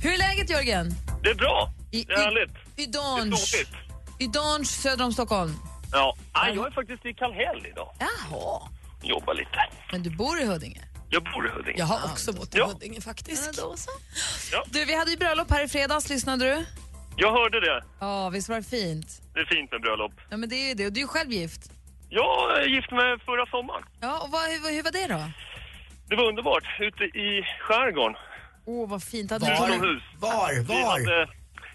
Hur 0.04 0.14
är 0.14 0.18
läget, 0.18 0.50
Jörgen? 0.50 0.92
Det 1.24 1.30
är 1.30 1.36
bra. 1.36 1.70
I- 1.92 2.04
Det 2.04 2.14
är 2.14 2.18
härligt. 2.18 2.56
I 2.78 2.84
är 2.84 3.36
ståtligt. 3.36 3.72
I 4.20 4.28
Dange, 4.28 4.66
söder 4.66 5.06
om 5.06 5.14
Stockholm. 5.14 5.54
Ja. 5.92 6.16
Nej, 6.36 6.56
jag 6.56 6.68
är 6.68 6.72
faktiskt 6.72 7.06
i 7.06 7.14
Kallhäll 7.14 7.66
idag. 7.72 7.90
Jaha. 8.00 8.62
Jobbar 9.04 9.34
lite. 9.34 9.60
Men 9.92 10.04
du 10.04 10.10
bor 10.10 10.40
i 10.42 10.46
Huddinge? 10.46 10.82
Jag 11.10 11.24
bor 11.24 11.48
i 11.48 11.50
Huddinge. 11.50 11.78
Jag 11.80 11.86
har 11.86 12.12
också 12.12 12.34
bott 12.34 12.56
i 12.56 12.58
Ja. 12.58 12.66
Huddinge 12.68 13.02
faktiskt. 13.02 13.58
Ja, 13.58 13.64
då 13.64 13.78
så. 13.78 13.92
Ja. 14.52 14.64
Du, 14.68 14.86
vi 14.86 14.96
hade 14.98 15.12
ju 15.12 15.18
bröllop 15.18 15.52
här 15.52 15.64
i 15.66 15.68
fredags, 15.68 16.10
lyssnade 16.10 16.46
du? 16.46 16.66
Jag 17.16 17.32
hörde 17.32 17.60
det. 17.60 17.84
Ja, 18.00 18.30
visst 18.30 18.50
var 18.50 18.56
det 18.56 18.64
fint? 18.64 19.22
Det 19.34 19.40
är 19.40 19.46
fint 19.46 19.72
med 19.72 19.82
bröllop. 19.82 20.12
Ja, 20.30 20.38
men 20.38 20.50
det 20.50 20.56
är 20.56 20.68
ju 20.68 20.74
det. 20.74 20.86
Och 20.86 20.94
du 20.94 21.00
är 21.00 21.04
ju 21.04 21.08
själv 21.08 21.32
gift. 21.32 21.72
Jag 22.10 22.68
gifte 22.70 22.94
mig 22.96 23.20
förra 23.26 23.46
sommaren. 23.46 23.84
Ja, 24.02 24.20
och 24.24 24.32
vad, 24.32 24.42
hur, 24.42 24.72
hur 24.76 24.84
var 24.84 24.92
det 24.92 25.08
då? 25.08 25.22
Det 26.10 26.16
var 26.16 26.24
underbart. 26.30 26.64
Ute 26.80 27.04
i 27.04 27.44
skärgården. 27.62 28.16
Åh, 28.66 28.90
vad 28.90 29.04
fint. 29.04 29.32
Hade 29.32 29.46
du 29.46 29.54
Utomhus. 29.54 30.04
Var? 30.20 30.54
Vi, 30.54 30.64
Var? 30.64 30.90
hade, 30.92 31.28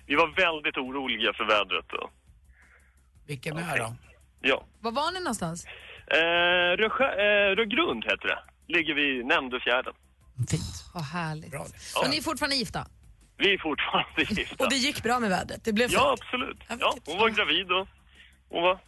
vi 0.06 0.14
var 0.14 0.28
väldigt 0.46 0.76
oroliga 0.76 1.32
för 1.32 1.44
vädret. 1.44 1.84
Då. 1.88 2.10
Vilken 3.26 3.58
ö 3.58 3.76
då? 3.78 3.94
Ja. 4.40 4.64
Var 4.80 4.92
var 4.92 5.12
ni 5.12 5.20
någonstans? 5.20 5.66
Eh, 6.06 6.76
Rösjö, 6.82 7.04
eh, 7.04 7.56
Rögrund 7.56 8.04
heter 8.04 8.28
det. 8.28 8.38
Ligger 8.74 8.94
vid 8.94 9.26
Nämndöfjärden. 9.26 9.94
Fint. 10.50 10.84
Vad 10.94 11.04
härligt. 11.04 11.50
Bra. 11.50 11.60
Och 12.02 12.10
ni 12.10 12.16
är 12.16 12.22
fortfarande 12.22 12.56
gifta? 12.56 12.86
Vi 13.36 13.54
är 13.54 13.58
fortfarande 13.58 14.22
gifta. 14.40 14.64
Och 14.64 14.70
det 14.70 14.76
gick 14.76 15.02
bra 15.02 15.20
med 15.20 15.30
vädret. 15.30 15.64
Det 15.64 15.72
blev 15.72 15.90
Ja, 15.92 16.16
absolut. 16.20 16.58
Ja, 16.68 16.76
Ja, 16.80 16.94
hon 17.06 17.18
var 17.18 17.28
gravid 17.28 17.72
och 17.72 17.88
hon 18.48 18.62
var... 18.62 18.78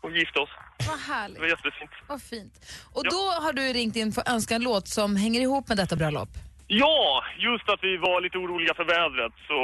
Hon 0.00 0.14
gifte 0.14 0.38
oss. 0.38 0.50
Vad 0.88 0.98
Det 0.98 1.02
härligt. 1.12 1.38
var 1.38 1.46
jättefint. 1.46 1.90
Vad 2.08 2.22
fint. 2.22 2.54
Och 2.92 3.02
Ja. 3.06 3.10
då 3.10 3.22
har 3.44 3.52
du 3.52 3.62
ringt 3.72 3.96
in 3.96 4.12
för 4.12 4.20
att 4.20 4.28
önska 4.28 4.54
en 4.54 4.62
låt 4.62 4.88
som 4.88 5.16
hänger 5.16 5.40
ihop 5.40 5.68
med 5.68 5.76
detta 5.76 5.96
bröllop. 5.96 6.28
Ja, 6.66 7.22
just 7.38 7.68
att 7.68 7.78
vi 7.82 7.96
var 7.96 8.20
lite 8.20 8.38
oroliga 8.38 8.74
för 8.74 8.84
vädret 8.84 9.32
så 9.48 9.58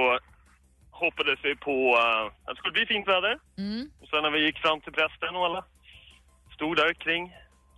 hoppades 0.91 1.39
vi 1.43 1.57
på 1.57 1.77
uh, 1.97 2.27
att 2.47 2.55
det 2.55 2.59
skulle 2.61 2.73
bli 2.79 2.87
fint 2.87 3.09
väder. 3.09 3.35
Mm. 3.59 3.91
Och 4.01 4.09
sen 4.11 4.21
när 4.25 4.31
vi 4.37 4.41
gick 4.47 4.59
fram 4.65 4.81
till 4.81 4.93
prästen 4.99 5.33
och 5.39 5.45
alla 5.49 5.63
stod 6.57 6.77
där 6.77 6.91
kring, 7.05 7.23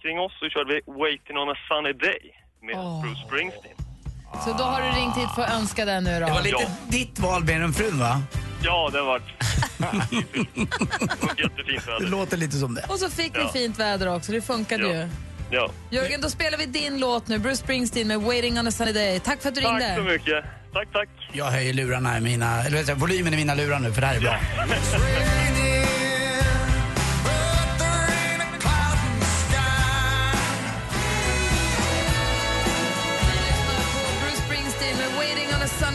kring 0.03 0.17
oss 0.25 0.33
så 0.41 0.45
körde 0.55 0.69
vi 0.75 0.81
Waiting 1.03 1.37
on 1.43 1.49
a 1.55 1.57
sunny 1.69 1.93
day 2.09 2.23
med 2.67 2.75
Åh. 2.79 3.03
Bruce 3.03 3.23
Springsteen. 3.27 3.77
Så 4.45 4.51
då 4.61 4.65
har 4.73 4.81
du 4.83 4.89
ringt 5.01 5.17
hit 5.17 5.31
för 5.37 5.43
att 5.43 5.55
önska 5.61 5.85
den 5.85 6.05
nu 6.05 6.15
då? 6.21 6.27
Det 6.27 6.33
var 6.33 6.43
lite 6.43 6.63
Ja. 6.63 6.69
ditt 6.99 7.19
val 7.19 7.45
mer 7.45 7.61
än 7.67 7.73
frun 7.73 7.99
va? 7.99 8.13
Ja, 8.63 8.91
det 8.93 9.03
var 9.03 9.23
jättefint 11.39 11.85
Det 11.87 11.93
väder. 11.93 12.07
låter 12.07 12.37
lite 12.37 12.57
som 12.57 12.75
det. 12.75 12.85
Och 12.89 12.99
så 12.99 13.11
fick 13.11 13.33
Ja. 13.35 13.51
fint 13.53 13.79
väder 13.79 14.15
också, 14.15 14.33
det 14.33 14.41
funkade 14.43 14.83
Ja. 14.83 14.93
ju. 14.95 15.09
Ja. 15.51 15.71
Jörgen, 15.91 16.21
då 16.21 16.31
spelar 16.31 16.59
vi 16.59 16.67
din 16.67 17.01
låt 17.01 17.29
nu, 17.29 17.39
Bruce 17.39 17.57
Springsteen 17.57 18.09
med 18.09 18.21
Waiting 18.21 18.59
on 18.59 18.67
a 18.67 18.71
sunny 18.71 18.93
day. 18.93 19.21
Tack 19.21 19.43
för 19.43 19.49
att 19.49 19.55
du 19.55 19.61
Tack 19.61 19.71
ringde. 19.81 19.95
så 19.97 20.03
mycket. 20.03 20.45
Tack, 20.73 20.89
tack. 20.93 21.09
Jag 21.33 21.45
höjer 21.51 21.73
lurarna 21.73 22.19
i 22.19 22.21
mina, 22.21 22.65
eller 22.65 22.77
vet 22.79 22.89
jag, 22.89 22.97
volymen 22.97 23.35
i 23.35 23.37
mina 23.37 23.55
lurar 23.55 23.79
nu 23.79 23.93
för 23.93 24.01
det 24.01 24.07
här 24.07 24.17
är 24.17 24.21
bra. 24.21 24.37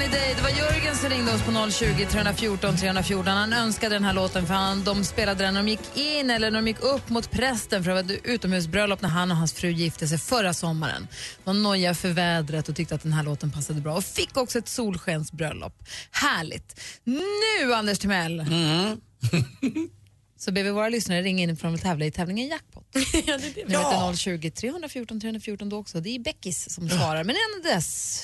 Sunny 0.06 0.18
Day. 0.18 0.34
Det 0.36 0.42
var 0.42 0.50
Jörgen 0.50 0.96
som 0.96 1.10
ringde 1.10 1.34
oss 1.34 1.42
på 1.42 1.72
020 1.72 2.06
314 2.12 2.78
314. 2.78 3.28
Han 3.28 3.54
önskade 3.54 3.96
den 3.96 4.04
här 4.04 4.14
låten 4.14 4.48
för 4.48 4.54
han, 4.54 4.84
de 4.84 5.04
spelade 5.04 5.44
den 5.44 5.54
när 5.54 5.62
de 5.62 5.70
gick 5.70 5.98
in 5.98 6.30
eller 6.30 6.52
när 6.52 6.62
de 6.62 6.68
gick 6.68 6.80
upp 6.84 7.10
mot 7.10 7.32
prästen 7.32 7.84
för 7.84 7.92
det 7.92 8.04
var 8.04 8.14
ett 8.14 8.22
utomhusbröllop 8.24 9.02
när 9.02 9.10
han 9.10 9.32
och 9.32 9.38
hans 9.38 9.54
fru 9.54 9.70
gifte 9.72 10.08
sig 10.08 10.18
förra 10.18 10.54
sommaren. 10.54 11.08
De 11.44 11.64
nojade 11.64 11.96
för 11.96 12.10
vädret 12.10 12.70
och 12.70 12.76
tyckte 12.76 12.96
att 12.96 13.04
den 13.04 13.14
här 13.14 13.24
låten 13.24 13.52
passade 13.52 13.82
bra 13.82 13.96
och 13.96 14.04
fick 14.04 14.38
också 14.38 14.60
ett 14.60 14.68
solskensbröllop. 14.68 15.84
Härligt. 16.12 16.82
Nu, 17.04 17.74
Anders 17.74 18.00
Timell, 18.00 18.40
Mm. 18.40 19.02
så 20.38 20.52
ber 20.52 20.64
vi 20.64 20.70
våra 20.70 20.90
lyssnare 20.90 21.22
ringa 21.22 21.44
in 21.44 21.58
de 21.62 21.72
vill 21.72 21.82
tävla 21.82 22.06
i 22.06 22.12
tävlingen 22.12 22.48
Jackpot. 22.48 22.88
ja, 22.94 23.02
det 23.14 23.32
är 23.32 23.56
det. 23.56 23.62
Numret 23.62 23.94
är 23.94 24.16
020 24.16 24.52
314 24.52 25.22
314 25.22 25.70
då 25.70 25.78
också. 25.78 26.00
Det 26.00 26.16
är 26.16 26.20
Beckis 26.20 26.74
som 26.74 26.90
svarar. 26.90 27.24
Men 27.24 27.36
innan 27.36 27.76
dess... 27.76 28.22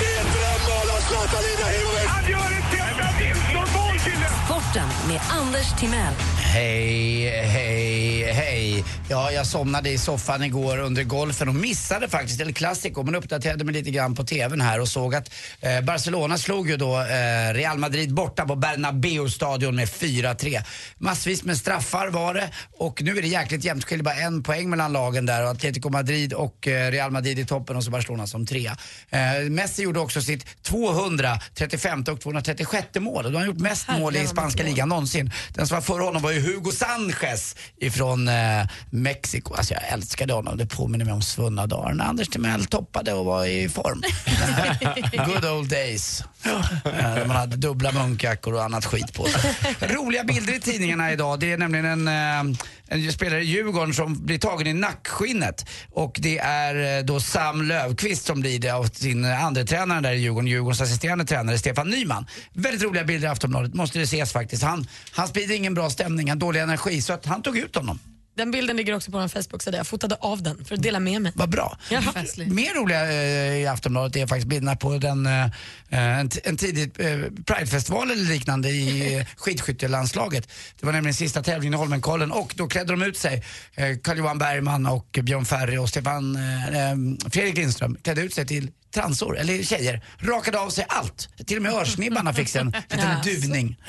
Det 0.00 0.10
är 0.20 0.24
drömmål 0.34 0.88
av 0.96 1.00
Zlatan 1.08 1.44
Ibrahimovic! 1.52 2.06
Han 2.08 2.24
gör 2.30 2.48
ett 2.58 2.72
jävla 2.80 3.08
vilt! 3.18 3.46
Normal 3.54 3.98
kille! 3.98 4.28
Sporten 4.44 4.88
med 5.08 5.20
Anders 5.40 5.68
Timell. 5.80 6.14
Hej, 6.52 7.30
hej, 7.30 8.32
hej. 8.32 8.84
Ja, 9.10 9.32
jag 9.32 9.46
somnade 9.46 9.90
i 9.90 9.98
soffan 9.98 10.42
igår 10.42 10.78
under 10.78 11.04
golfen 11.04 11.48
och 11.48 11.54
missade 11.54 12.08
faktiskt 12.08 12.40
El 12.40 12.52
Clasico 12.52 13.02
men 13.02 13.14
uppdaterade 13.14 13.64
mig 13.64 13.74
lite 13.74 13.90
grann 13.90 14.14
på 14.14 14.24
TVn 14.24 14.60
här 14.60 14.80
och 14.80 14.88
såg 14.88 15.14
att 15.14 15.32
eh, 15.60 15.80
Barcelona 15.80 16.38
slog 16.38 16.70
ju 16.70 16.76
då 16.76 17.00
eh, 17.00 17.54
Real 17.54 17.78
Madrid 17.78 18.14
borta 18.14 18.46
på 18.46 18.56
Bernabeu-stadion 18.56 19.76
med 19.76 19.88
4-3. 19.88 20.62
Massvis 20.98 21.44
med 21.44 21.56
straffar 21.56 22.08
var 22.08 22.34
det 22.34 22.50
och 22.72 23.02
nu 23.02 23.18
är 23.18 23.22
det 23.22 23.28
jäkligt 23.28 23.64
jämnt. 23.64 23.84
Skiljer 23.84 24.04
bara 24.04 24.14
en 24.14 24.42
poäng 24.42 24.70
mellan 24.70 24.92
lagen 24.92 25.26
där 25.26 25.44
och 25.44 25.50
Atletico 25.50 25.90
Madrid 25.90 26.32
och 26.32 26.68
eh, 26.68 26.90
Real 26.90 27.10
Madrid 27.10 27.38
i 27.38 27.44
toppen 27.44 27.76
och 27.76 27.84
så 27.84 27.90
Barcelona 27.90 28.26
som 28.26 28.46
trea. 28.46 28.76
Eh, 29.10 29.50
Messi 29.50 29.82
gjorde 29.82 30.00
också 30.00 30.22
sitt 30.22 30.62
235 30.62 32.04
och 32.08 32.20
236 32.20 32.86
mål 32.98 33.26
och 33.26 33.32
då 33.32 33.38
har 33.38 33.44
han 33.44 33.54
gjort 33.54 33.60
mest 33.60 33.88
mål 33.98 34.16
i 34.16 34.26
spanska 34.26 34.62
ligan 34.62 34.88
någonsin. 34.88 35.32
Den 35.54 35.66
som 35.66 35.74
var 35.74 35.82
före 35.82 36.02
honom 36.02 36.22
var 36.22 36.37
ju 36.38 36.54
Hugo 36.54 36.70
Sanchez 36.72 37.56
ifrån 37.80 38.28
eh, 38.28 38.66
Mexiko. 38.90 39.54
Alltså 39.54 39.74
jag 39.74 39.82
älskade 39.92 40.32
honom. 40.32 40.56
Det 40.58 40.66
påminner 40.66 41.04
mig 41.04 41.14
om 41.14 41.22
svunna 41.22 41.66
dagar 41.66 41.94
när 41.94 42.04
Anders 42.04 42.28
Timell 42.28 42.64
toppade 42.64 43.12
och 43.12 43.24
var 43.24 43.44
i 43.44 43.68
form. 43.68 44.02
Good 45.26 45.44
old 45.44 45.68
days. 45.70 46.24
Eh, 46.44 46.50
När 46.84 47.26
man 47.26 47.36
hade 47.36 47.56
dubbla 47.56 47.92
munkjackor 47.92 48.54
och 48.54 48.64
annat 48.64 48.84
skit 48.84 49.14
på 49.14 49.24
sig. 49.26 49.54
Roliga 49.80 50.24
bilder 50.24 50.54
i 50.56 50.60
tidningarna 50.60 51.12
idag. 51.12 51.40
Det 51.40 51.52
är 51.52 51.58
nämligen 51.58 52.08
en, 52.08 52.08
eh, 52.52 52.56
en 52.88 53.12
spelare 53.12 53.42
i 53.42 53.44
Djurgården 53.44 53.94
som 53.94 54.26
blir 54.26 54.38
tagen 54.38 54.66
i 54.66 54.72
nackskinnet. 54.74 55.68
Och 55.90 56.18
det 56.22 56.38
är 56.38 56.98
eh, 56.98 57.04
då 57.04 57.20
Sam 57.20 57.62
Lövqvist 57.62 58.26
som 58.26 58.40
blir 58.40 58.58
det 58.58 58.70
av 58.70 58.84
sin 58.84 59.24
andra 59.24 59.64
tränare 59.64 60.00
där 60.00 60.12
i 60.12 60.18
Djurgården, 60.18 60.46
Djurgårdens 60.46 60.80
assisterande 60.80 61.24
tränare 61.24 61.58
Stefan 61.58 61.90
Nyman. 61.90 62.26
Väldigt 62.52 62.82
roliga 62.82 63.04
bilder 63.04 63.28
i 63.28 63.30
Aftonbladet, 63.30 63.74
måste 63.74 63.98
det 63.98 64.04
ses 64.04 64.32
faktiskt. 64.32 64.62
Han, 64.62 64.86
han 65.12 65.28
sprider 65.28 65.54
ingen 65.54 65.74
bra 65.74 65.90
stämning, 65.90 66.28
han 66.28 66.36
har 66.38 66.46
dålig 66.46 66.60
energi 66.60 67.02
så 67.02 67.12
att 67.12 67.26
han 67.26 67.42
tog 67.42 67.58
ut 67.58 67.76
honom. 67.76 67.98
Den 68.38 68.50
bilden 68.50 68.76
ligger 68.76 68.94
också 68.96 69.10
på 69.10 69.18
vår 69.18 69.28
Facebook-sida. 69.28 69.76
Jag 69.76 69.86
fotade 69.86 70.14
av 70.20 70.42
den 70.42 70.64
för 70.64 70.74
att 70.74 70.82
dela 70.82 71.00
med 71.00 71.22
mig. 71.22 71.32
Vad 71.34 71.48
bra. 71.50 71.78
Mer 72.54 72.74
roliga 72.74 73.12
eh, 73.12 73.56
i 73.62 73.66
Aftonbladet 73.66 74.16
är 74.16 74.26
faktiskt 74.26 74.48
bilderna 74.48 74.76
på 74.76 74.98
den, 74.98 75.26
eh, 75.26 75.50
en, 75.88 76.28
t- 76.28 76.40
en 76.44 76.56
tidig 76.56 76.90
eh, 76.98 77.18
Pridefestival 77.46 78.10
eller 78.10 78.24
liknande 78.24 78.68
i 78.68 79.14
eh, 79.18 79.26
skidskyttelandslaget. 79.36 80.48
Det 80.80 80.86
var 80.86 80.92
nämligen 80.92 81.14
sista 81.14 81.42
tävlingen 81.42 81.74
i 81.74 81.76
Holmenkollen 81.76 82.32
och 82.32 82.54
då 82.56 82.68
klädde 82.68 82.92
de 82.92 83.02
ut 83.02 83.16
sig. 83.18 83.44
Eh, 83.74 83.96
Carl-Johan 84.02 84.38
Bergman 84.38 84.86
och 84.86 85.18
Björn 85.22 85.44
Ferry 85.44 85.76
och 85.76 85.88
Stefan 85.88 86.36
eh, 86.36 86.90
eh, 86.90 86.96
Fredrik 87.30 87.56
Lindström 87.56 87.96
klädde 88.02 88.20
ut 88.22 88.34
sig 88.34 88.46
till 88.46 88.70
transor, 88.94 89.38
eller 89.38 89.62
tjejer, 89.62 90.02
rakade 90.18 90.58
av 90.58 90.70
sig 90.70 90.86
allt. 90.88 91.28
Till 91.46 91.56
och 91.56 91.62
med 91.62 91.72
örsnibbarna 91.72 92.32
fick 92.32 92.54
en 92.54 92.66
liten 92.90 93.10
Jaså. 93.10 93.30
duvning. 93.30 93.76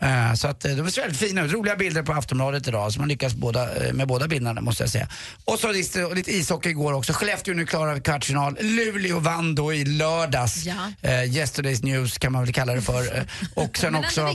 Eh, 0.00 0.34
Så 0.34 0.48
att 0.48 0.64
eh, 0.64 0.72
de 0.72 0.90
ser 0.90 1.02
väldigt 1.02 1.20
fina 1.20 1.42
ut. 1.44 1.52
Roliga 1.52 1.76
bilder 1.76 2.02
på 2.02 2.12
Aftonbladet 2.12 2.68
idag, 2.68 2.92
så 2.92 2.98
man 3.00 3.08
lyckas 3.08 3.34
båda, 3.34 3.86
eh, 3.86 3.92
med 3.92 4.08
båda 4.08 4.28
bilderna 4.28 4.60
måste 4.60 4.82
jag 4.82 4.90
säga. 4.90 5.08
Och 5.44 5.58
så 5.58 5.72
lite, 5.72 6.14
lite 6.14 6.30
ishockey 6.36 6.68
igår 6.70 6.92
också. 6.92 7.12
Skellefteå 7.12 7.54
nu 7.54 7.66
klara 7.66 8.00
kvartsfinal. 8.00 8.56
Luleå 8.60 9.18
vann 9.18 9.54
då 9.54 9.74
i 9.74 9.84
lördags. 9.84 10.64
Ja. 10.64 10.74
Eh, 11.02 11.10
yesterday's 11.10 11.84
news 11.84 12.18
kan 12.18 12.32
man 12.32 12.44
väl 12.44 12.52
kalla 12.54 12.74
det 12.74 12.82
för. 12.82 13.26
Och 13.54 13.78
sen 13.78 13.94
också 14.04 14.34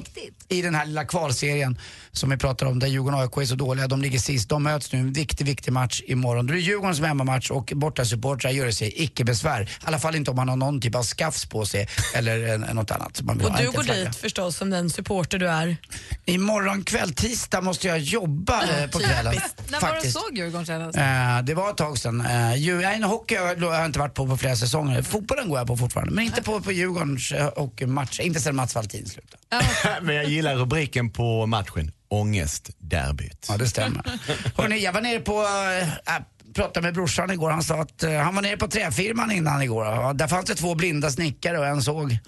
i 0.49 0.61
den 0.61 0.75
här 0.75 0.85
lilla 0.85 1.05
kvalserien 1.05 1.77
som 2.11 2.29
vi 2.29 2.37
pratar 2.37 2.65
om 2.65 2.79
där 2.79 2.87
Djurgården 2.87 3.19
och 3.19 3.21
AIK 3.25 3.37
är 3.37 3.45
så 3.45 3.55
dåliga. 3.55 3.87
De 3.87 4.01
ligger 4.01 4.19
sist. 4.19 4.49
De 4.49 4.63
möts 4.63 4.91
nu 4.93 4.99
en 4.99 5.13
viktig, 5.13 5.45
viktig 5.45 5.71
match 5.71 6.01
imorgon. 6.05 6.47
Då 6.47 6.53
är 6.53 6.55
det 6.55 6.61
Djurgården 6.61 6.95
som 6.95 7.03
är 7.03 7.07
hemmamatch 7.07 7.51
och 7.51 7.71
bortasupportrar 7.75 8.51
gör 8.51 8.71
sig 8.71 8.93
icke 9.03 9.23
besvär. 9.23 9.69
Alla 9.83 9.99
fall 10.05 10.15
inte 10.15 10.31
om 10.31 10.37
man 10.37 10.49
har 10.49 10.55
någon 10.55 10.81
typ 10.81 10.95
av 10.95 11.03
skafs 11.03 11.45
på 11.45 11.65
sig 11.65 11.87
eller 12.15 12.47
en, 12.47 12.61
något 12.61 12.91
annat. 12.91 13.21
Man 13.21 13.41
Och 13.41 13.57
du 13.57 13.71
går 13.71 13.83
dit 13.83 14.15
förstås 14.15 14.57
som 14.57 14.69
den 14.69 14.89
supporter 14.89 15.37
du 15.39 15.49
är. 15.49 15.77
Imorgon 16.25 16.83
kväll, 16.83 17.13
tisdag, 17.13 17.61
måste 17.61 17.87
jag 17.87 17.99
jobba 17.99 18.63
eh, 18.63 18.89
på 18.89 18.99
kvällen. 18.99 19.35
När 19.67 19.81
var 19.81 19.99
du 20.03 20.11
såg 20.11 20.37
Djurgården 20.37 20.65
senast? 20.65 20.97
Eh, 20.97 21.41
det 21.43 21.53
var 21.53 21.69
ett 21.69 21.77
tag 21.77 21.97
sedan. 21.97 22.27
Ju, 22.55 22.77
nej, 22.77 23.01
hockey 23.01 23.35
har 23.35 23.47
jag, 23.47 23.55
har 23.55 23.75
jag 23.75 23.85
inte 23.85 23.99
varit 23.99 24.13
på 24.13 24.27
på 24.27 24.37
flera 24.37 24.55
säsonger. 24.55 25.01
Fotbollen 25.01 25.49
går 25.49 25.57
jag 25.57 25.67
på 25.67 25.77
fortfarande, 25.77 26.13
men 26.13 26.25
inte 26.25 26.41
på, 26.41 26.61
på 26.61 26.71
Djurgårdens 26.71 27.31
uh, 27.31 27.49
hockeymatch. 27.55 28.19
Inte 28.19 28.39
sen 28.39 28.55
Mats 28.55 28.75
Valtin 28.75 29.05
slutade. 29.05 29.41
Men 30.01 30.15
jag 30.15 30.25
gillar 30.25 30.55
rubriken 30.55 31.09
på 31.09 31.45
matchen. 31.45 31.91
Ångestderbyt. 32.07 33.45
Ja, 33.49 33.57
det 33.57 33.67
stämmer. 33.67 34.19
Hörrni, 34.55 34.79
jag 34.79 34.93
var 34.93 35.01
nere 35.01 35.19
på, 35.19 35.41
äh, 35.41 36.15
pratade 36.55 36.81
med 36.81 36.93
brorsan 36.93 37.31
igår. 37.31 37.49
Han 37.49 37.63
sa 37.63 37.75
att 37.75 38.03
eh, 38.03 38.11
han 38.11 38.35
var 38.35 38.41
nere 38.41 38.57
på 38.57 38.67
träfirman 38.67 39.31
innan 39.31 39.61
igår. 39.61 39.85
Ja, 39.85 40.13
där 40.13 40.27
fanns 40.27 40.45
det 40.45 40.55
två 40.55 40.75
blinda 40.75 41.09
snickare 41.09 41.59
och 41.59 41.65
en 41.65 41.81
såg. 41.81 42.17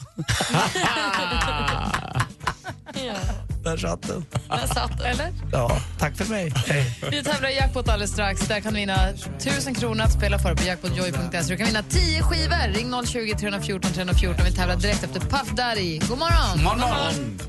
Där 3.63 3.77
satt 3.77 4.01
den. 4.01 4.25
Där 4.49 4.67
satt 4.67 5.01
Eller? 5.01 5.33
Ja, 5.51 5.81
tack 5.99 6.17
för 6.17 6.25
mig. 6.25 6.53
Hej. 6.67 6.99
Vi 7.11 7.23
tävlar 7.23 7.49
i 7.49 7.55
Jackpot 7.55 7.89
alldeles 7.89 8.11
strax. 8.11 8.41
Där 8.47 8.59
kan 8.59 8.73
du 8.73 8.79
vinna 8.79 9.09
1000 9.09 9.75
kronor 9.75 10.03
att 10.03 10.13
spela 10.13 10.39
för 10.39 10.55
på 10.55 10.63
jackpotjoy.se. 10.63 11.41
Du 11.41 11.57
kan 11.57 11.67
vinna 11.67 11.83
10 11.83 12.21
skivor. 12.23 12.73
Ring 12.73 13.05
020 13.05 13.35
314 13.39 13.91
314. 13.91 14.45
Vi 14.45 14.51
tävlar 14.51 14.75
direkt 14.75 15.03
efter 15.03 15.19
Puff 15.19 15.51
Daddy. 15.51 15.99
God 15.99 16.17
morgon! 16.17 16.63
Morgon, 16.63 16.79
morgon. 16.79 17.39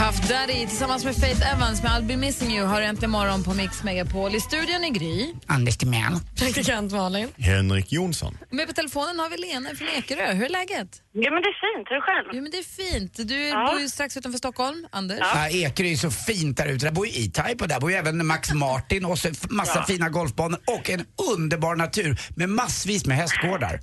Puff 0.00 0.28
Daddy 0.28 0.66
tillsammans 0.66 1.04
med 1.04 1.16
Faith 1.16 1.52
Evans 1.52 1.82
med 1.82 1.92
I'll 1.92 2.06
be 2.06 2.16
missing 2.16 2.56
you 2.56 2.66
har 2.66 2.82
äntligen 2.82 3.10
morgon 3.10 3.42
på 3.44 3.54
Mix 3.54 3.82
Megapol. 3.82 4.34
I 4.34 4.40
studion 4.40 4.84
i 4.84 4.90
Gry. 4.90 5.34
Anders 5.46 5.76
Timell. 5.78 6.14
Praktikant 6.38 6.92
Malin. 6.92 7.28
Henrik 7.38 7.92
Jonsson. 7.92 8.38
Med 8.50 8.66
på 8.66 8.72
telefonen 8.72 9.18
har 9.18 9.30
vi 9.30 9.36
Lena 9.36 9.68
från 9.74 9.88
Ekerö. 9.88 10.32
Hur 10.32 10.44
är 10.44 10.48
läget? 10.48 10.88
Ja, 11.12 11.30
men 11.30 11.42
det 11.42 11.48
är 11.48 11.76
fint. 11.76 11.86
Hur 11.90 11.96
är 11.96 12.00
det 12.00 12.02
själv? 12.02 12.28
Jo, 12.32 12.42
men 12.42 12.50
det 12.50 12.58
är 12.58 12.92
fint. 12.92 13.28
Du 13.28 13.48
Ja. 13.48 13.70
bor 13.72 13.80
ju 13.80 13.88
strax 13.88 14.16
utanför 14.16 14.38
Stockholm. 14.38 14.86
Anders? 14.92 15.18
Ja. 15.20 15.48
Ekerö 15.48 15.86
är 15.88 15.96
så 15.96 16.10
fint 16.10 16.56
där 16.56 16.66
ute. 16.68 16.86
Där 16.86 16.92
bor 16.92 17.06
ju 17.06 17.12
E-Type 17.24 17.56
och 17.64 17.68
där 17.68 17.80
bor 17.80 17.90
ju 17.90 17.96
även 17.96 18.26
Max 18.26 18.52
Martin 18.52 19.04
och 19.04 19.18
så 19.18 19.28
massa 19.50 19.78
Ja. 19.78 19.84
fina 19.84 20.08
golfbanor 20.08 20.58
och 20.66 20.90
en 20.90 21.04
underbar 21.36 21.76
natur 21.76 22.20
med 22.36 22.48
massvis 22.48 23.06
med 23.06 23.16
hästgårdar. 23.16 23.80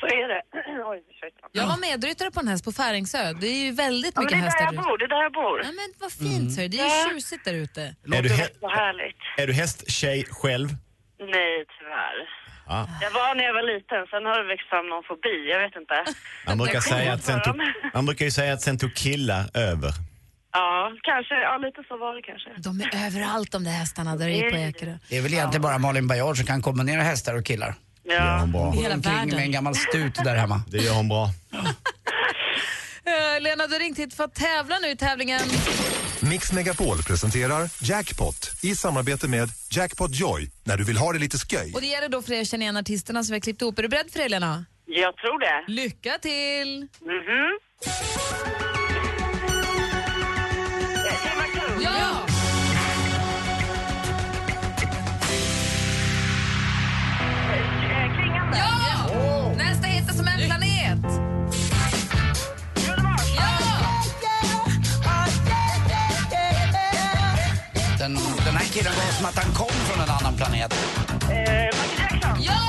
Så 0.00 0.06
är 0.06 0.28
det. 0.34 0.42
Oj, 0.90 0.98
ursäkta. 1.10 1.42
Jag 1.52 1.66
var 1.66 1.76
medryttare 1.88 2.30
på 2.30 2.40
en 2.40 2.48
häst 2.48 2.64
på 2.64 2.72
Färingsö. 2.72 3.32
Det 3.40 3.46
är 3.46 3.64
ju 3.66 3.72
väldigt 3.72 4.12
Ja, 4.14 4.20
mycket 4.22 4.36
det 4.38 4.42
är 4.42 4.44
hästar. 4.50 4.66
där 4.66 4.72
jag 4.74 4.84
bor. 4.84 4.98
Det 4.98 5.04
är 5.04 5.08
där 5.16 5.22
jag 5.28 5.32
bor. 5.32 5.56
Ja, 5.64 5.70
men 5.80 5.88
vad 6.04 6.12
fint, 6.12 6.58
är 6.58 6.68
det. 6.68 6.78
är 6.78 6.86
Ja. 6.86 7.08
ju 7.08 7.14
tjusigt 7.14 7.44
där 7.44 7.54
ute. 7.54 7.82
Är 8.18 8.22
du, 8.22 8.28
hä- 8.28 8.68
härligt. 8.80 9.16
är 9.36 9.46
du 9.46 9.52
hästtjej 9.52 10.24
själv? 10.30 10.68
Nej, 11.36 11.54
tyvärr. 11.78 12.18
Ja. 12.66 12.88
Jag 13.00 13.10
var 13.10 13.34
när 13.34 13.44
jag 13.44 13.54
var 13.54 13.66
liten, 13.74 14.06
sen 14.12 14.24
har 14.28 14.36
det 14.42 14.48
växt 14.52 14.68
fram 14.68 14.86
någon 14.88 15.04
fobi. 15.10 15.36
Jag 15.52 15.60
vet 15.64 15.76
inte. 15.76 15.94
Man 16.46 16.58
brukar, 16.58 16.80
säga 16.80 17.12
att 17.12 17.24
sen 17.24 17.42
tog, 17.42 17.56
man 17.94 18.06
brukar 18.06 18.24
ju 18.24 18.30
säga 18.30 18.52
att 18.52 18.60
sen 18.62 18.78
tog 18.78 18.94
killar 18.94 19.44
över. 19.54 19.90
Ja, 20.52 20.92
kanske. 21.02 21.34
Ja, 21.34 21.58
lite 21.58 21.82
så 21.88 21.96
var 21.98 22.14
det 22.14 22.22
kanske. 22.22 22.50
De 22.56 22.80
är 22.80 23.06
överallt 23.06 23.52
de 23.52 23.64
där 23.64 23.70
hästarna 23.70 24.16
där 24.16 24.28
i 24.28 24.40
på 24.50 24.56
Ekerö. 24.56 24.94
Det 25.08 25.16
är 25.18 25.22
väl 25.22 25.32
egentligen 25.34 25.62
bara 25.62 25.78
Malin 25.78 26.06
Baryard 26.08 26.36
som 26.36 26.46
kan 26.46 26.62
kombinera 26.62 27.02
hästar 27.02 27.34
och 27.34 27.44
killar. 27.46 27.74
Det 28.08 28.14
gör 28.14 28.38
hon 28.38 28.52
bra. 28.52 28.70
Hela 28.72 28.96
världen. 28.96 29.28
med 29.36 29.44
en 29.44 29.52
gammal 29.52 29.74
stut 29.74 30.14
där 30.24 30.36
hemma. 30.36 30.62
Det 30.70 30.78
gör 30.78 30.94
hon 30.94 31.08
bra. 31.08 31.30
Eh, 33.08 33.40
Lena, 33.42 33.66
du 33.66 33.72
har 33.72 33.80
ringt 33.80 33.98
hit 33.98 34.14
för 34.14 34.24
att 34.24 34.34
tävla 34.34 34.78
nu 34.78 34.88
i 34.88 34.96
tävlingen. 34.96 35.40
Mix 36.20 36.52
Megapol 36.52 37.02
presenterar 37.02 37.70
Jackpot 37.82 38.50
i 38.62 38.74
samarbete 38.76 39.28
med 39.28 39.48
Jackpot 39.70 40.14
Joy 40.14 40.50
när 40.64 40.76
du 40.76 40.84
vill 40.84 40.96
ha 40.96 41.12
det 41.12 41.18
lite 41.18 41.38
sköj. 41.38 41.72
Och 41.74 41.80
det 41.80 41.86
gäller 41.86 42.08
då 42.08 42.22
för 42.22 42.32
er 42.32 42.40
att 42.40 42.48
känna 42.48 42.62
igen 42.62 42.76
artisterna 42.76 43.24
som 43.24 43.32
vi 43.32 43.36
har 43.36 43.40
klippt 43.40 43.62
ihop. 43.62 43.78
Är 43.78 43.82
du 43.82 43.88
beredd 43.88 44.10
för 44.12 44.18
det, 44.18 44.28
Lena? 44.28 44.64
Jag 44.86 45.16
tror 45.16 45.38
det. 45.40 45.72
Lycka 45.72 46.18
till! 46.22 46.88
Mhm. 47.00 48.67
Ja! 58.54 59.14
Oh. 59.14 59.56
Nästa 59.56 59.86
heter 59.86 60.12
som 60.12 60.28
en 60.28 60.48
planet. 60.48 61.02
Den, 67.98 68.14
den 68.44 68.56
här 68.56 68.64
killen 68.64 68.92
låter 68.92 69.12
som 69.12 69.26
att 69.26 69.38
han 69.38 69.54
kom 69.54 69.66
från 69.68 70.04
en 70.04 70.10
annan 70.10 70.36
planet. 70.36 70.74
Eh, 71.22 71.28
Michael 71.28 71.98
Jackson? 71.98 72.42
Ja! 72.42 72.68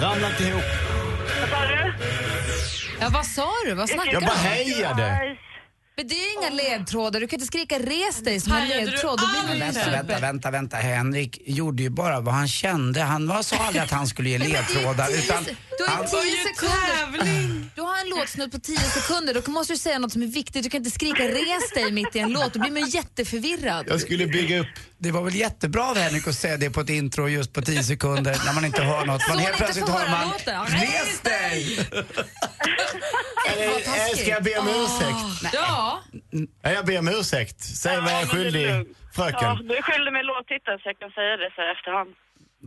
Ramlat 0.00 0.40
ihop. 0.40 0.85
Vad 3.00 3.26
sa 3.26 3.48
du? 3.64 3.70
Ja, 3.70 3.74
vad 3.76 3.88
sa 3.88 3.94
du? 3.94 4.00
Snackar 4.00 4.12
Jag 4.12 4.22
bara 4.22 4.32
om? 4.32 4.38
hejade. 4.38 5.36
Men 5.98 6.08
det 6.08 6.14
är 6.14 6.38
inga 6.38 6.50
ledtrådar. 6.50 7.20
Du 7.20 7.28
kan 7.28 7.36
inte 7.36 7.46
skrika 7.46 7.78
res 7.78 8.20
dig 8.22 8.40
som 8.40 8.52
en 8.52 8.68
ledtråd. 8.68 9.18
Då 9.18 9.26
blir 9.26 9.42
man 9.42 9.52
ju 9.54 9.58
Vänta, 9.58 9.90
vänta, 9.90 10.20
vänta, 10.20 10.50
vänta. 10.50 10.76
Henrik 10.76 11.42
gjorde 11.46 11.82
ju 11.82 11.90
bara 11.90 12.20
vad 12.20 12.34
han 12.34 12.48
kände. 12.48 13.00
Han 13.02 13.28
var, 13.28 13.42
sa 13.42 13.56
aldrig 13.56 13.82
att 13.82 13.90
han 13.90 14.06
skulle 14.06 14.30
ge 14.30 14.38
ledtrådar. 14.48 15.06
tio 15.06 15.18
Utan 15.18 15.44
Du 15.78 15.84
har 15.84 16.24
ju 16.24 16.30
tio 16.30 16.54
sekunder. 16.54 17.70
Du 17.74 17.82
har 17.82 17.98
en 18.00 18.08
låtsnutt 18.08 18.52
på 18.52 18.58
tio 18.58 18.78
sekunder. 18.78 19.42
Då 19.44 19.50
måste 19.50 19.72
du 19.72 19.78
säga 19.78 19.98
något 19.98 20.12
som 20.12 20.22
är 20.22 20.26
viktigt. 20.26 20.62
Du 20.62 20.70
kan 20.70 20.78
inte 20.78 20.90
skrika 20.90 21.22
res 21.22 21.72
dig 21.74 21.92
mitt 21.92 22.16
i 22.16 22.18
en 22.18 22.32
låt. 22.32 22.52
Då 22.52 22.60
blir 22.60 22.70
man 22.70 22.82
ju 22.82 22.88
jätteförvirrad. 22.88 23.86
Jag 23.88 24.00
skulle 24.00 24.26
bygga 24.26 24.60
upp. 24.60 24.66
det 24.98 25.10
var 25.10 25.22
väl 25.22 25.34
jättebra 25.34 25.84
av 25.90 25.96
Henrik 25.96 26.28
att 26.28 26.34
säga 26.34 26.56
det 26.56 26.70
på 26.70 26.80
ett 26.80 26.90
intro 26.90 27.28
just 27.28 27.52
på 27.52 27.62
10 27.62 27.82
sekunder 27.82 28.40
när 28.46 28.52
man 28.52 28.64
inte 28.64 28.82
hör 28.82 29.06
något. 29.06 29.22
Så 29.22 29.28
Men 29.28 29.36
man 29.36 29.44
helt 29.44 29.60
inte 29.60 29.64
plötsligt 29.64 29.88
hör 29.88 30.10
man 30.10 30.28
låten. 30.28 30.66
Res 30.66 31.20
dig! 31.20 31.78
Eller, 33.52 34.16
ska 34.16 34.30
jag 34.30 34.42
be 34.42 34.58
om 34.58 34.68
ursäkt? 34.68 35.54
Ja. 35.86 36.02
Ja, 36.62 36.70
jag 36.70 36.84
ber 36.86 36.98
om 36.98 37.08
ursäkt. 37.08 37.60
Säg 37.60 37.96
vad 38.00 38.10
jag 38.12 38.22
är 38.22 38.26
skyldig, 38.26 38.66
lugnt. 38.66 38.88
Ja, 38.88 39.12
fröken. 39.16 39.66
du 39.68 39.76
är 39.76 39.82
skyldig 39.82 40.12
mig 40.12 40.24
låttiteln 40.24 40.78
så 40.82 40.88
jag 40.88 40.98
kan 40.98 41.10
säga 41.10 41.36
det 41.36 41.50
så 41.56 41.62
efterhand. 41.76 42.10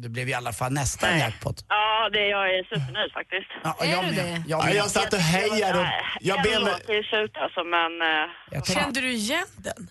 Det 0.03 0.09
blev 0.09 0.29
i 0.29 0.33
alla 0.33 0.53
fall 0.53 0.71
nästan 0.71 1.19
jackpot. 1.19 1.57
Ja, 1.69 2.09
det, 2.13 2.27
jag 2.27 2.45
är 2.55 2.63
supernöjd 2.63 3.11
faktiskt. 3.13 3.49
Ja, 3.63 3.75
Är 3.79 3.91
jag 3.91 4.05
du 4.05 4.11
det? 4.11 4.43
Jag 4.47 4.59
Ja, 4.61 4.65
med. 4.65 4.75
jag 4.75 4.89
satt 4.91 5.13
och 5.13 5.19
hejade 5.19 5.79
och 5.79 5.85
jag 6.21 6.37
en 6.37 6.43
ber 6.43 6.59
låt 6.59 6.87
med... 6.87 6.97
är 6.97 7.03
slut 7.03 7.37
alltså, 7.37 7.63
men... 7.63 7.91
eh, 8.01 8.29
Jag 8.51 8.67
Kände 8.67 9.01
du 9.01 9.11
igen 9.11 9.47
den? 9.57 9.81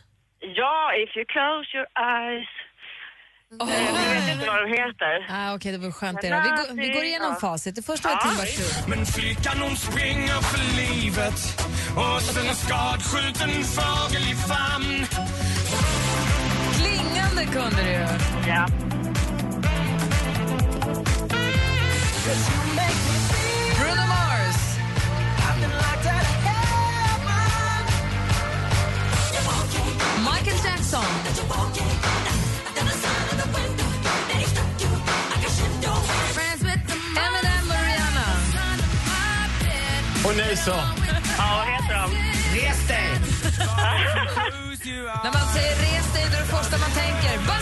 ja, 0.61 0.93
if 1.03 1.11
you 1.17 1.25
close 1.37 1.69
your 1.77 1.89
eyes. 2.15 2.49
Oh. 3.51 3.71
Jag 3.73 4.15
vet 4.15 4.33
inte 4.33 4.47
vad 4.47 4.63
de 4.63 4.69
heter. 4.71 5.27
Ah, 5.31 5.55
Okej, 5.55 5.73
det 5.73 5.79
var 5.79 5.91
skönt 5.91 6.21
det 6.23 6.29
då. 6.31 6.37
Vi, 6.43 6.49
går, 6.49 6.83
vi 6.89 6.89
går 6.95 7.05
igenom 7.05 7.31
Ja. 7.33 7.41
facit. 7.41 7.75
Det 7.77 7.83
första 7.83 8.09
var 8.09 8.17
Timbuktu. 8.17 8.63
Men 8.89 9.07
flickan 9.07 9.59
hon 9.61 9.77
springer 9.77 10.35
för 10.41 10.77
livet 10.77 11.63
och 11.97 12.23
sen 12.23 12.55
skadskjuten 12.55 13.51
fågel 13.65 14.23
i 14.23 14.35
famn 14.35 15.07
Klingande 16.75 17.45
kunde 17.53 17.83
du 17.83 17.91
ju. 17.91 18.07
Ja. 18.49 18.67
Bruno 23.79 24.07
Mars. 24.07 24.79
Michael 30.19 30.57
Jackson. 30.65 31.05
Och 40.29 40.37
nu 40.37 40.57
så. 40.57 40.71
Ja, 41.39 41.49
vad 41.59 41.67
heter 41.67 41.95
de? 41.95 42.07
Res 42.61 42.89
dig! 42.89 43.09
När 45.25 45.33
man 45.33 45.49
säger 45.55 45.75
res 45.77 46.13
dig, 46.15 46.27
då 46.31 46.37
är 46.37 46.41
det 46.41 46.47
första 46.47 46.79
man 46.79 46.91
tänker! 46.91 47.58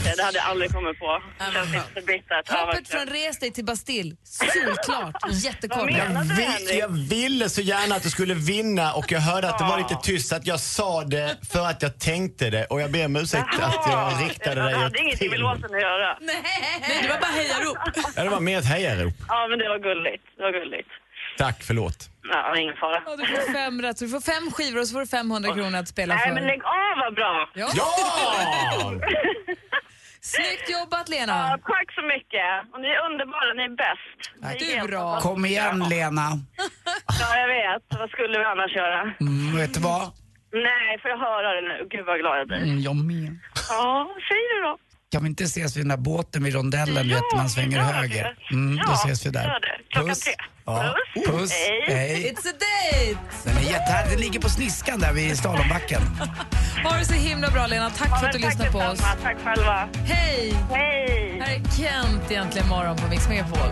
Okej. 0.00 0.12
Det 0.16 0.22
hade 0.22 0.38
jag 0.38 0.46
aldrig 0.46 0.72
kommit 0.72 0.98
på. 0.98 1.22
Känns 1.52 1.74
inte 1.74 2.00
så 2.00 2.06
bittert. 2.06 2.46
Ja, 2.48 2.54
Hoppet 2.60 2.74
verkligen. 2.78 3.06
från 3.06 3.14
res 3.16 3.38
dig 3.38 3.50
till 3.52 3.64
Bastille. 3.64 4.16
Solklart. 4.24 5.14
Jättekort. 5.44 5.78
Vad 5.78 5.92
menar 5.92 6.14
Jag, 6.14 6.28
du, 6.28 6.34
vill, 6.34 6.44
Henrik? 6.46 6.78
jag 6.80 6.88
ville 6.88 7.48
så 7.48 7.60
gärna 7.60 7.94
att 7.96 8.02
du 8.02 8.10
skulle 8.10 8.34
vinna 8.34 8.92
och 8.92 9.12
jag 9.12 9.20
hörde 9.20 9.48
att 9.50 9.58
det 9.58 9.64
var 9.64 9.78
lite 9.78 9.96
tyst 10.02 10.28
så 10.28 10.36
att 10.36 10.46
jag 10.46 10.60
sa 10.60 11.04
det 11.04 11.36
för 11.52 11.66
att 11.66 11.82
jag 11.82 11.98
tänkte 11.98 12.50
det 12.50 12.64
och 12.64 12.80
jag 12.80 12.90
ber 12.90 13.06
om 13.06 13.16
ursäkt 13.16 13.44
att 13.60 13.86
jag 13.90 14.28
riktade 14.30 14.54
det 14.60 14.62
dig 14.66 14.74
hade 14.74 14.86
åt 14.86 14.96
ingenting 14.96 15.30
med 15.30 15.36
fel. 15.38 15.40
låten 15.40 15.74
att 15.74 15.80
göra. 15.80 16.18
Nej, 16.20 16.42
det 17.02 17.08
var 17.08 17.20
bara 17.20 17.26
hejarop. 17.40 17.78
Ja, 18.16 18.22
det 18.22 18.28
var 18.30 18.40
mer 18.40 18.58
ett 18.58 18.66
hejarop. 18.66 19.14
Ja, 19.28 19.46
men 19.50 19.58
det 19.58 19.68
var 19.68 19.78
gulligt. 19.78 20.24
Det 20.36 20.42
var 20.42 20.52
gulligt. 20.52 20.88
Tack, 21.38 21.62
förlåt. 21.62 22.08
Ja, 22.32 22.58
ingen 22.58 22.76
fara. 22.76 23.02
Ja, 23.06 23.16
du 23.16 23.26
får 23.26 23.52
fem 23.52 23.82
rätt. 23.82 23.98
Så 23.98 24.04
du 24.04 24.10
får 24.10 24.20
fem 24.20 24.50
skivor 24.52 24.80
och 24.80 24.86
så 24.88 24.92
får 24.92 25.00
du 25.00 25.06
500 25.06 25.54
kronor 25.54 25.78
att 25.78 25.88
spela 25.88 26.14
Nej, 26.14 26.26
för. 26.28 26.34
men 26.34 26.44
lägg 26.46 26.62
av 26.64 26.94
vad 27.04 27.14
bra! 27.14 27.48
Ja! 27.54 27.68
Ja! 27.74 27.94
Snyggt 30.34 30.66
jobbat 30.78 31.08
Lena. 31.08 31.32
Ja, 31.32 31.58
tack 31.74 31.88
så 31.98 32.02
mycket. 32.14 32.50
Och 32.72 32.80
ni 32.82 32.88
är 32.94 33.00
underbara, 33.10 33.48
ni 33.58 33.62
är 33.70 33.76
bäst. 33.84 34.18
Ni 34.42 34.72
är 34.72 34.80
Du 34.80 34.86
bra. 34.88 35.20
Kom 35.20 35.44
igen 35.44 35.78
Lena. 35.90 36.26
Ja, 37.20 37.28
jag 37.42 37.48
vet. 37.58 37.82
Vad 38.00 38.10
skulle 38.10 38.38
vi 38.38 38.44
annars 38.44 38.72
göra? 38.76 39.00
Mm, 39.20 39.56
vet 39.56 39.74
du 39.74 39.80
vad? 39.80 40.02
Nej, 40.52 40.98
får 41.02 41.10
jag 41.10 41.18
höra 41.18 41.48
det 41.56 41.60
nu? 41.70 41.86
Gud 41.90 42.04
vad 42.06 42.18
glad 42.18 42.38
jag 42.40 42.46
blir. 42.48 42.56
Mm, 42.62 42.80
jag 42.80 42.96
med. 42.96 43.38
Ja, 43.68 44.08
säg 44.28 44.42
det 44.52 44.60
då. 44.68 44.78
Kan 45.12 45.22
vi 45.22 45.28
inte 45.28 45.44
ses 45.44 45.76
vid 45.76 45.84
den 45.84 45.88
där 45.88 45.96
båten 45.96 46.44
vid 46.44 46.54
rondellen, 46.54 47.08
Ja, 47.08 47.14
vet 47.16 47.36
man 47.36 47.48
svänger 47.48 47.80
höger? 47.80 48.36
Mm, 48.50 48.76
då 48.76 48.82
Ja, 48.86 48.94
ses 48.94 49.26
vi 49.26 49.30
där. 49.30 49.44
gör 49.44 49.60
det. 49.60 49.78
Klockan 49.90 50.14
tre. 50.14 50.32
Ja. 50.66 50.94
Puss. 51.14 51.26
Puss. 51.26 51.52
Hej. 51.52 51.84
Hej. 51.96 52.32
It's 52.32 52.48
a 52.48 52.52
date! 52.52 53.18
Den 53.44 53.56
är 53.56 53.60
jättehärlig. 53.70 54.12
Den 54.12 54.20
ligger 54.20 54.40
på 54.40 54.48
sniskan 54.48 54.98
där 55.00 55.12
vid 55.12 55.38
slalombacken. 55.38 56.02
Ha 56.84 56.96
det 56.98 57.04
så 57.04 57.12
himla 57.12 57.50
bra 57.50 57.66
Lena. 57.66 57.90
Tack 57.90 58.08
Ja, 58.10 58.16
för 58.16 58.26
att 58.26 58.32
du 58.32 58.38
lyssnade 58.38 58.70
på 58.70 58.78
oss. 58.78 58.98
Tack 59.22 59.36
själva. 59.44 59.88
Hej! 60.04 60.54
Hej! 60.70 61.38
Här 61.40 61.54
är 61.54 61.60
Kent 61.76 62.30
egentligen 62.30 62.68
morgon 62.68 62.96
på 62.96 63.08
Mix 63.08 63.28
Megapol. 63.28 63.68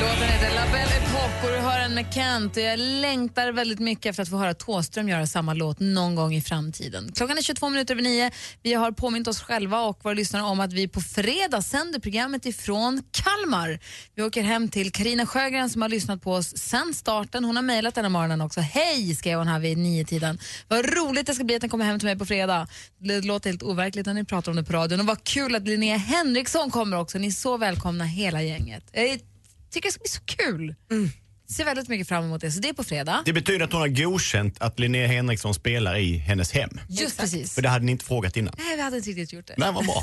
Låten 0.00 0.28
heter 0.28 0.54
La 0.54 0.64
Belle 0.72 0.96
Époque 0.96 1.44
och 1.44 1.50
du 1.50 1.58
hör 1.58 1.78
den 1.78 1.94
med 1.94 2.14
Kent. 2.14 2.56
Och 2.56 2.62
jag 2.62 2.78
längtar 2.78 3.52
väldigt 3.52 3.78
mycket 3.78 4.06
efter 4.06 4.22
att 4.22 4.28
få 4.28 4.36
höra 4.36 4.54
Thåström 4.54 5.08
göra 5.08 5.26
samma 5.26 5.54
låt 5.54 5.80
någon 5.80 6.14
gång 6.14 6.34
i 6.34 6.40
framtiden. 6.40 7.12
Klockan 7.12 7.38
är 7.38 7.42
22 7.42 7.68
minuter 7.68 7.94
över 7.94 8.02
nio. 8.02 8.30
Vi 8.62 8.74
har 8.74 8.92
påmint 8.92 9.28
oss 9.28 9.40
själva 9.40 9.80
och 9.80 10.00
våra 10.02 10.14
lyssnare 10.14 10.42
om 10.42 10.60
att 10.60 10.72
vi 10.72 10.88
på 10.88 11.00
fredag 11.00 11.62
sänder 11.62 12.00
programmet 12.00 12.46
ifrån 12.46 13.02
Kalmar. 13.10 13.78
Vi 14.14 14.22
åker 14.22 14.42
hem 14.42 14.68
till 14.68 14.92
Karina 14.92 15.26
Sjögren 15.26 15.70
som 15.70 15.82
har 15.82 15.88
lyssnat 15.88 16.22
på 16.22 16.32
oss 16.32 16.56
sen 16.56 16.94
starten. 16.94 17.44
Hon 17.44 17.56
har 17.56 17.62
mejlat 17.62 17.94
den 17.94 18.04
här 18.04 18.10
morgonen 18.10 18.40
också. 18.40 18.60
Hej, 18.60 19.14
skrev 19.14 19.38
hon 19.38 19.48
här 19.48 19.60
vid 19.60 19.78
nio 19.78 20.04
tiden. 20.04 20.38
Vad 20.68 20.84
roligt 20.84 21.26
det 21.26 21.34
ska 21.34 21.44
bli 21.44 21.54
att 21.54 21.60
den 21.60 21.70
kommer 21.70 21.84
hem 21.84 21.98
till 21.98 22.06
mig 22.06 22.18
på 22.18 22.26
fredag. 22.26 22.68
Det 22.98 23.20
låter 23.20 23.50
helt 23.50 23.62
overkligt 23.62 24.06
när 24.06 24.14
ni 24.14 24.24
pratar 24.24 24.52
om 24.52 24.56
det 24.56 24.64
på 24.64 24.72
radion. 24.72 25.00
Och 25.00 25.06
vad 25.06 25.24
kul 25.24 25.54
att 25.54 25.62
Linnea 25.62 25.96
Henriksson 25.96 26.70
kommer 26.70 26.98
också. 26.98 27.18
Ni 27.18 27.26
är 27.26 27.30
så 27.30 27.56
välkomna 27.56 28.04
hela 28.04 28.42
gänget. 28.42 28.84
Tycker 29.70 29.88
det 29.88 29.92
ska 29.92 30.00
bli 30.00 30.08
så 30.08 30.20
kul. 30.44 30.74
Ser 31.56 31.64
väldigt 31.64 31.88
mycket 31.88 32.08
fram 32.08 32.24
emot 32.24 32.40
det. 32.40 32.50
Så 32.50 32.60
det 32.60 32.68
är 32.68 32.72
på 32.72 32.84
fredag. 32.84 33.22
Det 33.24 33.32
betyder 33.32 33.64
att 33.64 33.72
hon 33.72 33.80
har 33.80 33.88
godkänt 33.88 34.56
att 34.60 34.78
Linnea 34.78 35.06
Henriksson 35.06 35.54
spelar 35.54 35.96
i 35.96 36.16
hennes 36.16 36.52
hem. 36.52 36.70
Just 36.88 37.18
precis. 37.18 37.54
För 37.54 37.62
det 37.62 37.68
hade 37.68 37.84
ni 37.84 37.92
inte 37.92 38.04
frågat 38.04 38.36
innan. 38.36 38.54
Nej, 38.58 38.76
vi 38.76 38.82
hade 38.82 38.96
inte 38.96 39.10
riktigt 39.10 39.32
gjort 39.32 39.46
det. 39.46 39.54
Nej, 39.56 39.72
vad 39.72 39.84
bra. 39.84 40.02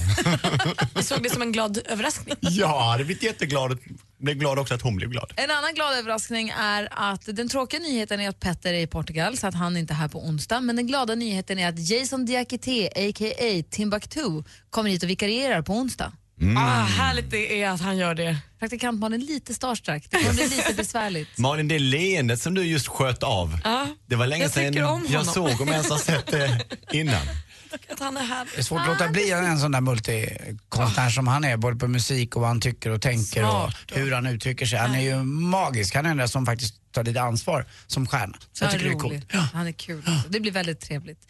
Jag 0.95 1.03
såg 1.03 1.23
det 1.23 1.29
som 1.29 1.41
en 1.41 1.51
glad 1.51 1.79
överraskning. 1.85 2.35
Jag 2.41 2.79
hade 2.79 3.03
blivit 3.03 3.23
jätteglad. 3.23 3.77
Blev 4.19 4.35
glad 4.35 4.59
också 4.59 4.73
att 4.73 4.81
hon 4.81 4.95
blev 4.95 5.09
glad. 5.09 5.33
En 5.35 5.51
annan 5.51 5.73
glad 5.73 5.97
överraskning 5.97 6.49
är 6.49 6.89
att 6.91 7.25
den 7.25 7.49
tråkiga 7.49 7.79
nyheten 7.79 8.19
är 8.19 8.29
att 8.29 8.39
Petter 8.39 8.73
är 8.73 8.79
i 8.79 8.87
Portugal 8.87 9.37
så 9.37 9.47
att 9.47 9.55
han 9.55 9.77
inte 9.77 9.93
är 9.93 9.95
här 9.95 10.07
på 10.07 10.25
onsdag. 10.25 10.61
Men 10.61 10.75
den 10.75 10.87
glada 10.87 11.15
nyheten 11.15 11.59
är 11.59 11.69
att 11.69 11.89
Jason 11.89 12.25
Diakité, 12.25 12.87
a.k.a. 12.87 13.63
Timbuktu, 13.69 14.43
kommer 14.69 14.89
hit 14.89 15.03
och 15.03 15.09
vikarierar 15.09 15.61
på 15.61 15.73
onsdag. 15.73 16.13
Mm. 16.41 16.57
Ah, 16.57 16.83
härligt 16.83 17.31
det 17.31 17.61
är 17.61 17.69
att 17.69 17.81
han 17.81 17.97
gör 17.97 18.15
det. 18.15 18.37
Praktikant 18.59 18.99
Malin 18.99 19.21
lite 19.25 19.53
starstruck. 19.53 20.03
Det 20.09 20.17
kommer 20.17 20.33
bli 20.33 20.43
lite 20.57 20.73
besvärligt. 20.73 21.37
Malin, 21.37 21.67
det 21.67 21.79
leendet 21.79 22.41
som 22.41 22.53
du 22.53 22.63
just 22.63 22.87
sköt 22.87 23.23
av. 23.23 23.59
Ja, 23.63 23.87
Det 24.05 24.15
var 24.15 24.27
länge 24.27 24.43
jag 24.43 24.51
sedan 24.51 25.05
jag 25.09 25.25
såg 25.25 25.61
om 25.61 25.67
jag 25.67 25.69
ens 25.69 25.89
har 25.89 25.97
sett 25.97 26.27
det 26.27 26.61
innan. 26.91 27.21
Att 27.91 27.99
han 27.99 28.17
är 28.17 28.21
härlig. 28.23 28.53
Det 28.55 28.59
är 28.59 28.63
svårt 28.63 28.81
att 28.81 28.87
låta 28.87 29.07
bli 29.07 29.31
en 29.31 29.59
sån 29.59 29.71
där 29.71 29.81
multikonstnär 29.81 31.09
som 31.09 31.27
han 31.27 31.43
är, 31.43 31.57
både 31.57 31.77
på 31.77 31.87
musik 31.87 32.35
och 32.35 32.41
vad 32.41 32.49
han 32.49 32.61
tycker 32.61 32.89
och 32.89 33.01
tänker 33.01 33.41
Smart 33.41 33.75
och 33.91 33.97
hur 33.97 34.11
han 34.11 34.27
uttrycker 34.27 34.65
sig. 34.65 34.79
Han 34.79 34.95
är 34.95 35.01
ju 35.01 35.23
magisk. 35.23 35.95
Han 35.95 36.05
är 36.05 36.09
den 36.09 36.17
där 36.17 36.27
som 36.27 36.45
faktiskt 36.45 36.75
tar 36.91 37.03
lite 37.03 37.21
ansvar 37.21 37.65
som 37.87 38.07
stjärna. 38.07 38.37
Så 38.53 38.63
jag 38.63 38.69
Han 38.69 38.79
tycker 38.79 38.85
är 38.91 38.95
det 38.95 38.95
är 38.99 39.03
rolig. 39.09 39.31
coolt. 39.31 39.51
Han 39.53 39.67
är 39.67 39.71
kul. 39.71 39.99
också. 39.99 40.29
Det 40.29 40.39
blir 40.39 40.51
väldigt 40.51 40.79
trevligt. 40.81 41.27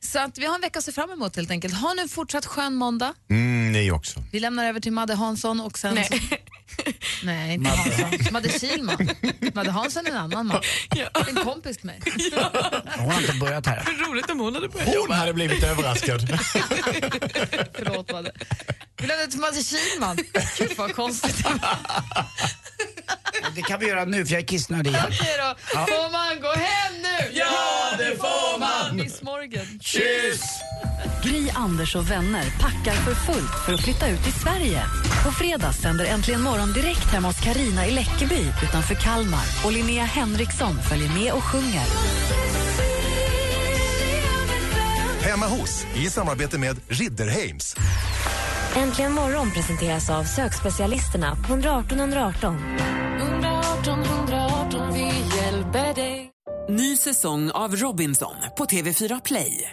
Så 0.00 0.18
att 0.18 0.38
vi 0.38 0.46
har 0.46 0.54
en 0.54 0.60
vecka 0.60 0.78
att 0.78 0.84
se 0.84 0.92
fram 0.92 1.10
emot 1.10 1.36
helt 1.36 1.50
enkelt. 1.50 1.74
Ha 1.74 1.94
nu 1.94 2.02
en 2.02 2.08
fortsatt 2.08 2.46
skön 2.46 2.74
måndag. 2.74 3.14
Mm, 3.30 3.72
ni 3.72 3.90
också. 3.90 4.22
Vi 4.32 4.40
lämnar 4.40 4.64
över 4.64 4.80
till 4.80 4.92
Madde 4.92 5.14
Hansson 5.14 5.60
och 5.60 5.78
sen... 5.78 5.94
Nej. 5.94 6.08
Nej, 7.22 7.54
inte 7.54 7.70
Hansson. 7.70 8.32
Madde 8.32 8.48
Kilman. 8.48 9.10
Madde 9.54 9.70
Hansson 9.70 10.06
är 10.06 10.10
en 10.10 10.16
annan 10.16 10.46
man. 10.46 10.62
En 11.28 11.34
kompis 11.44 11.76
till 11.76 11.86
mig. 11.86 12.00
Hon 12.98 13.10
har 13.10 13.20
inte 13.20 13.32
börjat 13.40 13.66
här. 13.66 13.84
Roligt 14.08 14.30
om 14.30 14.40
hon 14.40 14.54
hade 14.54 14.68
börjat 14.68 14.94
Hon 14.96 15.10
hade 15.10 15.32
blivit 15.32 15.62
överraskad. 15.64 16.20
Förlåt 17.74 18.12
Madde. 18.12 18.32
Vi 18.96 19.06
lämnar 19.06 19.26
till 19.26 19.40
Madde 19.40 19.62
Kilman. 19.62 20.16
Gud 20.58 20.72
vad 20.76 20.94
konstigt. 20.94 21.46
Det 23.54 23.62
kan 23.62 23.80
vi 23.80 23.86
göra 23.86 24.04
nu 24.04 24.26
för 24.26 24.32
jag 24.32 24.42
är 24.42 24.46
kissnödig. 24.46 24.94
Okej 25.04 25.36
då. 25.38 25.54
Ja. 25.74 25.86
Får 25.86 26.12
man 26.12 26.40
gå 26.40 26.48
hem 26.52 27.02
nu? 27.02 27.38
Ja, 27.38 27.92
det 27.98 28.16
får 28.16 28.58
man. 28.58 28.96
Miss 28.96 29.22
Morgan. 29.22 29.80
Kyss! 29.82 30.59
Gry, 31.40 31.50
Anders 31.54 31.96
och 31.96 32.10
vänner 32.10 32.44
packar 32.60 32.92
för 32.92 33.14
fullt 33.14 33.64
för 33.66 33.72
att 33.72 33.80
flytta 33.80 34.08
ut 34.08 34.26
i 34.28 34.30
Sverige. 34.30 34.82
På 35.24 35.32
fredag 35.32 35.72
sänder 35.72 36.04
Äntligen 36.04 36.42
morgon 36.42 36.72
direkt 36.72 37.12
hemma 37.12 37.28
hos 37.28 37.40
Karina 37.40 37.86
i 37.86 37.90
Läckeby 37.90 38.40
utanför 38.62 38.94
Kalmar. 38.94 39.44
Och 39.64 39.72
Linnea 39.72 40.04
Henriksson 40.04 40.74
följer 40.88 41.08
med 41.08 41.32
och 41.32 41.44
sjunger. 41.44 41.86
Hemma 45.22 45.46
hos, 45.46 45.86
i 45.94 46.10
samarbete 46.10 46.58
med 46.58 46.80
Ridderheims. 46.88 47.76
Äntligen 48.76 49.12
morgon 49.12 49.50
presenteras 49.50 50.10
av 50.10 50.24
sökspecialisterna 50.24 51.36
på 51.36 51.52
118 51.52 52.00
118. 52.00 52.56
118 53.20 54.02
118, 54.02 54.94
vi 54.94 55.36
hjälper 55.36 55.94
dig. 55.94 56.30
Ny 56.68 56.96
säsong 56.96 57.50
av 57.50 57.76
Robinson 57.76 58.34
på 58.58 58.64
TV4 58.64 59.20
Play. 59.24 59.72